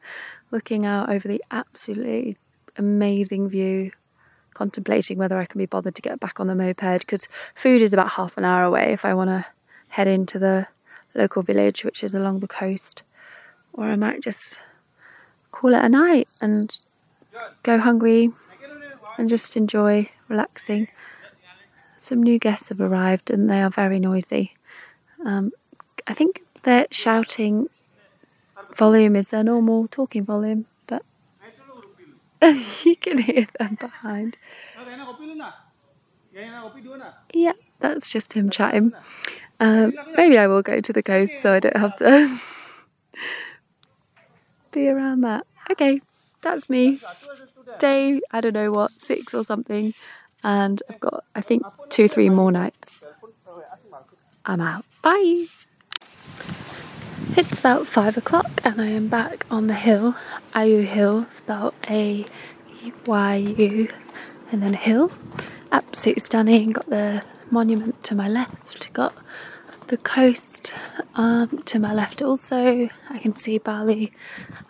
looking 0.51 0.85
out 0.85 1.09
over 1.09 1.29
the 1.29 1.43
absolutely 1.53 2.37
amazing 2.77 3.49
view, 3.49 3.93
contemplating 4.53 5.17
whether 5.17 5.39
I 5.39 5.45
can 5.45 5.61
be 5.61 5.67
bothered 5.67 5.95
to 5.95 6.03
get 6.03 6.19
back 6.19 6.41
on 6.41 6.49
the 6.49 6.57
moped 6.57 6.99
because 6.99 7.27
food 7.55 7.83
is 7.83 7.93
about 7.93 8.11
half 8.11 8.37
an 8.37 8.45
hour 8.45 8.65
away 8.65 8.93
if 8.93 9.05
I 9.05 9.15
want 9.15 9.31
to 9.31 9.47
head 9.91 10.09
into 10.09 10.41
the 10.41 10.67
local 11.15 11.43
village, 11.43 11.85
which 11.85 12.03
is 12.03 12.15
along 12.15 12.41
the 12.41 12.49
coast, 12.49 13.05
or 13.75 13.85
I 13.85 13.95
might 13.95 14.23
just 14.23 14.59
call 15.53 15.73
it 15.73 15.85
a 15.85 15.89
night 15.89 16.27
and 16.41 16.77
go 17.63 17.79
hungry 17.79 18.31
and 19.19 19.31
just 19.31 19.57
enjoy 19.57 20.09
relaxing. 20.29 20.89
Some 21.97 22.25
new 22.25 22.41
guests 22.41 22.71
have 22.71 22.81
arrived 22.81 23.31
and 23.31 23.49
they 23.49 23.63
are 23.63 23.71
very 23.71 24.01
noisy. 24.01 24.55
Um, 25.25 25.53
I 26.09 26.15
think 26.15 26.41
they're 26.65 26.87
shouting 26.91 27.69
volume 28.77 29.17
is 29.17 29.29
their 29.29 29.45
normal 29.45 29.87
talking 29.89 30.25
volume, 30.25 30.67
but 30.87 31.03
you 32.85 32.97
can 32.97 33.19
hear 33.19 33.47
them 33.59 33.77
behind. 33.81 34.37
Yeah, 37.33 37.53
that's 37.81 38.11
just 38.11 38.33
him 38.33 38.51
chatting. 38.51 38.93
Um, 39.59 39.93
maybe 40.17 40.39
I 40.39 40.47
will 40.47 40.63
go 40.63 40.81
to 40.81 40.93
the 40.93 41.03
coast 41.03 41.33
so 41.43 41.53
I 41.53 41.61
don't 41.61 41.77
have 41.77 41.97
to 41.99 42.39
be 44.73 44.89
around 44.89 45.21
that. 45.23 45.47
Okay, 45.71 46.01
that's 46.43 46.71
me. 46.71 46.99
Day, 47.79 48.21
I 48.31 48.41
don't 48.41 48.55
know 48.55 48.71
what, 48.73 49.01
six 49.01 49.35
or 49.35 49.45
something. 49.45 49.95
And 50.43 50.83
I've 50.89 51.01
got, 51.01 51.25
I 51.35 51.41
think, 51.43 51.63
two, 51.91 52.09
three 52.09 52.31
more 52.31 52.51
nights. 52.51 53.07
I'm 54.47 54.61
out. 54.61 54.85
Bye. 55.03 55.47
It's 57.41 57.59
about 57.59 57.87
five 57.87 58.19
o'clock 58.19 58.61
and 58.65 58.79
I 58.83 58.89
am 58.89 59.09
back 59.09 59.47
on 59.51 59.67
the 59.67 59.73
hill, 59.73 60.15
Ayu 60.53 60.85
Hill, 60.85 61.27
spelled 61.31 61.73
A 61.89 62.27
Y 63.07 63.37
U, 63.37 63.89
and 64.53 64.63
then 64.63 64.75
hill. 64.75 65.11
Absolutely 65.73 66.21
stunning. 66.21 66.73
Got 66.73 66.91
the 66.91 67.25
monument 67.51 68.05
to 68.05 68.15
my 68.15 68.29
left. 68.29 68.93
Got 68.93 69.15
the 69.87 69.97
coast 69.97 70.75
um, 71.15 71.63
to 71.63 71.79
my 71.79 71.95
left 71.95 72.21
also. 72.21 72.91
I 73.09 73.19
can 73.19 73.35
see 73.37 73.57
Bali 73.57 74.13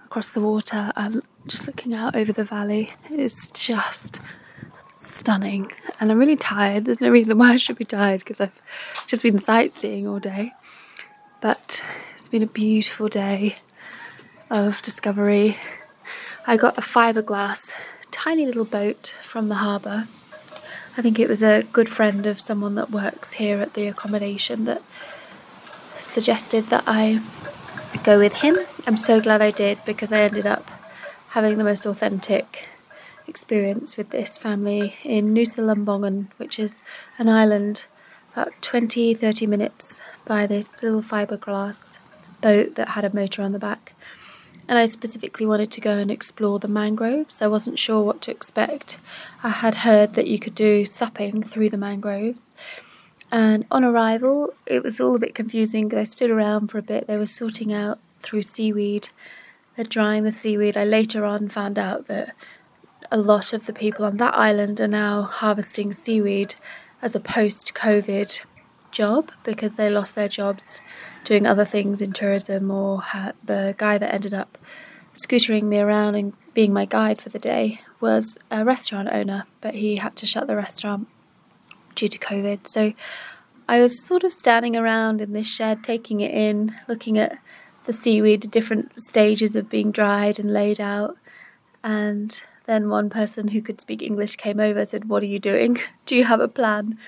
across 0.05 0.33
the 0.33 0.41
water. 0.41 0.93
Just 1.49 1.67
looking 1.67 1.93
out 1.93 2.15
over 2.15 2.33
the 2.33 2.45
valley. 2.45 2.93
It's 3.11 3.49
just 3.49 4.21
stunning. 5.01 5.73
And 5.99 6.13
I'm 6.13 6.19
really 6.19 6.37
tired. 6.37 6.85
There's 6.85 7.01
no 7.01 7.11
reason 7.11 7.37
why 7.37 7.55
I 7.55 7.57
should 7.57 7.79
be 7.79 7.85
tired 7.85 8.21
because 8.21 8.41
I've 8.41 8.63
just 9.09 9.25
been 9.25 9.41
sightseeing 9.41 10.07
all 10.07 10.21
day. 10.21 10.53
But 11.43 11.83
been 12.31 12.43
a 12.45 12.47
beautiful 12.47 13.09
day 13.09 13.57
of 14.51 14.81
discovery. 14.83 15.57
I 16.47 16.57
got 16.57 16.79
a 16.79 16.81
fiberglass 16.81 17.73
tiny 18.13 18.47
little 18.47 18.65
boat 18.65 19.13
from 19.25 19.49
the 19.49 19.57
harbour. 19.57 20.07
I 20.97 21.03
think 21.03 21.19
it 21.19 21.29
was 21.29 21.43
a 21.43 21.65
good 21.73 21.89
friend 21.89 22.27
of 22.27 22.41
someone 22.41 22.77
that 22.77 22.93
works 22.93 23.33
here 23.33 23.61
at 23.61 23.75
the 23.75 23.89
accommodation 23.89 24.65
that 24.67 24.81
suggested 25.99 26.67
that 26.67 26.85
I 26.87 27.21
go 28.05 28.21
with 28.21 28.35
him. 28.35 28.59
I'm 28.87 28.97
so 28.97 29.21
glad 29.21 29.43
I 29.43 29.51
did 29.51 29.79
because 29.85 30.13
I 30.13 30.21
ended 30.21 30.47
up 30.47 30.71
having 31.31 31.59
the 31.59 31.65
most 31.65 31.85
authentic 31.85 32.69
experience 33.27 33.97
with 33.97 34.11
this 34.11 34.39
family 34.39 34.95
in 35.03 35.35
Nusa 35.35 35.65
Lembongan, 35.65 36.29
which 36.37 36.61
is 36.61 36.85
an 37.19 37.29
island 37.29 37.87
about 38.35 38.53
20 38.63 39.15
30 39.15 39.47
minutes 39.47 40.01
by 40.25 40.47
this 40.47 40.81
little 40.81 41.03
fiberglass 41.03 41.90
boat 42.41 42.75
that 42.77 42.91
had 42.91 43.05
a 43.05 43.15
motor 43.15 43.43
on 43.43 43.53
the 43.53 43.59
back. 43.59 43.95
And 44.69 44.79
I 44.79 44.87
specifically 44.87 45.47
wanted 45.47 45.73
to 45.73 45.81
go 45.81 45.99
and 45.99 46.11
explore 46.11 46.59
the 46.59 46.69
mangroves. 46.69 47.43
I 47.43 47.49
wasn't 47.49 47.79
sure 47.79 48.03
what 48.03 48.23
to 48.23 48.31
expect. 48.31 48.99
I 49.43 49.49
had 49.49 49.77
heard 49.77 50.15
that 50.15 50.29
you 50.29 50.39
could 50.39 50.55
do 50.55 50.85
supping 50.85 51.43
through 51.43 51.71
the 51.71 51.77
mangroves 51.77 52.45
and 53.33 53.65
on 53.71 53.85
arrival, 53.85 54.55
it 54.67 54.83
was 54.83 55.01
all 55.01 55.15
a 55.15 55.19
bit 55.19 55.35
confusing. 55.35 55.89
They 55.89 56.05
stood 56.05 56.31
around 56.31 56.69
for 56.69 56.79
a 56.79 56.83
bit. 56.83 57.07
They 57.07 57.17
were 57.17 57.27
sorting 57.27 57.73
out 57.73 57.99
through 58.23 58.43
seaweed. 58.43 59.09
They're 59.77 59.85
drying 59.85 60.25
the 60.25 60.33
seaweed. 60.33 60.77
I 60.77 60.85
later 60.85 61.25
on 61.25 61.49
found 61.49 61.79
out 61.79 62.09
that 62.09 62.35
a 63.11 63.17
lot 63.17 63.53
of 63.53 63.67
the 63.67 63.73
people 63.73 64.05
on 64.05 64.17
that 64.17 64.35
island 64.35 64.81
are 64.81 64.89
now 64.89 65.23
harvesting 65.23 65.93
seaweed 65.93 66.55
as 67.03 67.15
a 67.15 67.21
post 67.21 67.73
COVID 67.75 68.41
job 68.91 69.31
because 69.45 69.77
they 69.77 69.91
lost 69.91 70.15
their 70.15 70.29
jobs 70.29 70.81
doing 71.25 71.47
other 71.47 71.65
things 71.65 72.01
in 72.01 72.13
tourism 72.13 72.71
or 72.71 73.03
the 73.45 73.75
guy 73.79 73.99
that 73.99 74.13
ended 74.13 74.35
up 74.35 74.59
scootering 75.15 75.65
me 75.65 75.79
around 75.79 76.15
and 76.15 76.33
being 76.55 76.73
my 76.73 76.85
guide 76.85 77.21
for 77.21 77.29
the 77.29 77.39
day 77.39 77.81
was 78.01 78.39
a 78.51 78.65
restaurant 78.65 79.09
owner 79.11 79.45
but 79.61 79.75
he 79.75 79.97
had 79.97 80.17
to 80.17 80.27
shut 80.27 80.47
the 80.47 80.57
restaurant 80.57 81.09
due 81.95 82.09
to 82.09 82.19
COVID. 82.19 82.67
So 82.67 82.93
I 83.69 83.81
was 83.81 84.05
sort 84.05 84.25
of 84.25 84.33
standing 84.33 84.77
around 84.77 85.21
in 85.21 85.33
this 85.33 85.47
shed, 85.47 85.85
taking 85.85 86.21
it 86.21 86.33
in, 86.33 86.75
looking 86.89 87.19
at 87.19 87.39
the 87.87 87.93
seaweed, 87.93 88.51
different 88.51 88.99
stages 88.99 89.55
of 89.55 89.71
being 89.71 89.93
dried 89.93 90.39
and 90.39 90.53
laid 90.53 90.81
out. 90.81 91.17
And 91.85 92.41
then 92.67 92.89
one 92.89 93.11
person 93.11 93.49
who 93.49 93.63
could 93.63 93.81
speak 93.81 94.03
English 94.03 94.37
came 94.37 94.61
over 94.61 94.81
and 94.81 94.89
said, 94.89 95.09
What 95.09 95.23
are 95.23 95.27
you 95.27 95.39
doing? 95.39 95.79
Do 96.07 96.17
you 96.17 96.25
have 96.25 96.41
a 96.41 96.49
plan? 96.49 96.99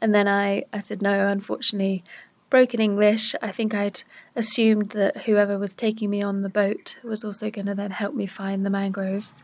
And 0.00 0.14
then 0.14 0.26
I, 0.28 0.64
I 0.72 0.80
said, 0.80 1.02
No, 1.02 1.28
unfortunately, 1.28 2.02
broken 2.48 2.80
English. 2.80 3.34
I 3.42 3.50
think 3.52 3.74
I'd 3.74 4.02
assumed 4.34 4.90
that 4.90 5.24
whoever 5.24 5.58
was 5.58 5.74
taking 5.74 6.10
me 6.10 6.22
on 6.22 6.42
the 6.42 6.48
boat 6.48 6.96
was 7.04 7.24
also 7.24 7.50
going 7.50 7.66
to 7.66 7.74
then 7.74 7.90
help 7.92 8.14
me 8.14 8.26
find 8.26 8.64
the 8.64 8.70
mangroves. 8.70 9.42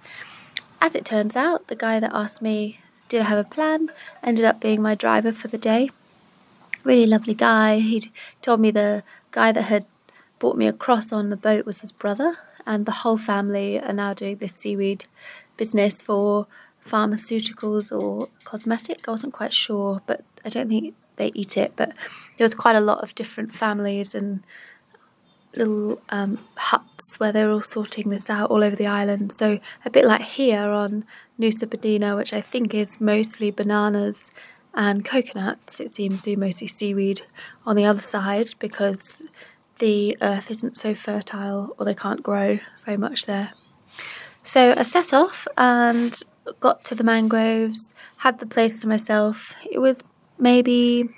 As 0.81 0.95
it 0.95 1.05
turns 1.05 1.37
out, 1.37 1.69
the 1.69 1.77
guy 1.77 2.01
that 2.01 2.13
asked 2.13 2.43
me 2.43 2.81
did 3.09 3.21
I 3.21 3.25
have 3.25 3.39
a 3.39 3.49
plan, 3.49 3.91
ended 4.23 4.45
up 4.45 4.61
being 4.61 4.83
my 4.83 4.95
driver 4.95 5.33
for 5.33 5.49
the 5.49 5.59
day. 5.59 5.91
Really 6.83 7.07
lovely 7.07 7.35
guy. 7.35 7.79
He 7.79 8.11
told 8.43 8.61
me 8.61 8.71
the 8.71 9.03
guy 9.31 9.53
that 9.53 9.63
had 9.63 9.87
brought 10.39 10.57
me 10.57 10.67
across 10.67 11.13
on 11.13 11.31
the 11.31 11.37
boat 11.37 11.67
was 11.67 11.81
his 11.81 11.93
brother, 11.93 12.37
and 12.67 12.85
the 12.85 12.93
whole 13.03 13.17
family 13.17 13.81
are 13.81 13.93
now 13.93 14.13
doing 14.13 14.37
this 14.37 14.55
seaweed 14.55 15.05
business 15.57 16.03
for 16.03 16.47
pharmaceuticals 16.87 17.97
or 17.97 18.29
cosmetic. 18.45 19.09
I 19.09 19.11
wasn't 19.11 19.33
quite 19.33 19.53
sure, 19.53 20.01
but 20.07 20.25
I 20.45 20.49
don't 20.49 20.69
think 20.69 20.95
they 21.17 21.33
eat 21.35 21.57
it. 21.57 21.73
But 21.77 21.91
there 22.37 22.45
was 22.45 22.55
quite 22.55 22.77
a 22.77 22.81
lot 22.81 23.03
of 23.03 23.15
different 23.15 23.55
families 23.55 24.15
and 24.15 24.43
little 25.57 26.01
um, 26.11 26.39
huts 26.57 27.19
where 27.19 27.33
they're 27.33 27.51
all 27.51 27.63
sorting 27.63 28.11
this 28.11 28.31
out 28.31 28.51
all 28.51 28.63
over 28.63 28.77
the 28.77 28.87
island. 28.87 29.33
So 29.33 29.59
a 29.85 29.91
bit 29.91 30.05
like 30.05 30.23
here 30.23 30.69
on 30.69 31.05
Nusa 31.39 31.67
Penida, 31.67 32.17
which 32.17 32.33
I 32.33 32.41
think 32.41 32.75
is 32.75 33.01
mostly 33.01 33.51
bananas 33.51 34.31
and 34.75 35.05
coconuts. 35.05 35.81
It 35.81 35.95
seems 35.95 36.23
to 36.23 36.31
be 36.31 36.37
mostly 36.37 36.67
seaweed 36.67 37.23
on 37.65 37.77
the 37.77 37.87
other 37.87 38.03
side 38.03 38.55
because 38.59 39.23
the 39.79 40.17
earth 40.21 40.51
isn't 40.51 40.77
so 40.77 40.95
fertile 40.95 41.75
or 41.79 41.85
they 41.85 41.95
can't 41.95 42.23
grow 42.23 42.59
very 42.85 42.97
much 42.97 43.27
there. 43.27 43.53
So 44.43 44.75
I 44.77 44.83
set 44.83 45.13
off 45.13 45.49
and 45.57 46.23
got 46.61 46.85
to 46.85 46.95
the 46.95 47.05
mangroves, 47.05 47.95
had 48.19 48.41
the 48.41 48.47
place 48.47 48.81
to 48.81 48.89
myself. 48.89 49.55
It 49.71 49.79
was 49.79 49.99
maybe 50.39 51.09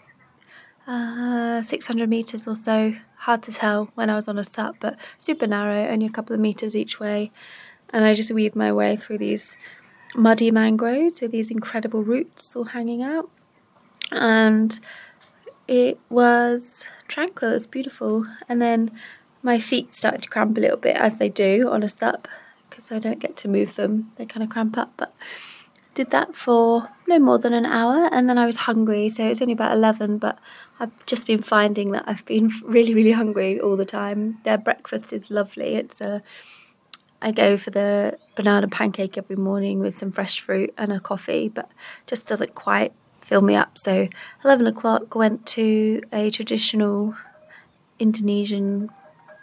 uh, 0.87 1.62
600 1.62 2.09
meters 2.09 2.47
or 2.47 2.55
so. 2.55 2.95
Hard 3.18 3.43
to 3.43 3.53
tell 3.53 3.91
when 3.95 4.11
I 4.11 4.16
was 4.16 4.29
on 4.29 4.39
a 4.39 4.45
sup, 4.45 4.76
but 4.81 4.97
super 5.18 5.47
narrow, 5.47 5.89
only 5.89 6.07
a 6.07 6.11
couple 6.11 6.35
of 6.35 6.41
meters 6.41 6.76
each 6.76 6.99
way. 7.01 7.31
And 7.93 8.05
I 8.05 8.14
just 8.14 8.31
weaved 8.31 8.57
my 8.57 8.72
way 8.72 8.97
through 8.97 9.18
these 9.18 9.57
muddy 10.14 10.51
mangroves 10.51 11.20
with 11.20 11.33
these 11.33 11.51
incredible 11.51 12.03
roots 12.03 12.55
all 12.55 12.64
hanging 12.64 13.03
out. 13.03 13.29
And 14.11 14.79
it 15.66 15.99
was 16.09 16.87
tranquil, 17.09 17.53
it's 17.53 17.66
beautiful. 17.66 18.26
And 18.49 18.62
then 18.62 18.91
my 19.43 19.59
feet 19.59 19.95
started 19.95 20.22
to 20.22 20.29
cramp 20.29 20.57
a 20.57 20.61
little 20.61 20.79
bit 20.79 20.97
as 20.97 21.18
they 21.18 21.29
do 21.29 21.68
on 21.68 21.83
a 21.83 21.89
sup 21.89 22.29
because 22.79 22.93
I 22.93 23.01
don't 23.01 23.18
get 23.18 23.37
to 23.39 23.49
move 23.49 23.74
them, 23.74 24.12
they 24.16 24.24
kind 24.24 24.45
of 24.45 24.51
cramp 24.51 24.79
up. 24.79 24.93
But 24.97 25.12
did 25.97 26.11
that 26.12 26.37
for 26.37 26.89
no 27.09 27.18
more 27.18 27.37
than 27.37 27.53
an 27.53 27.66
hour 27.66 28.09
and 28.12 28.29
then 28.29 28.39
I 28.39 28.47
was 28.47 28.55
hungry, 28.55 29.09
so 29.09 29.26
it's 29.26 29.43
only 29.43 29.53
about 29.53 29.76
11, 29.76 30.18
but 30.18 30.39
I've 30.79 31.05
just 31.07 31.26
been 31.26 31.43
finding 31.43 31.91
that 31.91 32.05
I've 32.07 32.24
been 32.24 32.53
really, 32.64 32.95
really 32.95 33.11
hungry 33.11 33.59
all 33.59 33.76
the 33.76 33.85
time. 33.85 34.39
Their 34.45 34.59
breakfast 34.59 35.12
is 35.12 35.29
lovely. 35.29 35.74
It's 35.74 36.01
a 36.01 36.22
I 37.20 37.33
go 37.33 37.57
for 37.57 37.70
the 37.70 38.16
banana 38.37 38.68
pancake 38.68 39.18
every 39.18 39.35
morning 39.35 39.81
with 39.81 39.99
some 39.99 40.12
fresh 40.12 40.39
fruit 40.39 40.72
and 40.79 40.93
a 40.93 41.01
coffee, 41.01 41.49
but 41.49 41.68
just 42.07 42.29
doesn't 42.29 42.55
quite 42.55 42.93
fill 43.20 43.41
me 43.41 43.57
up. 43.57 43.76
So, 43.76 44.07
11 44.45 44.68
o'clock, 44.68 45.16
went 45.16 45.45
to 45.47 46.01
a 46.12 46.31
traditional 46.31 47.16
Indonesian 47.99 48.91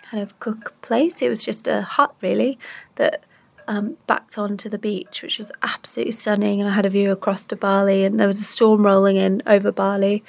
kind 0.09 0.23
of 0.23 0.39
cook 0.39 0.81
place. 0.81 1.21
It 1.21 1.29
was 1.29 1.43
just 1.43 1.67
a 1.67 1.81
hut, 1.81 2.15
really, 2.21 2.57
that 2.95 3.23
um, 3.67 3.97
backed 4.07 4.37
onto 4.37 4.69
the 4.69 4.77
beach, 4.77 5.21
which 5.21 5.39
was 5.39 5.51
absolutely 5.63 6.13
stunning. 6.13 6.61
And 6.61 6.69
I 6.69 6.73
had 6.73 6.85
a 6.85 6.89
view 6.89 7.11
across 7.11 7.47
to 7.47 7.55
Bali, 7.55 8.05
and 8.05 8.19
there 8.19 8.27
was 8.27 8.39
a 8.39 8.43
storm 8.43 8.85
rolling 8.85 9.17
in 9.17 9.41
over 9.45 9.71
Bali. 9.71 10.23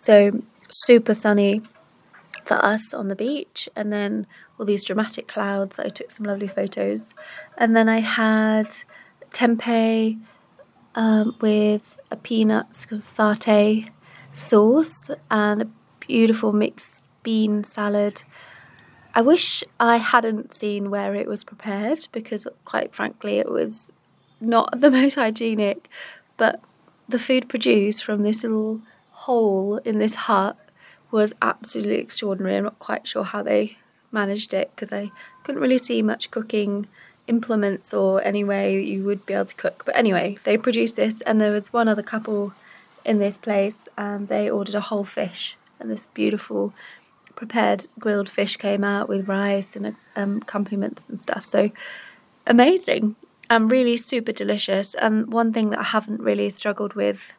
So, 0.00 0.32
super 0.70 1.14
sunny 1.14 1.62
for 2.44 2.54
us 2.64 2.94
on 2.94 3.08
the 3.08 3.14
beach. 3.14 3.68
And 3.76 3.92
then 3.92 4.26
all 4.58 4.66
these 4.66 4.84
dramatic 4.84 5.28
clouds 5.28 5.76
that 5.76 5.86
I 5.86 5.90
took 5.90 6.10
some 6.10 6.26
lovely 6.26 6.48
photos. 6.48 7.14
And 7.58 7.76
then 7.76 7.88
I 7.88 8.00
had 8.00 8.68
tempeh 9.32 10.18
um, 10.94 11.36
with 11.40 12.00
a 12.10 12.16
peanuts 12.16 12.86
satay 12.86 13.90
sauce 14.32 15.10
and 15.30 15.62
a 15.62 15.68
beautiful 16.00 16.52
mixed 16.52 17.04
bean 17.22 17.62
salad. 17.62 18.22
I 19.18 19.20
wish 19.20 19.64
I 19.80 19.96
hadn't 19.96 20.54
seen 20.54 20.90
where 20.90 21.12
it 21.12 21.26
was 21.26 21.42
prepared 21.42 22.06
because, 22.12 22.46
quite 22.64 22.94
frankly, 22.94 23.40
it 23.40 23.50
was 23.50 23.90
not 24.40 24.68
the 24.80 24.92
most 24.92 25.16
hygienic. 25.16 25.88
But 26.36 26.62
the 27.08 27.18
food 27.18 27.48
produced 27.48 28.04
from 28.04 28.22
this 28.22 28.44
little 28.44 28.80
hole 29.10 29.78
in 29.78 29.98
this 29.98 30.14
hut 30.14 30.56
was 31.10 31.34
absolutely 31.42 31.96
extraordinary. 31.96 32.58
I'm 32.58 32.62
not 32.62 32.78
quite 32.78 33.08
sure 33.08 33.24
how 33.24 33.42
they 33.42 33.76
managed 34.12 34.54
it 34.54 34.70
because 34.72 34.92
I 34.92 35.10
couldn't 35.42 35.60
really 35.60 35.78
see 35.78 36.00
much 36.00 36.30
cooking 36.30 36.86
implements 37.26 37.92
or 37.92 38.22
any 38.22 38.44
way 38.44 38.80
you 38.80 39.02
would 39.02 39.26
be 39.26 39.34
able 39.34 39.46
to 39.46 39.54
cook. 39.56 39.82
But 39.84 39.96
anyway, 39.96 40.38
they 40.44 40.56
produced 40.56 40.94
this, 40.94 41.22
and 41.22 41.40
there 41.40 41.50
was 41.50 41.72
one 41.72 41.88
other 41.88 42.04
couple 42.04 42.52
in 43.04 43.18
this 43.18 43.36
place, 43.36 43.88
and 43.96 44.28
they 44.28 44.48
ordered 44.48 44.76
a 44.76 44.80
whole 44.80 45.02
fish, 45.02 45.56
and 45.80 45.90
this 45.90 46.06
beautiful 46.06 46.72
prepared 47.38 47.86
grilled 48.00 48.28
fish 48.28 48.56
came 48.56 48.82
out 48.82 49.08
with 49.08 49.28
rice 49.28 49.76
and 49.76 49.94
um, 50.16 50.38
accompaniments 50.38 51.08
and 51.08 51.22
stuff. 51.22 51.44
So 51.44 51.70
amazing 52.48 53.14
and 53.48 53.70
really 53.70 53.96
super 53.96 54.32
delicious. 54.32 54.94
And 54.94 55.32
one 55.32 55.52
thing 55.52 55.70
that 55.70 55.78
I 55.78 55.84
haven't 55.84 56.20
really 56.20 56.50
struggled 56.50 56.94
with 56.94 57.32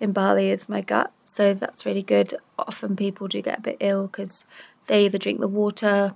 in 0.00 0.10
Bali 0.10 0.50
is 0.50 0.68
my 0.68 0.80
gut, 0.80 1.12
so 1.24 1.54
that's 1.54 1.86
really 1.86 2.02
good. 2.02 2.34
Often 2.58 2.96
people 2.96 3.28
do 3.28 3.40
get 3.40 3.60
a 3.60 3.62
bit 3.62 3.76
ill 3.78 4.08
because 4.08 4.44
they 4.88 5.04
either 5.04 5.18
drink 5.18 5.38
the 5.38 5.48
water 5.48 6.14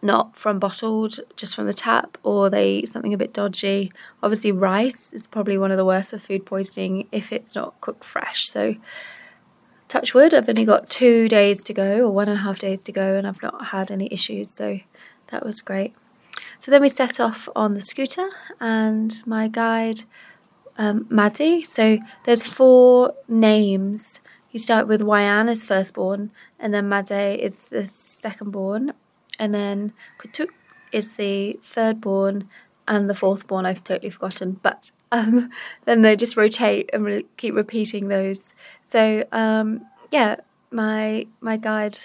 not 0.00 0.36
from 0.36 0.60
bottled, 0.60 1.18
just 1.34 1.54
from 1.56 1.66
the 1.66 1.74
tap, 1.74 2.16
or 2.22 2.48
they 2.48 2.74
eat 2.74 2.88
something 2.88 3.12
a 3.12 3.18
bit 3.18 3.32
dodgy. 3.32 3.92
Obviously, 4.22 4.52
rice 4.52 5.12
is 5.12 5.26
probably 5.26 5.58
one 5.58 5.72
of 5.72 5.76
the 5.76 5.84
worst 5.84 6.10
for 6.10 6.18
food 6.18 6.46
poisoning 6.46 7.08
if 7.10 7.32
it's 7.32 7.56
not 7.56 7.80
cooked 7.80 8.04
fresh. 8.04 8.46
So, 8.46 8.76
touch 9.88 10.14
wood, 10.14 10.34
I've 10.34 10.48
only 10.48 10.64
got 10.64 10.90
two 10.90 11.28
days 11.28 11.62
to 11.64 11.72
go, 11.72 12.06
or 12.06 12.10
one 12.10 12.28
and 12.28 12.38
a 12.38 12.42
half 12.42 12.58
days 12.58 12.82
to 12.84 12.92
go, 12.92 13.16
and 13.16 13.26
I've 13.26 13.42
not 13.42 13.66
had 13.66 13.90
any 13.90 14.12
issues. 14.12 14.54
So, 14.54 14.80
that 15.30 15.44
was 15.44 15.60
great. 15.60 15.94
So, 16.58 16.70
then 16.70 16.82
we 16.82 16.88
set 16.88 17.20
off 17.20 17.48
on 17.54 17.74
the 17.74 17.80
scooter, 17.80 18.28
and 18.60 19.20
my 19.26 19.48
guide, 19.48 20.02
um, 20.78 21.06
Maddie. 21.08 21.62
So, 21.64 21.98
there's 22.24 22.42
four 22.42 23.14
names. 23.28 24.20
You 24.52 24.58
start 24.58 24.88
with 24.88 25.00
Wayan 25.00 25.48
as 25.48 25.64
firstborn, 25.64 26.30
and 26.58 26.72
then 26.72 26.88
Made 26.88 27.40
is 27.40 27.54
the 27.70 27.78
secondborn, 27.78 28.92
and 29.38 29.54
then 29.54 29.92
Kutuk 30.18 30.48
is 30.92 31.16
the 31.16 31.58
third 31.62 32.00
born 32.00 32.48
and 32.88 33.10
the 33.10 33.14
fourth 33.14 33.46
born 33.46 33.66
I've 33.66 33.84
totally 33.84 34.10
forgotten 34.10 34.58
but 34.62 34.90
um, 35.12 35.50
then 35.84 36.02
they 36.02 36.16
just 36.16 36.36
rotate 36.36 36.90
and 36.92 37.04
re- 37.04 37.26
keep 37.36 37.54
repeating 37.54 38.08
those 38.08 38.54
so 38.86 39.24
um, 39.32 39.86
yeah 40.10 40.36
my 40.70 41.26
my 41.40 41.56
guide 41.56 41.98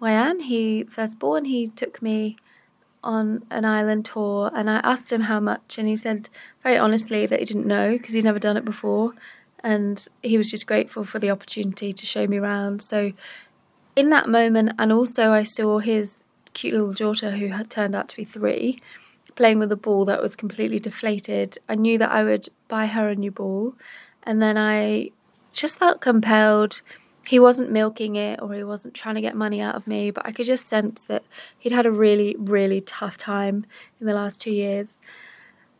Wayan 0.00 0.42
he 0.42 0.84
first 0.84 1.18
born 1.18 1.44
he 1.44 1.68
took 1.68 2.02
me 2.02 2.36
on 3.04 3.44
an 3.50 3.64
island 3.64 4.04
tour 4.04 4.50
and 4.54 4.70
I 4.70 4.78
asked 4.78 5.12
him 5.12 5.22
how 5.22 5.40
much 5.40 5.78
and 5.78 5.88
he 5.88 5.96
said 5.96 6.28
very 6.62 6.76
honestly 6.76 7.26
that 7.26 7.40
he 7.40 7.44
didn't 7.44 7.66
know 7.66 7.92
because 7.92 8.14
he'd 8.14 8.24
never 8.24 8.38
done 8.38 8.56
it 8.56 8.64
before 8.64 9.12
and 9.62 10.06
he 10.22 10.38
was 10.38 10.50
just 10.50 10.66
grateful 10.66 11.04
for 11.04 11.18
the 11.18 11.30
opportunity 11.30 11.92
to 11.92 12.06
show 12.06 12.26
me 12.26 12.38
around 12.38 12.82
so 12.82 13.12
in 13.96 14.10
that 14.10 14.28
moment 14.28 14.72
and 14.78 14.92
also 14.92 15.30
I 15.30 15.42
saw 15.42 15.78
his 15.78 16.24
cute 16.52 16.74
little 16.74 16.92
daughter 16.92 17.32
who 17.32 17.48
had 17.48 17.70
turned 17.70 17.94
out 17.94 18.08
to 18.10 18.16
be 18.16 18.24
three 18.24 18.80
playing 19.34 19.58
with 19.58 19.72
a 19.72 19.76
ball 19.76 20.04
that 20.04 20.22
was 20.22 20.36
completely 20.36 20.78
deflated. 20.78 21.58
I 21.68 21.74
knew 21.74 21.98
that 21.98 22.10
I 22.10 22.24
would 22.24 22.48
buy 22.68 22.86
her 22.86 23.08
a 23.08 23.14
new 23.14 23.30
ball, 23.30 23.74
and 24.22 24.40
then 24.42 24.56
I 24.56 25.10
just 25.52 25.78
felt 25.78 26.00
compelled. 26.00 26.80
He 27.26 27.38
wasn't 27.38 27.70
milking 27.70 28.16
it 28.16 28.40
or 28.42 28.52
he 28.52 28.64
wasn't 28.64 28.94
trying 28.94 29.14
to 29.14 29.20
get 29.20 29.36
money 29.36 29.60
out 29.60 29.74
of 29.74 29.86
me, 29.86 30.10
but 30.10 30.26
I 30.26 30.32
could 30.32 30.46
just 30.46 30.68
sense 30.68 31.02
that 31.04 31.22
he'd 31.58 31.72
had 31.72 31.86
a 31.86 31.90
really, 31.90 32.34
really 32.38 32.80
tough 32.80 33.16
time 33.16 33.64
in 34.00 34.06
the 34.06 34.14
last 34.14 34.40
two 34.40 34.50
years. 34.50 34.96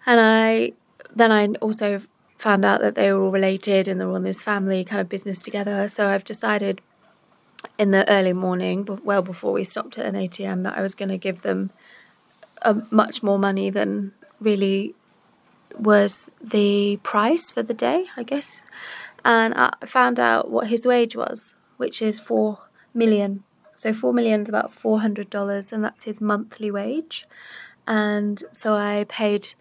And 0.06 0.20
I 0.20 0.72
then 1.14 1.32
I 1.32 1.46
also 1.60 2.02
found 2.38 2.64
out 2.64 2.80
that 2.80 2.94
they 2.94 3.12
were 3.12 3.22
all 3.22 3.30
related 3.30 3.86
and 3.86 4.00
they 4.00 4.04
were 4.04 4.14
on 4.14 4.24
this 4.24 4.40
family 4.40 4.84
kind 4.84 5.00
of 5.00 5.08
business 5.08 5.42
together. 5.42 5.88
So 5.88 6.08
I've 6.08 6.24
decided 6.24 6.80
in 7.78 7.90
the 7.92 8.08
early 8.10 8.32
morning, 8.32 8.86
well 9.04 9.22
before 9.22 9.52
we 9.52 9.64
stopped 9.64 9.98
at 9.98 10.06
an 10.06 10.14
ATM, 10.14 10.64
that 10.64 10.76
I 10.76 10.82
was 10.82 10.94
going 10.94 11.08
to 11.10 11.18
give 11.18 11.42
them 11.42 11.70
a, 12.62 12.82
much 12.90 13.22
more 13.22 13.38
money 13.38 13.70
than 13.70 14.12
really 14.40 14.94
was 15.78 16.28
the 16.42 16.98
price 17.02 17.50
for 17.50 17.62
the 17.62 17.74
day, 17.74 18.06
I 18.16 18.22
guess. 18.22 18.62
And 19.24 19.54
I 19.54 19.74
found 19.86 20.18
out 20.18 20.50
what 20.50 20.68
his 20.68 20.84
wage 20.84 21.14
was, 21.16 21.54
which 21.76 22.02
is 22.02 22.18
four 22.20 22.58
million. 22.92 23.44
So 23.76 23.92
four 23.92 24.12
million 24.12 24.42
is 24.42 24.48
about 24.48 24.72
four 24.72 25.00
hundred 25.00 25.30
dollars, 25.30 25.72
and 25.72 25.82
that's 25.84 26.04
his 26.04 26.20
monthly 26.20 26.70
wage. 26.70 27.26
And 27.86 28.42
so 28.52 28.74
I 28.74 29.06
paid 29.08 29.54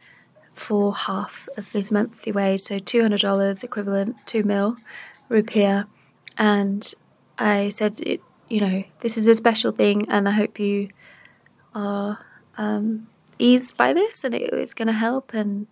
for 0.53 0.93
half 0.93 1.47
of 1.57 1.71
his 1.71 1.91
monthly 1.91 2.31
wage, 2.31 2.61
so 2.61 2.77
two 2.77 3.01
hundred 3.01 3.21
dollars 3.21 3.63
equivalent 3.63 4.17
two 4.25 4.43
mil 4.43 4.77
rupiah, 5.29 5.87
and 6.37 6.93
I 7.37 7.69
said, 7.69 7.99
it, 8.01 8.21
you 8.49 8.59
know, 8.61 8.83
this 8.99 9.17
is 9.17 9.27
a 9.27 9.35
special 9.35 9.71
thing, 9.71 10.09
and 10.09 10.27
I 10.27 10.31
hope 10.31 10.59
you 10.59 10.89
are 11.73 12.19
um, 12.57 13.07
eased 13.39 13.77
by 13.77 13.93
this, 13.93 14.23
and 14.23 14.35
it, 14.35 14.53
it's 14.53 14.73
going 14.73 14.87
to 14.87 14.93
help. 14.93 15.33
And 15.33 15.67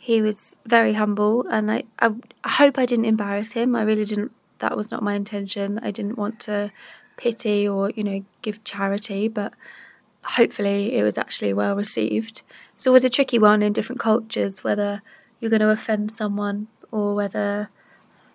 he 0.00 0.22
was 0.22 0.56
very 0.64 0.94
humble, 0.94 1.46
and 1.48 1.70
I, 1.70 1.84
I, 1.98 2.14
I 2.42 2.48
hope 2.48 2.78
I 2.78 2.86
didn't 2.86 3.04
embarrass 3.04 3.52
him. 3.52 3.76
I 3.76 3.82
really 3.82 4.06
didn't. 4.06 4.32
That 4.58 4.74
was 4.74 4.90
not 4.90 5.02
my 5.02 5.14
intention. 5.14 5.78
I 5.82 5.90
didn't 5.90 6.16
want 6.16 6.40
to 6.40 6.72
pity 7.18 7.68
or 7.68 7.90
you 7.90 8.02
know 8.02 8.24
give 8.40 8.64
charity, 8.64 9.28
but 9.28 9.52
hopefully 10.22 10.96
it 10.96 11.02
was 11.02 11.18
actually 11.18 11.52
well 11.52 11.76
received. 11.76 12.40
It's 12.76 12.86
always 12.86 13.04
a 13.04 13.10
tricky 13.10 13.38
one 13.38 13.62
in 13.62 13.74
different 13.74 14.00
cultures 14.00 14.64
whether 14.64 15.02
you're 15.38 15.50
going 15.50 15.60
to 15.60 15.68
offend 15.68 16.12
someone 16.12 16.68
or 16.90 17.14
whether 17.14 17.68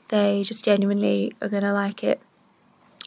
they 0.09 0.43
just 0.43 0.63
genuinely 0.63 1.33
are 1.41 1.49
going 1.49 1.63
to 1.63 1.73
like 1.73 2.03
it. 2.03 2.21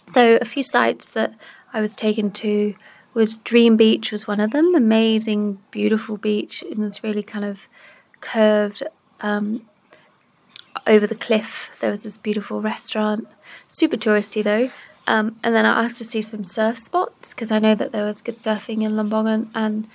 So 0.06 0.36
a 0.40 0.44
few 0.44 0.64
sites 0.64 1.06
that 1.12 1.32
I 1.72 1.80
was 1.80 1.94
taken 1.94 2.32
to 2.32 2.74
was 3.14 3.36
Dream 3.36 3.76
Beach 3.76 4.10
was 4.10 4.26
one 4.26 4.40
of 4.40 4.50
them. 4.50 4.74
Amazing, 4.74 5.60
beautiful 5.70 6.16
beach, 6.16 6.64
and 6.68 6.82
it's 6.82 7.04
really 7.04 7.22
kind 7.22 7.44
of 7.44 7.68
curved 8.20 8.82
um, 9.20 9.66
over 10.86 11.06
the 11.06 11.14
cliff. 11.14 11.76
There 11.80 11.90
was 11.90 12.02
this 12.02 12.16
beautiful 12.16 12.60
restaurant, 12.60 13.28
super 13.68 13.96
touristy 13.96 14.42
though. 14.42 14.70
Um, 15.06 15.36
and 15.42 15.54
then 15.54 15.64
I 15.64 15.84
asked 15.84 15.96
to 15.98 16.04
see 16.04 16.20
some 16.20 16.44
surf 16.44 16.78
spots 16.78 17.30
because 17.30 17.50
I 17.50 17.58
know 17.58 17.74
that 17.74 17.92
there 17.92 18.04
was 18.04 18.20
good 18.20 18.36
surfing 18.36 18.82
in 18.82 18.92
Lembongan, 18.92 19.48
and 19.54 19.88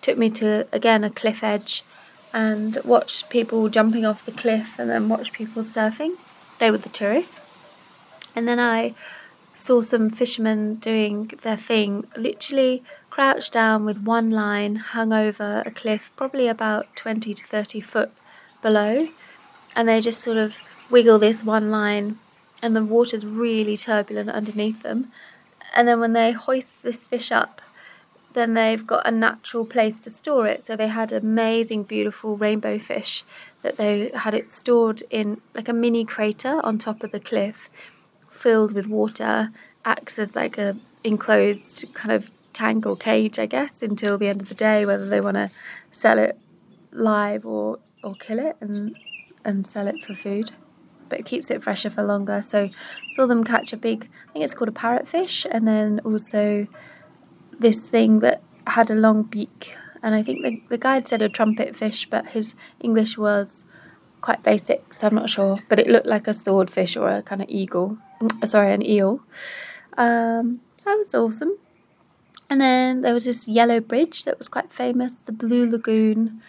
took 0.00 0.18
me 0.18 0.30
to 0.30 0.66
again 0.72 1.04
a 1.04 1.10
cliff 1.10 1.44
edge 1.44 1.84
and 2.34 2.78
watched 2.84 3.30
people 3.30 3.68
jumping 3.68 4.04
off 4.04 4.26
the 4.26 4.32
cliff 4.32 4.78
and 4.78 4.90
then 4.90 5.08
watched 5.08 5.32
people 5.32 5.62
surfing. 5.62 6.16
They 6.58 6.70
were 6.70 6.78
the 6.78 6.88
tourists. 6.88 7.40
And 8.34 8.48
then 8.48 8.58
I 8.58 8.94
saw 9.54 9.82
some 9.82 10.10
fishermen 10.10 10.76
doing 10.76 11.30
their 11.42 11.56
thing, 11.56 12.06
literally 12.16 12.82
crouched 13.12 13.52
down 13.52 13.84
with 13.84 14.02
one 14.02 14.30
line 14.30 14.76
hung 14.76 15.12
over 15.12 15.62
a 15.66 15.70
cliff, 15.70 16.10
probably 16.16 16.48
about 16.48 16.96
20 16.96 17.34
to 17.34 17.46
30 17.46 17.78
foot 17.78 18.10
below, 18.62 19.06
and 19.76 19.86
they 19.86 20.00
just 20.00 20.22
sort 20.22 20.38
of 20.38 20.56
wiggle 20.90 21.18
this 21.18 21.44
one 21.44 21.70
line, 21.70 22.16
and 22.62 22.74
the 22.74 22.82
water's 22.82 23.26
really 23.26 23.76
turbulent 23.76 24.30
underneath 24.30 24.82
them. 24.82 25.12
And 25.76 25.86
then 25.86 26.00
when 26.00 26.14
they 26.14 26.32
hoist 26.32 26.82
this 26.82 27.04
fish 27.04 27.30
up, 27.30 27.60
then 28.32 28.54
they've 28.54 28.86
got 28.86 29.06
a 29.06 29.10
natural 29.10 29.66
place 29.66 30.00
to 30.00 30.08
store 30.10 30.46
it. 30.46 30.64
So 30.64 30.74
they 30.74 30.88
had 30.88 31.12
amazing, 31.12 31.82
beautiful 31.82 32.38
rainbow 32.38 32.78
fish 32.78 33.24
that 33.60 33.76
they 33.76 34.10
had 34.14 34.32
it 34.32 34.50
stored 34.50 35.02
in 35.10 35.38
like 35.54 35.68
a 35.68 35.74
mini 35.74 36.06
crater 36.06 36.64
on 36.64 36.78
top 36.78 37.04
of 37.04 37.12
the 37.12 37.20
cliff 37.20 37.68
filled 38.30 38.72
with 38.72 38.86
water 38.86 39.50
acts 39.84 40.18
as 40.18 40.34
like 40.34 40.56
a 40.56 40.76
enclosed 41.04 41.84
kind 41.92 42.12
of 42.12 42.30
tank 42.52 42.86
or 42.86 42.96
cage, 42.96 43.38
I 43.38 43.46
guess, 43.46 43.82
until 43.82 44.18
the 44.18 44.28
end 44.28 44.42
of 44.42 44.48
the 44.48 44.54
day, 44.54 44.84
whether 44.86 45.08
they 45.08 45.20
want 45.20 45.36
to 45.36 45.50
sell 45.90 46.18
it 46.18 46.38
live 46.90 47.46
or 47.46 47.78
or 48.02 48.14
kill 48.14 48.38
it 48.38 48.56
and 48.60 48.96
and 49.44 49.66
sell 49.66 49.86
it 49.86 50.00
for 50.00 50.14
food. 50.14 50.52
But 51.08 51.20
it 51.20 51.26
keeps 51.26 51.50
it 51.50 51.62
fresher 51.62 51.90
for 51.90 52.02
longer. 52.02 52.40
So 52.42 52.70
saw 53.12 53.26
them 53.26 53.44
catch 53.44 53.72
a 53.72 53.76
big, 53.76 54.08
I 54.28 54.32
think 54.32 54.44
it's 54.44 54.54
called 54.54 54.70
a 54.70 54.72
parrotfish, 54.72 55.46
and 55.50 55.68
then 55.68 56.00
also 56.04 56.66
this 57.58 57.86
thing 57.86 58.20
that 58.20 58.42
had 58.66 58.90
a 58.90 58.94
long 58.94 59.24
beak. 59.24 59.76
And 60.02 60.14
I 60.14 60.22
think 60.22 60.42
the, 60.42 60.62
the 60.68 60.78
guide 60.78 61.06
said 61.06 61.22
a 61.22 61.28
trumpet 61.28 61.76
fish, 61.76 62.08
but 62.08 62.30
his 62.30 62.54
English 62.80 63.18
was 63.18 63.64
quite 64.20 64.42
basic, 64.42 64.94
so 64.94 65.06
I'm 65.06 65.14
not 65.14 65.28
sure. 65.28 65.58
But 65.68 65.78
it 65.78 65.86
looked 65.86 66.06
like 66.06 66.26
a 66.26 66.34
swordfish 66.34 66.96
or 66.96 67.08
a 67.08 67.22
kind 67.22 67.42
of 67.42 67.48
eagle. 67.50 67.98
Mm, 68.20 68.46
sorry, 68.46 68.72
an 68.72 68.84
eel. 68.84 69.20
Um, 69.98 70.60
that 70.84 70.96
was 70.96 71.14
awesome. 71.14 71.56
And 72.52 72.60
then 72.60 73.00
there 73.00 73.14
was 73.14 73.24
this 73.24 73.48
yellow 73.48 73.80
bridge 73.80 74.24
that 74.24 74.38
was 74.38 74.46
quite 74.46 74.70
famous, 74.70 75.14
the 75.14 75.32
Blue 75.32 75.64
Lagoon. 75.66 76.42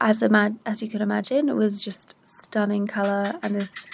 As 0.00 0.20
ima- 0.20 0.56
as 0.66 0.82
you 0.82 0.88
can 0.88 1.00
imagine, 1.00 1.48
it 1.48 1.54
was 1.54 1.84
just 1.84 2.16
stunning 2.26 2.88
colour 2.88 3.38
and 3.44 3.54
this 3.54 3.86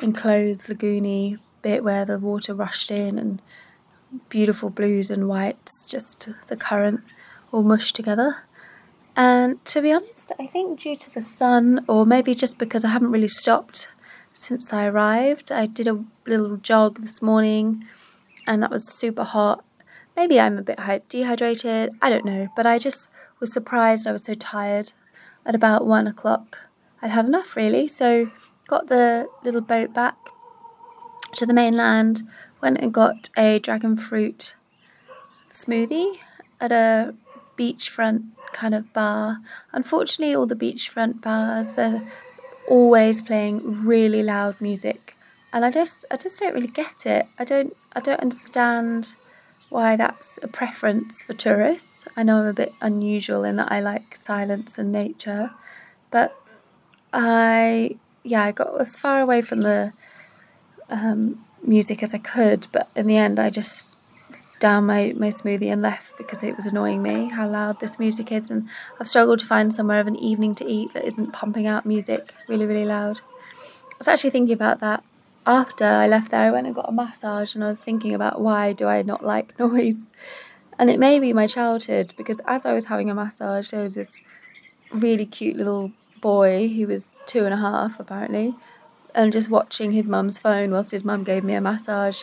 enclosed 0.00 0.68
lagoony 0.68 1.38
bit 1.62 1.82
where 1.82 2.04
the 2.04 2.18
water 2.18 2.52
rushed 2.52 2.90
in 2.90 3.18
and 3.18 3.40
beautiful 4.28 4.68
blues 4.68 5.10
and 5.10 5.28
whites, 5.28 5.86
just 5.86 6.28
the 6.48 6.58
current 6.58 7.00
all 7.52 7.62
mushed 7.62 7.96
together. 7.96 8.44
And 9.16 9.64
to 9.64 9.80
be 9.80 9.92
honest, 9.92 10.32
I 10.38 10.46
think 10.46 10.80
due 10.80 10.96
to 10.96 11.14
the 11.14 11.22
sun, 11.22 11.86
or 11.88 12.04
maybe 12.04 12.34
just 12.34 12.58
because 12.58 12.84
I 12.84 12.90
haven't 12.90 13.12
really 13.12 13.28
stopped 13.28 13.90
since 14.34 14.74
I 14.74 14.84
arrived, 14.84 15.50
I 15.50 15.64
did 15.64 15.88
a 15.88 16.04
little 16.26 16.58
jog 16.58 17.00
this 17.00 17.22
morning 17.22 17.86
and 18.46 18.62
that 18.62 18.70
was 18.70 18.92
super 18.92 19.24
hot. 19.24 19.64
Maybe 20.18 20.40
I'm 20.40 20.58
a 20.58 20.62
bit 20.62 20.80
dehydrated, 21.08 21.92
I 22.02 22.10
don't 22.10 22.24
know, 22.24 22.48
but 22.56 22.66
I 22.66 22.80
just 22.80 23.08
was 23.38 23.52
surprised 23.52 24.04
I 24.04 24.10
was 24.10 24.24
so 24.24 24.34
tired 24.34 24.90
at 25.46 25.54
about 25.54 25.86
one 25.86 26.08
o'clock. 26.08 26.58
I'd 27.00 27.12
had 27.12 27.26
enough 27.26 27.54
really, 27.54 27.86
so 27.86 28.28
got 28.66 28.88
the 28.88 29.28
little 29.44 29.60
boat 29.60 29.94
back 29.94 30.16
to 31.36 31.46
the 31.46 31.54
mainland, 31.54 32.22
went 32.60 32.78
and 32.80 32.92
got 32.92 33.30
a 33.36 33.60
dragon 33.60 33.96
fruit 33.96 34.56
smoothie 35.50 36.18
at 36.60 36.72
a 36.72 37.14
beachfront 37.56 38.24
kind 38.52 38.74
of 38.74 38.92
bar. 38.92 39.38
Unfortunately, 39.70 40.34
all 40.34 40.46
the 40.46 40.56
beachfront 40.56 41.20
bars 41.20 41.74
they're 41.74 42.02
always 42.66 43.20
playing 43.22 43.86
really 43.86 44.24
loud 44.24 44.60
music, 44.60 45.14
and 45.52 45.64
I 45.64 45.70
just 45.70 46.04
I 46.10 46.16
just 46.16 46.40
don't 46.40 46.54
really 46.54 46.66
get 46.66 47.06
it. 47.06 47.26
I 47.38 47.44
don't 47.44 47.76
I 47.92 48.00
don't 48.00 48.18
understand 48.18 49.14
why 49.68 49.96
that's 49.96 50.38
a 50.42 50.48
preference 50.48 51.22
for 51.22 51.34
tourists. 51.34 52.06
I 52.16 52.22
know 52.22 52.40
I'm 52.40 52.46
a 52.46 52.52
bit 52.52 52.72
unusual 52.80 53.44
in 53.44 53.56
that 53.56 53.70
I 53.70 53.80
like 53.80 54.16
silence 54.16 54.78
and 54.78 54.90
nature, 54.90 55.50
but 56.10 56.34
I 57.12 57.96
yeah 58.22 58.44
I 58.44 58.52
got 58.52 58.80
as 58.80 58.96
far 58.96 59.20
away 59.20 59.42
from 59.42 59.60
the 59.60 59.92
um, 60.90 61.44
music 61.62 62.02
as 62.02 62.14
I 62.14 62.18
could, 62.18 62.66
but 62.72 62.88
in 62.96 63.06
the 63.06 63.16
end 63.16 63.38
I 63.38 63.50
just 63.50 63.94
down 64.58 64.86
my, 64.86 65.14
my 65.16 65.28
smoothie 65.28 65.70
and 65.72 65.80
left 65.82 66.18
because 66.18 66.42
it 66.42 66.56
was 66.56 66.66
annoying 66.66 67.00
me 67.00 67.26
how 67.26 67.46
loud 67.48 67.78
this 67.78 67.98
music 67.98 68.32
is 68.32 68.50
and 68.50 68.68
I've 68.98 69.06
struggled 69.06 69.38
to 69.38 69.46
find 69.46 69.72
somewhere 69.72 70.00
of 70.00 70.08
an 70.08 70.16
evening 70.16 70.56
to 70.56 70.66
eat 70.66 70.92
that 70.94 71.04
isn't 71.04 71.32
pumping 71.32 71.66
out 71.66 71.86
music 71.86 72.34
really 72.48 72.66
really 72.66 72.84
loud. 72.84 73.20
I 73.92 73.94
was 73.98 74.08
actually 74.08 74.30
thinking 74.30 74.54
about 74.54 74.80
that 74.80 75.04
after 75.48 75.84
I 75.84 76.06
left 76.06 76.30
there 76.30 76.42
I 76.42 76.50
went 76.52 76.66
and 76.66 76.76
got 76.76 76.88
a 76.88 76.92
massage 76.92 77.54
and 77.54 77.64
I 77.64 77.70
was 77.70 77.80
thinking 77.80 78.14
about 78.14 78.40
why 78.40 78.72
do 78.72 78.86
I 78.86 79.02
not 79.02 79.24
like 79.24 79.58
noise 79.66 80.12
and 80.78 80.90
it 80.90 81.00
may 81.00 81.18
be 81.18 81.32
my 81.32 81.48
childhood 81.48 82.14
because 82.16 82.40
as 82.46 82.64
I 82.64 82.72
was 82.72 82.84
having 82.86 83.10
a 83.10 83.14
massage 83.14 83.70
there 83.70 83.82
was 83.82 83.96
this 83.96 84.22
really 84.92 85.26
cute 85.26 85.56
little 85.56 85.90
boy 86.20 86.68
who 86.68 86.86
was 86.86 87.16
two 87.26 87.44
and 87.44 87.54
a 87.54 87.56
half 87.56 87.98
apparently 87.98 88.54
and 89.14 89.32
just 89.32 89.50
watching 89.50 89.90
his 89.90 90.06
mum's 90.06 90.38
phone 90.38 90.70
whilst 90.70 90.92
his 90.92 91.04
mum 91.04 91.24
gave 91.24 91.42
me 91.42 91.54
a 91.54 91.60
massage 91.60 92.22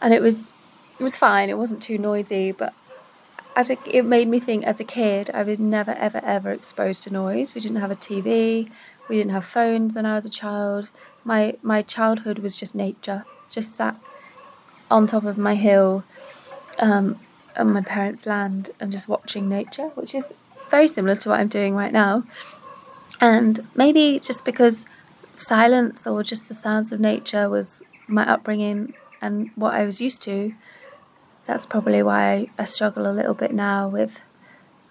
and 0.00 0.12
it 0.12 0.22
was 0.22 0.52
it 0.98 1.02
was 1.02 1.16
fine. 1.16 1.50
It 1.50 1.58
wasn't 1.58 1.82
too 1.82 1.98
noisy, 1.98 2.52
but 2.52 2.72
as 3.56 3.70
a, 3.70 3.76
it 3.86 4.04
made 4.04 4.28
me 4.28 4.38
think 4.38 4.64
as 4.64 4.78
a 4.78 4.84
kid, 4.84 5.30
I 5.34 5.42
was 5.42 5.58
never, 5.58 5.90
ever, 5.92 6.20
ever 6.24 6.52
exposed 6.52 7.02
to 7.04 7.12
noise. 7.12 7.56
We 7.56 7.60
didn't 7.60 7.78
have 7.78 7.90
a 7.90 7.96
TV. 7.96 8.70
We 9.08 9.16
didn't 9.16 9.32
have 9.32 9.44
phones 9.44 9.96
when 9.96 10.06
I 10.06 10.14
was 10.14 10.26
a 10.26 10.30
child. 10.30 10.88
My 11.24 11.56
my 11.62 11.82
childhood 11.82 12.38
was 12.38 12.56
just 12.56 12.74
nature. 12.74 13.24
Just 13.50 13.74
sat 13.74 13.96
on 14.90 15.06
top 15.06 15.24
of 15.24 15.38
my 15.38 15.54
hill, 15.54 16.04
um, 16.78 17.18
on 17.56 17.72
my 17.72 17.82
parents' 17.82 18.26
land, 18.26 18.70
and 18.80 18.92
just 18.92 19.08
watching 19.08 19.48
nature, 19.48 19.88
which 19.94 20.14
is 20.14 20.32
very 20.70 20.88
similar 20.88 21.16
to 21.16 21.28
what 21.28 21.40
I'm 21.40 21.48
doing 21.48 21.74
right 21.74 21.92
now. 21.92 22.24
And 23.20 23.66
maybe 23.74 24.18
just 24.18 24.44
because 24.44 24.86
silence 25.34 26.06
or 26.06 26.22
just 26.22 26.48
the 26.48 26.54
sounds 26.54 26.92
of 26.92 27.00
nature 27.00 27.48
was 27.48 27.82
my 28.08 28.28
upbringing 28.28 28.94
and 29.20 29.50
what 29.54 29.74
I 29.74 29.84
was 29.84 30.00
used 30.00 30.22
to, 30.22 30.54
that's 31.46 31.66
probably 31.66 32.02
why 32.02 32.48
I 32.58 32.64
struggle 32.64 33.10
a 33.10 33.12
little 33.12 33.34
bit 33.34 33.52
now 33.52 33.88
with 33.88 34.20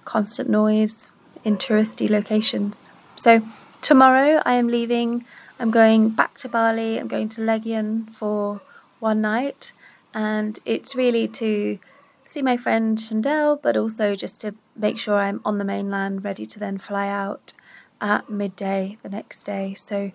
constant 0.06 0.50
noise 0.50 1.10
in 1.44 1.58
touristy 1.58 2.10
locations. 2.10 2.90
So, 3.16 3.42
tomorrow 3.82 4.42
I 4.46 4.54
am 4.54 4.68
leaving. 4.68 5.26
I'm 5.62 5.70
going 5.70 6.10
back 6.10 6.40
to 6.40 6.50
Bali. 6.50 7.00
I'm 7.00 7.08
going 7.08 7.30
to 7.30 7.42
Legian 7.42 8.10
for 8.10 8.62
one 9.00 9.22
night, 9.22 9.74
and 10.12 10.58
it's 10.66 10.96
really 10.96 11.28
to 11.28 11.78
see 12.26 12.42
my 12.42 12.58
friend 12.58 12.98
Chandel, 12.98 13.60
but 13.62 13.78
also 13.78 14.16
just 14.16 14.42
to 14.42 14.56
make 14.76 14.98
sure 14.98 15.20
I'm 15.20 15.40
on 15.46 15.60
the 15.60 15.64
mainland, 15.64 16.24
ready 16.24 16.48
to 16.48 16.58
then 16.58 16.80
fly 16.80 17.08
out 17.08 17.54
at 18.02 18.28
midday 18.28 18.98
the 19.04 19.10
next 19.10 19.44
day. 19.44 19.76
So, 19.76 20.12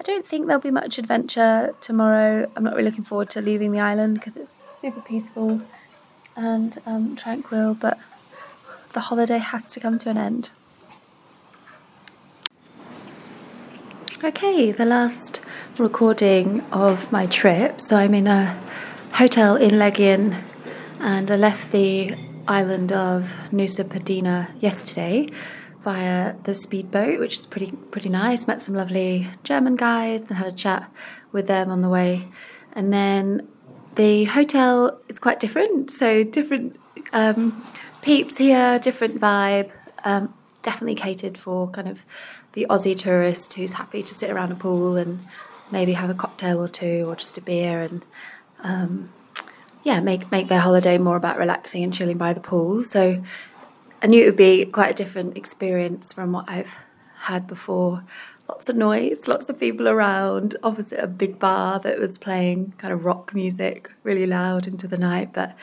I 0.00 0.02
don't 0.02 0.26
think 0.26 0.48
there'll 0.48 0.60
be 0.60 0.72
much 0.72 0.98
adventure 0.98 1.76
tomorrow. 1.80 2.50
I'm 2.56 2.64
not 2.64 2.74
really 2.74 2.90
looking 2.90 3.04
forward 3.04 3.30
to 3.30 3.40
leaving 3.40 3.70
the 3.70 3.78
island 3.78 4.14
because 4.14 4.36
it's 4.36 4.50
super 4.80 5.00
peaceful 5.00 5.60
and 6.34 6.76
um, 6.86 7.14
tranquil, 7.14 7.74
but 7.74 8.00
the 8.94 9.00
holiday 9.00 9.38
has 9.38 9.70
to 9.74 9.78
come 9.78 9.96
to 10.00 10.10
an 10.10 10.18
end. 10.18 10.50
Okay, 14.24 14.72
the 14.72 14.84
last 14.84 15.42
recording 15.78 16.62
of 16.72 17.12
my 17.12 17.26
trip. 17.26 17.80
So 17.80 17.96
I'm 17.96 18.14
in 18.14 18.26
a 18.26 18.60
hotel 19.12 19.54
in 19.54 19.78
Legian 19.78 20.42
and 20.98 21.30
I 21.30 21.36
left 21.36 21.70
the 21.70 22.16
island 22.48 22.90
of 22.90 23.36
Nusa 23.52 23.84
Penida 23.84 24.50
yesterday 24.60 25.30
via 25.84 26.34
the 26.42 26.52
speedboat, 26.52 27.20
which 27.20 27.36
is 27.36 27.46
pretty 27.46 27.70
pretty 27.92 28.08
nice. 28.08 28.48
Met 28.48 28.60
some 28.60 28.74
lovely 28.74 29.28
German 29.44 29.76
guys 29.76 30.22
and 30.22 30.38
had 30.38 30.48
a 30.48 30.52
chat 30.52 30.90
with 31.30 31.46
them 31.46 31.70
on 31.70 31.80
the 31.80 31.88
way. 31.88 32.26
And 32.72 32.92
then 32.92 33.46
the 33.94 34.24
hotel 34.24 35.00
is 35.06 35.20
quite 35.20 35.38
different, 35.38 35.92
so 35.92 36.24
different 36.24 36.74
um, 37.12 37.64
peeps 38.02 38.36
here, 38.38 38.80
different 38.80 39.20
vibe. 39.20 39.70
Um, 40.02 40.34
definitely 40.62 40.96
catered 40.96 41.38
for 41.38 41.70
kind 41.70 41.88
of 41.88 42.04
the 42.52 42.66
Aussie 42.68 42.96
tourist 42.96 43.54
who's 43.54 43.74
happy 43.74 44.02
to 44.02 44.14
sit 44.14 44.30
around 44.30 44.52
a 44.52 44.56
pool 44.56 44.96
and 44.96 45.20
maybe 45.70 45.92
have 45.92 46.10
a 46.10 46.14
cocktail 46.14 46.62
or 46.62 46.68
two 46.68 47.04
or 47.06 47.16
just 47.16 47.38
a 47.38 47.40
beer 47.40 47.82
and 47.82 48.04
um, 48.60 49.10
yeah, 49.84 50.00
make 50.00 50.30
make 50.30 50.48
their 50.48 50.60
holiday 50.60 50.98
more 50.98 51.16
about 51.16 51.38
relaxing 51.38 51.82
and 51.82 51.94
chilling 51.94 52.18
by 52.18 52.32
the 52.32 52.40
pool. 52.40 52.84
So 52.84 53.22
I 54.02 54.06
knew 54.06 54.22
it 54.22 54.26
would 54.26 54.36
be 54.36 54.64
quite 54.64 54.90
a 54.90 54.94
different 54.94 55.36
experience 55.36 56.12
from 56.12 56.32
what 56.32 56.48
I've 56.48 56.74
had 57.20 57.46
before 57.46 58.04
lots 58.48 58.68
of 58.68 58.76
noise, 58.76 59.28
lots 59.28 59.48
of 59.48 59.60
people 59.60 59.88
around, 59.88 60.56
opposite 60.62 60.98
a 60.98 61.06
big 61.06 61.38
bar 61.38 61.78
that 61.80 61.98
was 61.98 62.16
playing 62.16 62.72
kind 62.78 62.92
of 62.92 63.04
rock 63.04 63.34
music 63.34 63.90
really 64.02 64.26
loud 64.26 64.66
into 64.66 64.88
the 64.88 64.98
night, 64.98 65.32
but 65.32 65.54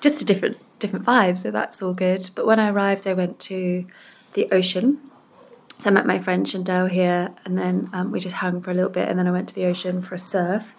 just 0.00 0.22
a 0.22 0.24
different 0.24 0.58
different 0.78 1.04
vibe, 1.04 1.38
so 1.38 1.50
that's 1.50 1.82
all 1.82 1.94
good. 1.94 2.30
But 2.34 2.46
when 2.46 2.58
I 2.58 2.70
arrived, 2.70 3.06
I 3.06 3.14
went 3.14 3.38
to 3.40 3.86
the 4.34 4.48
ocean. 4.50 4.98
So 5.78 5.90
I 5.90 5.92
met 5.92 6.06
my 6.06 6.18
friend 6.18 6.46
Chandel 6.46 6.88
here, 6.88 7.34
and 7.44 7.58
then 7.58 7.90
um, 7.92 8.10
we 8.10 8.20
just 8.20 8.36
hung 8.36 8.62
for 8.62 8.70
a 8.70 8.74
little 8.74 8.90
bit, 8.90 9.08
and 9.08 9.18
then 9.18 9.26
I 9.26 9.32
went 9.32 9.48
to 9.50 9.54
the 9.54 9.66
ocean 9.66 10.02
for 10.02 10.14
a 10.14 10.18
surf. 10.18 10.74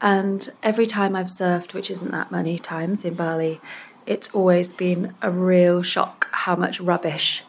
And 0.00 0.50
every 0.62 0.86
time 0.86 1.16
I've 1.16 1.26
surfed, 1.26 1.74
which 1.74 1.90
isn't 1.90 2.10
that 2.10 2.30
many 2.30 2.58
times 2.58 3.04
in 3.04 3.14
Bali, 3.14 3.60
it's 4.06 4.34
always 4.34 4.72
been 4.72 5.14
a 5.20 5.30
real 5.30 5.82
shock 5.82 6.28
how 6.30 6.54
much 6.54 6.80
rubbish, 6.80 7.42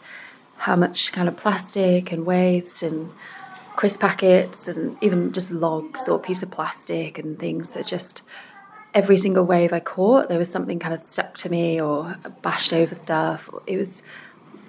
how 0.57 0.75
much 0.75 1.11
kind 1.11 1.27
of 1.27 1.37
plastic 1.37 2.11
and 2.11 2.25
waste 2.25 2.81
and 2.81 3.11
crisp 3.75 4.01
packets 4.01 4.67
and 4.67 4.97
even 5.01 5.31
just 5.31 5.51
logs 5.51 6.09
or 6.09 6.17
piece 6.17 6.41
of 6.41 6.49
plastic 6.49 7.19
and 7.19 7.37
things 7.37 7.75
that 7.75 7.85
just 7.85 8.23
every 8.93 9.17
single 9.17 9.45
wave 9.45 9.71
I 9.71 9.79
caught, 9.79 10.29
there 10.29 10.39
was 10.39 10.49
something 10.49 10.79
kind 10.79 10.95
of 10.95 11.01
stuck 11.01 11.37
to 11.37 11.49
me 11.49 11.79
or 11.79 12.15
bashed 12.41 12.73
over 12.73 12.95
stuff. 12.95 13.49
It 13.67 13.77
was 13.77 14.01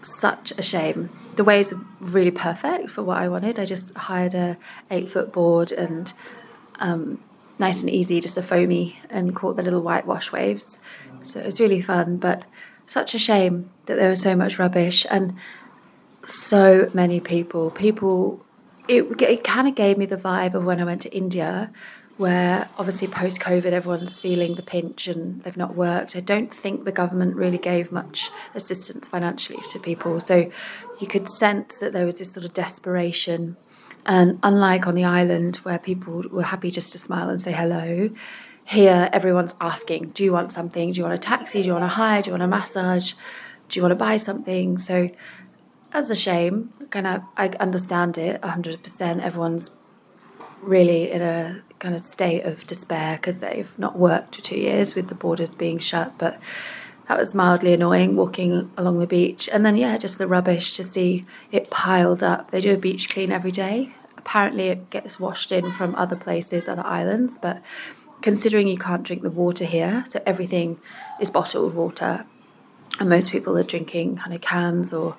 such 0.02 0.52
a 0.58 0.62
shame. 0.62 1.08
The 1.38 1.44
waves 1.44 1.72
are 1.72 1.80
really 2.00 2.32
perfect 2.32 2.90
for 2.90 3.04
what 3.04 3.18
I 3.18 3.28
wanted. 3.28 3.60
I 3.60 3.64
just 3.64 3.96
hired 3.96 4.34
a 4.34 4.56
eight 4.90 5.08
foot 5.08 5.32
board 5.32 5.70
and 5.70 6.12
um, 6.80 7.22
nice 7.60 7.80
and 7.80 7.88
easy, 7.88 8.20
just 8.20 8.36
a 8.36 8.42
foamy, 8.42 8.98
and 9.08 9.36
caught 9.36 9.54
the 9.54 9.62
little 9.62 9.80
whitewash 9.80 10.32
waves. 10.32 10.78
So 11.22 11.38
it 11.38 11.46
was 11.46 11.60
really 11.60 11.80
fun, 11.80 12.16
but 12.16 12.42
such 12.88 13.14
a 13.14 13.20
shame 13.20 13.70
that 13.86 13.94
there 13.94 14.10
was 14.10 14.20
so 14.20 14.34
much 14.34 14.58
rubbish 14.58 15.06
and 15.12 15.36
so 16.26 16.90
many 16.92 17.20
people. 17.20 17.70
People, 17.70 18.44
it, 18.88 19.04
it 19.22 19.44
kind 19.44 19.68
of 19.68 19.76
gave 19.76 19.96
me 19.96 20.06
the 20.06 20.16
vibe 20.16 20.54
of 20.54 20.64
when 20.64 20.80
I 20.80 20.84
went 20.84 21.02
to 21.02 21.16
India, 21.16 21.70
where 22.16 22.68
obviously 22.76 23.06
post 23.06 23.38
COVID 23.38 23.66
everyone's 23.66 24.18
feeling 24.18 24.56
the 24.56 24.62
pinch 24.62 25.06
and 25.06 25.40
they've 25.42 25.56
not 25.56 25.76
worked. 25.76 26.16
I 26.16 26.20
don't 26.20 26.52
think 26.52 26.84
the 26.84 26.90
government 26.90 27.36
really 27.36 27.58
gave 27.58 27.92
much 27.92 28.28
assistance 28.56 29.06
financially 29.06 29.60
to 29.70 29.78
people. 29.78 30.18
So 30.18 30.50
you 31.00 31.06
could 31.06 31.28
sense 31.28 31.78
that 31.78 31.92
there 31.92 32.06
was 32.06 32.18
this 32.18 32.32
sort 32.32 32.44
of 32.44 32.54
desperation. 32.54 33.56
And 34.06 34.38
unlike 34.42 34.86
on 34.86 34.94
the 34.94 35.04
island 35.04 35.56
where 35.58 35.78
people 35.78 36.24
were 36.30 36.44
happy 36.44 36.70
just 36.70 36.92
to 36.92 36.98
smile 36.98 37.28
and 37.28 37.40
say 37.40 37.52
hello, 37.52 38.10
here 38.64 39.08
everyone's 39.12 39.54
asking, 39.60 40.10
Do 40.10 40.24
you 40.24 40.32
want 40.32 40.52
something? 40.52 40.92
Do 40.92 40.98
you 40.98 41.04
want 41.04 41.14
a 41.14 41.18
taxi? 41.18 41.62
Do 41.62 41.68
you 41.68 41.72
want 41.72 41.84
a 41.84 41.88
hire? 41.88 42.22
Do 42.22 42.28
you 42.28 42.32
want 42.32 42.42
a 42.42 42.48
massage? 42.48 43.12
Do 43.68 43.78
you 43.78 43.82
want 43.82 43.92
to 43.92 43.96
buy 43.96 44.16
something? 44.16 44.78
So 44.78 45.10
that's 45.90 46.10
a 46.10 46.16
shame. 46.16 46.72
Kind 46.90 47.06
of, 47.06 47.22
I 47.36 47.48
understand 47.60 48.18
it 48.18 48.40
100%. 48.42 49.22
Everyone's 49.22 49.76
really 50.60 51.10
in 51.10 51.22
a 51.22 51.62
kind 51.78 51.94
of 51.94 52.00
state 52.00 52.44
of 52.44 52.66
despair 52.66 53.16
because 53.16 53.40
they've 53.40 53.78
not 53.78 53.98
worked 53.98 54.36
for 54.36 54.42
two 54.42 54.58
years 54.58 54.94
with 54.94 55.08
the 55.08 55.14
borders 55.14 55.54
being 55.54 55.78
shut. 55.78 56.18
But 56.18 56.40
that 57.08 57.18
was 57.18 57.34
mildly 57.34 57.72
annoying 57.72 58.16
walking 58.16 58.70
along 58.76 58.98
the 58.98 59.06
beach. 59.06 59.48
And 59.50 59.64
then, 59.64 59.76
yeah, 59.76 59.96
just 59.96 60.18
the 60.18 60.26
rubbish 60.26 60.74
to 60.74 60.84
see 60.84 61.24
it 61.50 61.70
piled 61.70 62.22
up. 62.22 62.50
They 62.50 62.60
do 62.60 62.74
a 62.74 62.78
beach 62.78 63.08
clean 63.08 63.32
every 63.32 63.50
day. 63.50 63.94
Apparently, 64.16 64.68
it 64.68 64.90
gets 64.90 65.18
washed 65.18 65.50
in 65.50 65.70
from 65.72 65.94
other 65.94 66.16
places, 66.16 66.68
other 66.68 66.86
islands. 66.86 67.38
But 67.40 67.62
considering 68.20 68.68
you 68.68 68.76
can't 68.76 69.04
drink 69.04 69.22
the 69.22 69.30
water 69.30 69.64
here, 69.64 70.04
so 70.08 70.22
everything 70.26 70.78
is 71.18 71.30
bottled 71.30 71.74
water, 71.74 72.26
and 73.00 73.08
most 73.08 73.30
people 73.30 73.56
are 73.56 73.62
drinking 73.62 74.16
kind 74.16 74.34
of 74.34 74.42
cans 74.42 74.92
or 74.92 75.16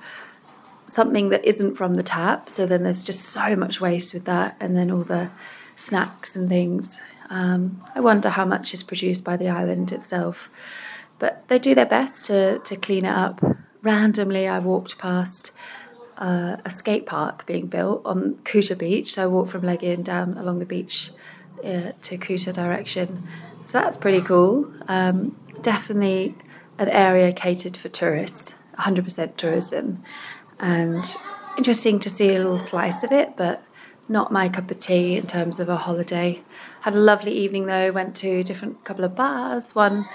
something 0.85 1.29
that 1.29 1.43
isn't 1.43 1.75
from 1.75 1.95
the 1.95 2.03
tap. 2.03 2.49
So 2.49 2.67
then 2.67 2.83
there's 2.83 3.03
just 3.03 3.21
so 3.21 3.55
much 3.55 3.81
waste 3.81 4.13
with 4.13 4.25
that, 4.25 4.55
and 4.59 4.77
then 4.77 4.91
all 4.91 5.03
the 5.03 5.31
snacks 5.75 6.35
and 6.35 6.47
things. 6.49 6.99
Um, 7.31 7.81
I 7.95 7.99
wonder 7.99 8.29
how 8.29 8.45
much 8.45 8.73
is 8.73 8.83
produced 8.83 9.23
by 9.23 9.37
the 9.37 9.49
island 9.49 9.91
itself, 9.91 10.51
but 11.19 11.47
they 11.47 11.59
do 11.59 11.75
their 11.75 11.85
best 11.85 12.25
to 12.25 12.59
to 12.59 12.75
clean 12.75 13.05
it 13.05 13.11
up. 13.11 13.43
Randomly, 13.81 14.47
I 14.47 14.59
walked 14.59 14.97
past 14.97 15.51
uh, 16.17 16.57
a 16.65 16.69
skate 16.69 17.05
park 17.05 17.45
being 17.45 17.67
built 17.67 18.01
on 18.05 18.35
Kuta 18.43 18.77
Beach, 18.77 19.13
so 19.13 19.23
I 19.23 19.27
walked 19.27 19.51
from 19.51 19.61
Legian 19.61 20.03
down 20.03 20.37
along 20.37 20.59
the 20.59 20.65
beach 20.65 21.11
uh, 21.63 21.91
to 22.01 22.17
Kuta 22.17 22.53
direction. 22.53 23.27
So 23.65 23.79
that's 23.79 23.97
pretty 23.97 24.21
cool. 24.21 24.73
Um, 24.87 25.37
definitely 25.61 26.35
an 26.77 26.89
area 26.89 27.31
catered 27.31 27.77
for 27.77 27.87
tourists, 27.89 28.55
100% 28.79 29.37
tourism 29.37 30.03
and 30.59 31.05
interesting 31.57 31.99
to 31.99 32.09
see 32.09 32.35
a 32.35 32.37
little 32.37 32.57
slice 32.57 33.03
of 33.03 33.11
it, 33.11 33.35
but 33.37 33.63
not 34.07 34.31
my 34.31 34.49
cup 34.49 34.71
of 34.71 34.79
tea 34.79 35.15
in 35.15 35.27
terms 35.27 35.59
of 35.59 35.69
a 35.69 35.77
holiday. 35.77 36.41
Had 36.81 36.95
a 36.95 36.99
lovely 36.99 37.31
evening 37.31 37.65
though. 37.67 37.91
Went 37.91 38.15
to 38.17 38.39
a 38.39 38.43
different 38.43 38.83
couple 38.83 39.05
of 39.05 39.15
bars. 39.15 39.75
One 39.75 40.05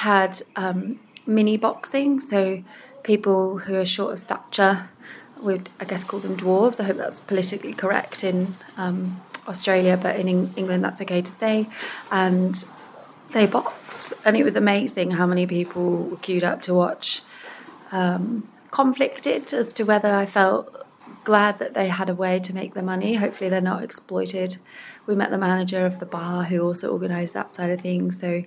had 0.00 0.40
um, 0.56 0.98
mini 1.26 1.58
boxing, 1.58 2.20
so 2.20 2.62
people 3.02 3.58
who 3.58 3.74
are 3.74 3.84
short 3.84 4.14
of 4.14 4.18
stature 4.18 4.88
would, 5.42 5.68
I 5.78 5.84
guess, 5.84 6.04
call 6.04 6.20
them 6.20 6.38
dwarves. 6.38 6.80
I 6.80 6.84
hope 6.84 6.96
that's 6.96 7.20
politically 7.20 7.74
correct 7.74 8.24
in 8.24 8.54
um, 8.78 9.20
Australia, 9.46 9.98
but 10.02 10.16
in 10.16 10.28
England 10.56 10.84
that's 10.84 11.02
okay 11.02 11.20
to 11.20 11.30
say. 11.30 11.68
And 12.10 12.64
they 13.32 13.44
box, 13.44 14.14
and 14.24 14.38
it 14.38 14.44
was 14.44 14.56
amazing 14.56 15.12
how 15.12 15.26
many 15.26 15.46
people 15.46 16.04
were 16.04 16.16
queued 16.16 16.44
up 16.44 16.62
to 16.62 16.72
watch. 16.74 17.22
Um, 17.92 18.48
conflicted 18.70 19.52
as 19.52 19.72
to 19.74 19.82
whether 19.82 20.14
I 20.14 20.24
felt 20.24 20.86
glad 21.24 21.58
that 21.58 21.74
they 21.74 21.88
had 21.88 22.08
a 22.08 22.14
way 22.14 22.38
to 22.38 22.54
make 22.54 22.72
their 22.72 22.82
money. 22.82 23.16
Hopefully, 23.16 23.50
they're 23.50 23.60
not 23.60 23.82
exploited. 23.82 24.56
We 25.06 25.14
met 25.14 25.30
the 25.30 25.38
manager 25.38 25.84
of 25.84 25.98
the 25.98 26.06
bar 26.06 26.44
who 26.44 26.62
also 26.62 26.90
organised 26.92 27.34
that 27.34 27.52
side 27.52 27.70
of 27.70 27.80
things. 27.80 28.18
So, 28.18 28.44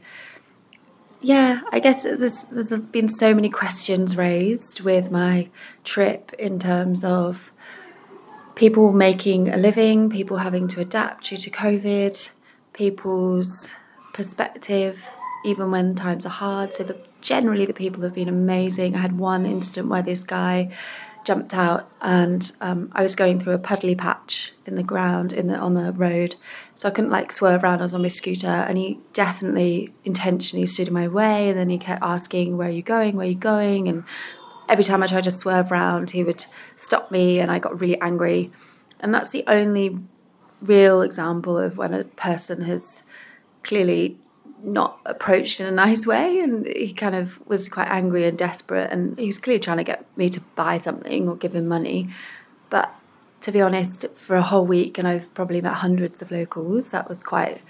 yeah, 1.24 1.62
I 1.72 1.80
guess 1.80 2.04
there's, 2.04 2.44
there's 2.46 2.78
been 2.82 3.08
so 3.08 3.34
many 3.34 3.50
questions 3.50 4.18
raised 4.18 4.82
with 4.82 5.10
my 5.10 5.50
trip 5.86 6.34
in 6.38 6.60
terms 6.60 7.04
of 7.06 7.52
people 8.56 8.92
making 8.92 9.50
a 9.50 9.56
living, 9.56 10.10
people 10.10 10.38
having 10.38 10.68
to 10.68 10.82
adapt 10.82 11.30
due 11.30 11.38
to 11.38 11.50
COVID, 11.50 12.30
people's 12.74 13.72
perspective, 14.14 15.10
even 15.46 15.72
when 15.72 15.96
times 15.96 16.26
are 16.26 16.30
hard. 16.30 16.76
So 16.76 16.84
the 16.84 17.02
generally 17.22 17.66
the 17.66 17.74
people 17.74 18.04
have 18.04 18.14
been 18.14 18.28
amazing. 18.28 18.96
I 18.96 19.00
had 19.00 19.18
one 19.18 19.46
incident 19.46 19.88
where 19.88 20.02
this 20.02 20.24
guy 20.26 20.74
jumped 21.24 21.54
out 21.54 21.90
and 22.02 22.52
um, 22.62 22.92
I 22.94 23.04
was 23.04 23.16
going 23.16 23.40
through 23.40 23.54
a 23.54 23.60
puddly 23.60 23.98
patch 23.98 24.54
in 24.66 24.76
the 24.76 24.84
ground 24.84 25.34
in 25.34 25.48
the 25.48 25.56
on 25.56 25.74
the 25.74 25.92
road, 25.92 26.36
so 26.76 26.88
I 26.88 26.92
couldn't 26.92 27.12
like 27.12 27.32
swerve 27.32 27.64
around. 27.64 27.80
I 27.80 27.84
was 27.84 27.94
on 27.94 28.02
my 28.02 28.08
scooter, 28.08 28.48
and 28.48 28.78
he 28.78 29.00
definitely 29.14 29.94
intentionally 30.04 30.66
stood 30.66 30.88
in 30.88 30.94
my 30.94 31.08
way. 31.08 31.50
And 31.50 31.58
then 31.58 31.70
he 31.70 31.78
kept 31.78 32.04
asking, 32.04 32.58
"Where 32.58 32.68
are 32.68 32.72
you 32.72 32.82
going? 32.82 33.16
Where 33.16 33.26
are 33.26 33.30
you 33.30 33.36
going?" 33.36 33.88
And 33.88 34.04
every 34.68 34.84
time 34.84 35.04
I 35.04 35.08
tried 35.08 35.24
to 35.26 35.32
swerve 35.32 35.72
around, 35.72 36.12
he 36.12 36.24
would 36.24 36.46
stop 36.76 37.12
me, 37.12 37.40
and 37.40 37.52
I 37.52 37.60
got 37.60 37.80
really 37.80 38.00
angry. 38.02 38.52
And 39.00 39.14
that's 39.14 39.30
the 39.30 39.44
only 39.48 39.98
real 40.62 41.02
example 41.02 41.58
of 41.58 41.78
when 41.78 41.94
a 41.94 42.04
person 42.04 42.62
has 42.64 43.04
clearly 43.64 44.18
not 44.64 45.00
approached 45.06 45.60
in 45.60 45.66
a 45.66 45.72
nice 45.72 46.08
way 46.08 46.40
and 46.40 46.66
he 46.66 46.94
kind 46.94 47.16
of 47.16 47.46
was 47.48 47.68
quite 47.68 47.88
angry 47.90 48.26
and 48.26 48.38
desperate 48.38 48.90
and 48.92 49.18
he 49.20 49.28
was 49.28 49.38
clearly 49.38 49.60
trying 49.60 49.78
to 49.78 49.84
get 49.84 50.06
me 50.18 50.30
to 50.30 50.42
buy 50.56 50.78
something 50.78 51.28
or 51.28 51.36
give 51.36 51.54
him 51.54 51.68
money. 51.68 52.10
But 52.70 52.94
to 53.42 53.52
be 53.52 53.62
honest 53.62 54.06
for 54.16 54.36
a 54.36 54.42
whole 54.42 54.66
week 54.66 54.98
and 54.98 55.08
I've 55.08 55.34
probably 55.34 55.62
met 55.62 55.76
hundreds 55.76 56.22
of 56.22 56.32
locals 56.32 56.90
that 56.90 57.10
was 57.10 57.24
quite 57.24 57.62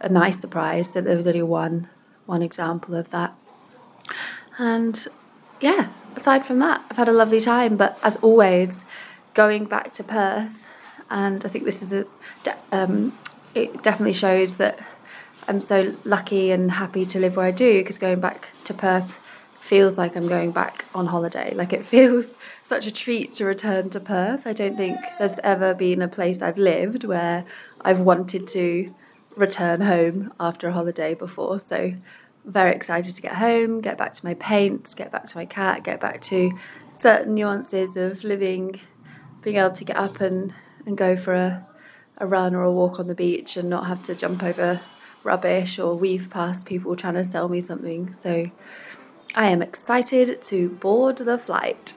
a 0.00 0.08
nice 0.08 0.40
surprise 0.40 0.90
that 0.90 1.04
there 1.04 1.16
was 1.16 1.26
only 1.26 1.42
one 1.42 1.88
one 2.26 2.42
example 2.42 2.94
of 2.96 3.10
that. 3.10 3.34
And 4.58 5.06
yeah 5.60 5.90
aside 6.16 6.44
from 6.44 6.58
that 6.58 6.84
I've 6.90 6.96
had 6.96 7.08
a 7.08 7.12
lovely 7.12 7.40
time. 7.40 7.76
But 7.76 7.98
as 8.02 8.16
always 8.16 8.84
going 9.34 9.66
back 9.66 9.92
to 9.94 10.04
Perth 10.04 10.68
and 11.08 11.44
I 11.44 11.48
think 11.48 11.64
this 11.64 11.82
is 11.82 11.92
a 11.92 12.04
um, 12.72 13.16
it 13.54 13.82
definitely 13.82 14.14
shows 14.14 14.56
that 14.56 14.78
I'm 15.48 15.60
so 15.60 15.96
lucky 16.04 16.50
and 16.52 16.70
happy 16.70 17.04
to 17.06 17.18
live 17.18 17.36
where 17.36 17.46
I 17.46 17.50
do 17.50 17.80
because 17.80 17.98
going 17.98 18.20
back 18.20 18.48
to 18.64 18.74
Perth 18.74 19.18
feels 19.60 19.98
like 19.98 20.16
I'm 20.16 20.28
going 20.28 20.52
back 20.52 20.84
on 20.94 21.06
holiday. 21.06 21.54
Like 21.62 21.72
it 21.72 21.84
feels 21.84 22.36
such 22.62 22.86
a 22.86 22.92
treat 22.92 23.34
to 23.34 23.44
return 23.44 23.90
to 23.90 24.00
Perth. 24.00 24.46
I 24.46 24.52
don't 24.52 24.76
think 24.76 24.98
there's 25.18 25.38
ever 25.42 25.74
been 25.74 26.00
a 26.02 26.08
place 26.08 26.42
I've 26.42 26.58
lived 26.58 27.04
where 27.04 27.44
I've 27.80 28.00
wanted 28.00 28.46
to 28.48 28.94
return 29.36 29.80
home 29.80 30.32
after 30.38 30.68
a 30.68 30.72
holiday 30.72 31.14
before. 31.14 31.58
So 31.58 31.94
very 32.44 32.74
excited 32.74 33.16
to 33.16 33.22
get 33.22 33.34
home, 33.34 33.80
get 33.80 33.98
back 33.98 34.14
to 34.14 34.24
my 34.24 34.34
paints, 34.34 34.94
get 34.94 35.10
back 35.10 35.26
to 35.26 35.36
my 35.36 35.46
cat, 35.46 35.84
get 35.84 36.00
back 36.00 36.20
to 36.22 36.52
certain 36.96 37.34
nuances 37.34 37.96
of 37.96 38.24
living, 38.24 38.80
being 39.42 39.56
able 39.56 39.70
to 39.70 39.84
get 39.84 39.96
up 39.96 40.20
and, 40.20 40.52
and 40.86 40.96
go 40.96 41.16
for 41.16 41.34
a, 41.34 41.66
a 42.18 42.26
run 42.26 42.54
or 42.54 42.62
a 42.62 42.72
walk 42.72 43.00
on 43.00 43.06
the 43.06 43.14
beach 43.14 43.56
and 43.56 43.68
not 43.68 43.86
have 43.86 44.02
to 44.04 44.14
jump 44.14 44.42
over 44.42 44.80
rubbish 45.24 45.78
or 45.78 45.94
weave 45.94 46.30
past 46.30 46.66
people 46.66 46.96
trying 46.96 47.14
to 47.14 47.24
sell 47.24 47.48
me 47.48 47.60
something. 47.60 48.14
So 48.20 48.50
I 49.34 49.48
am 49.48 49.62
excited 49.62 50.42
to 50.44 50.68
board 50.68 51.18
the 51.18 51.38
flight. 51.38 51.94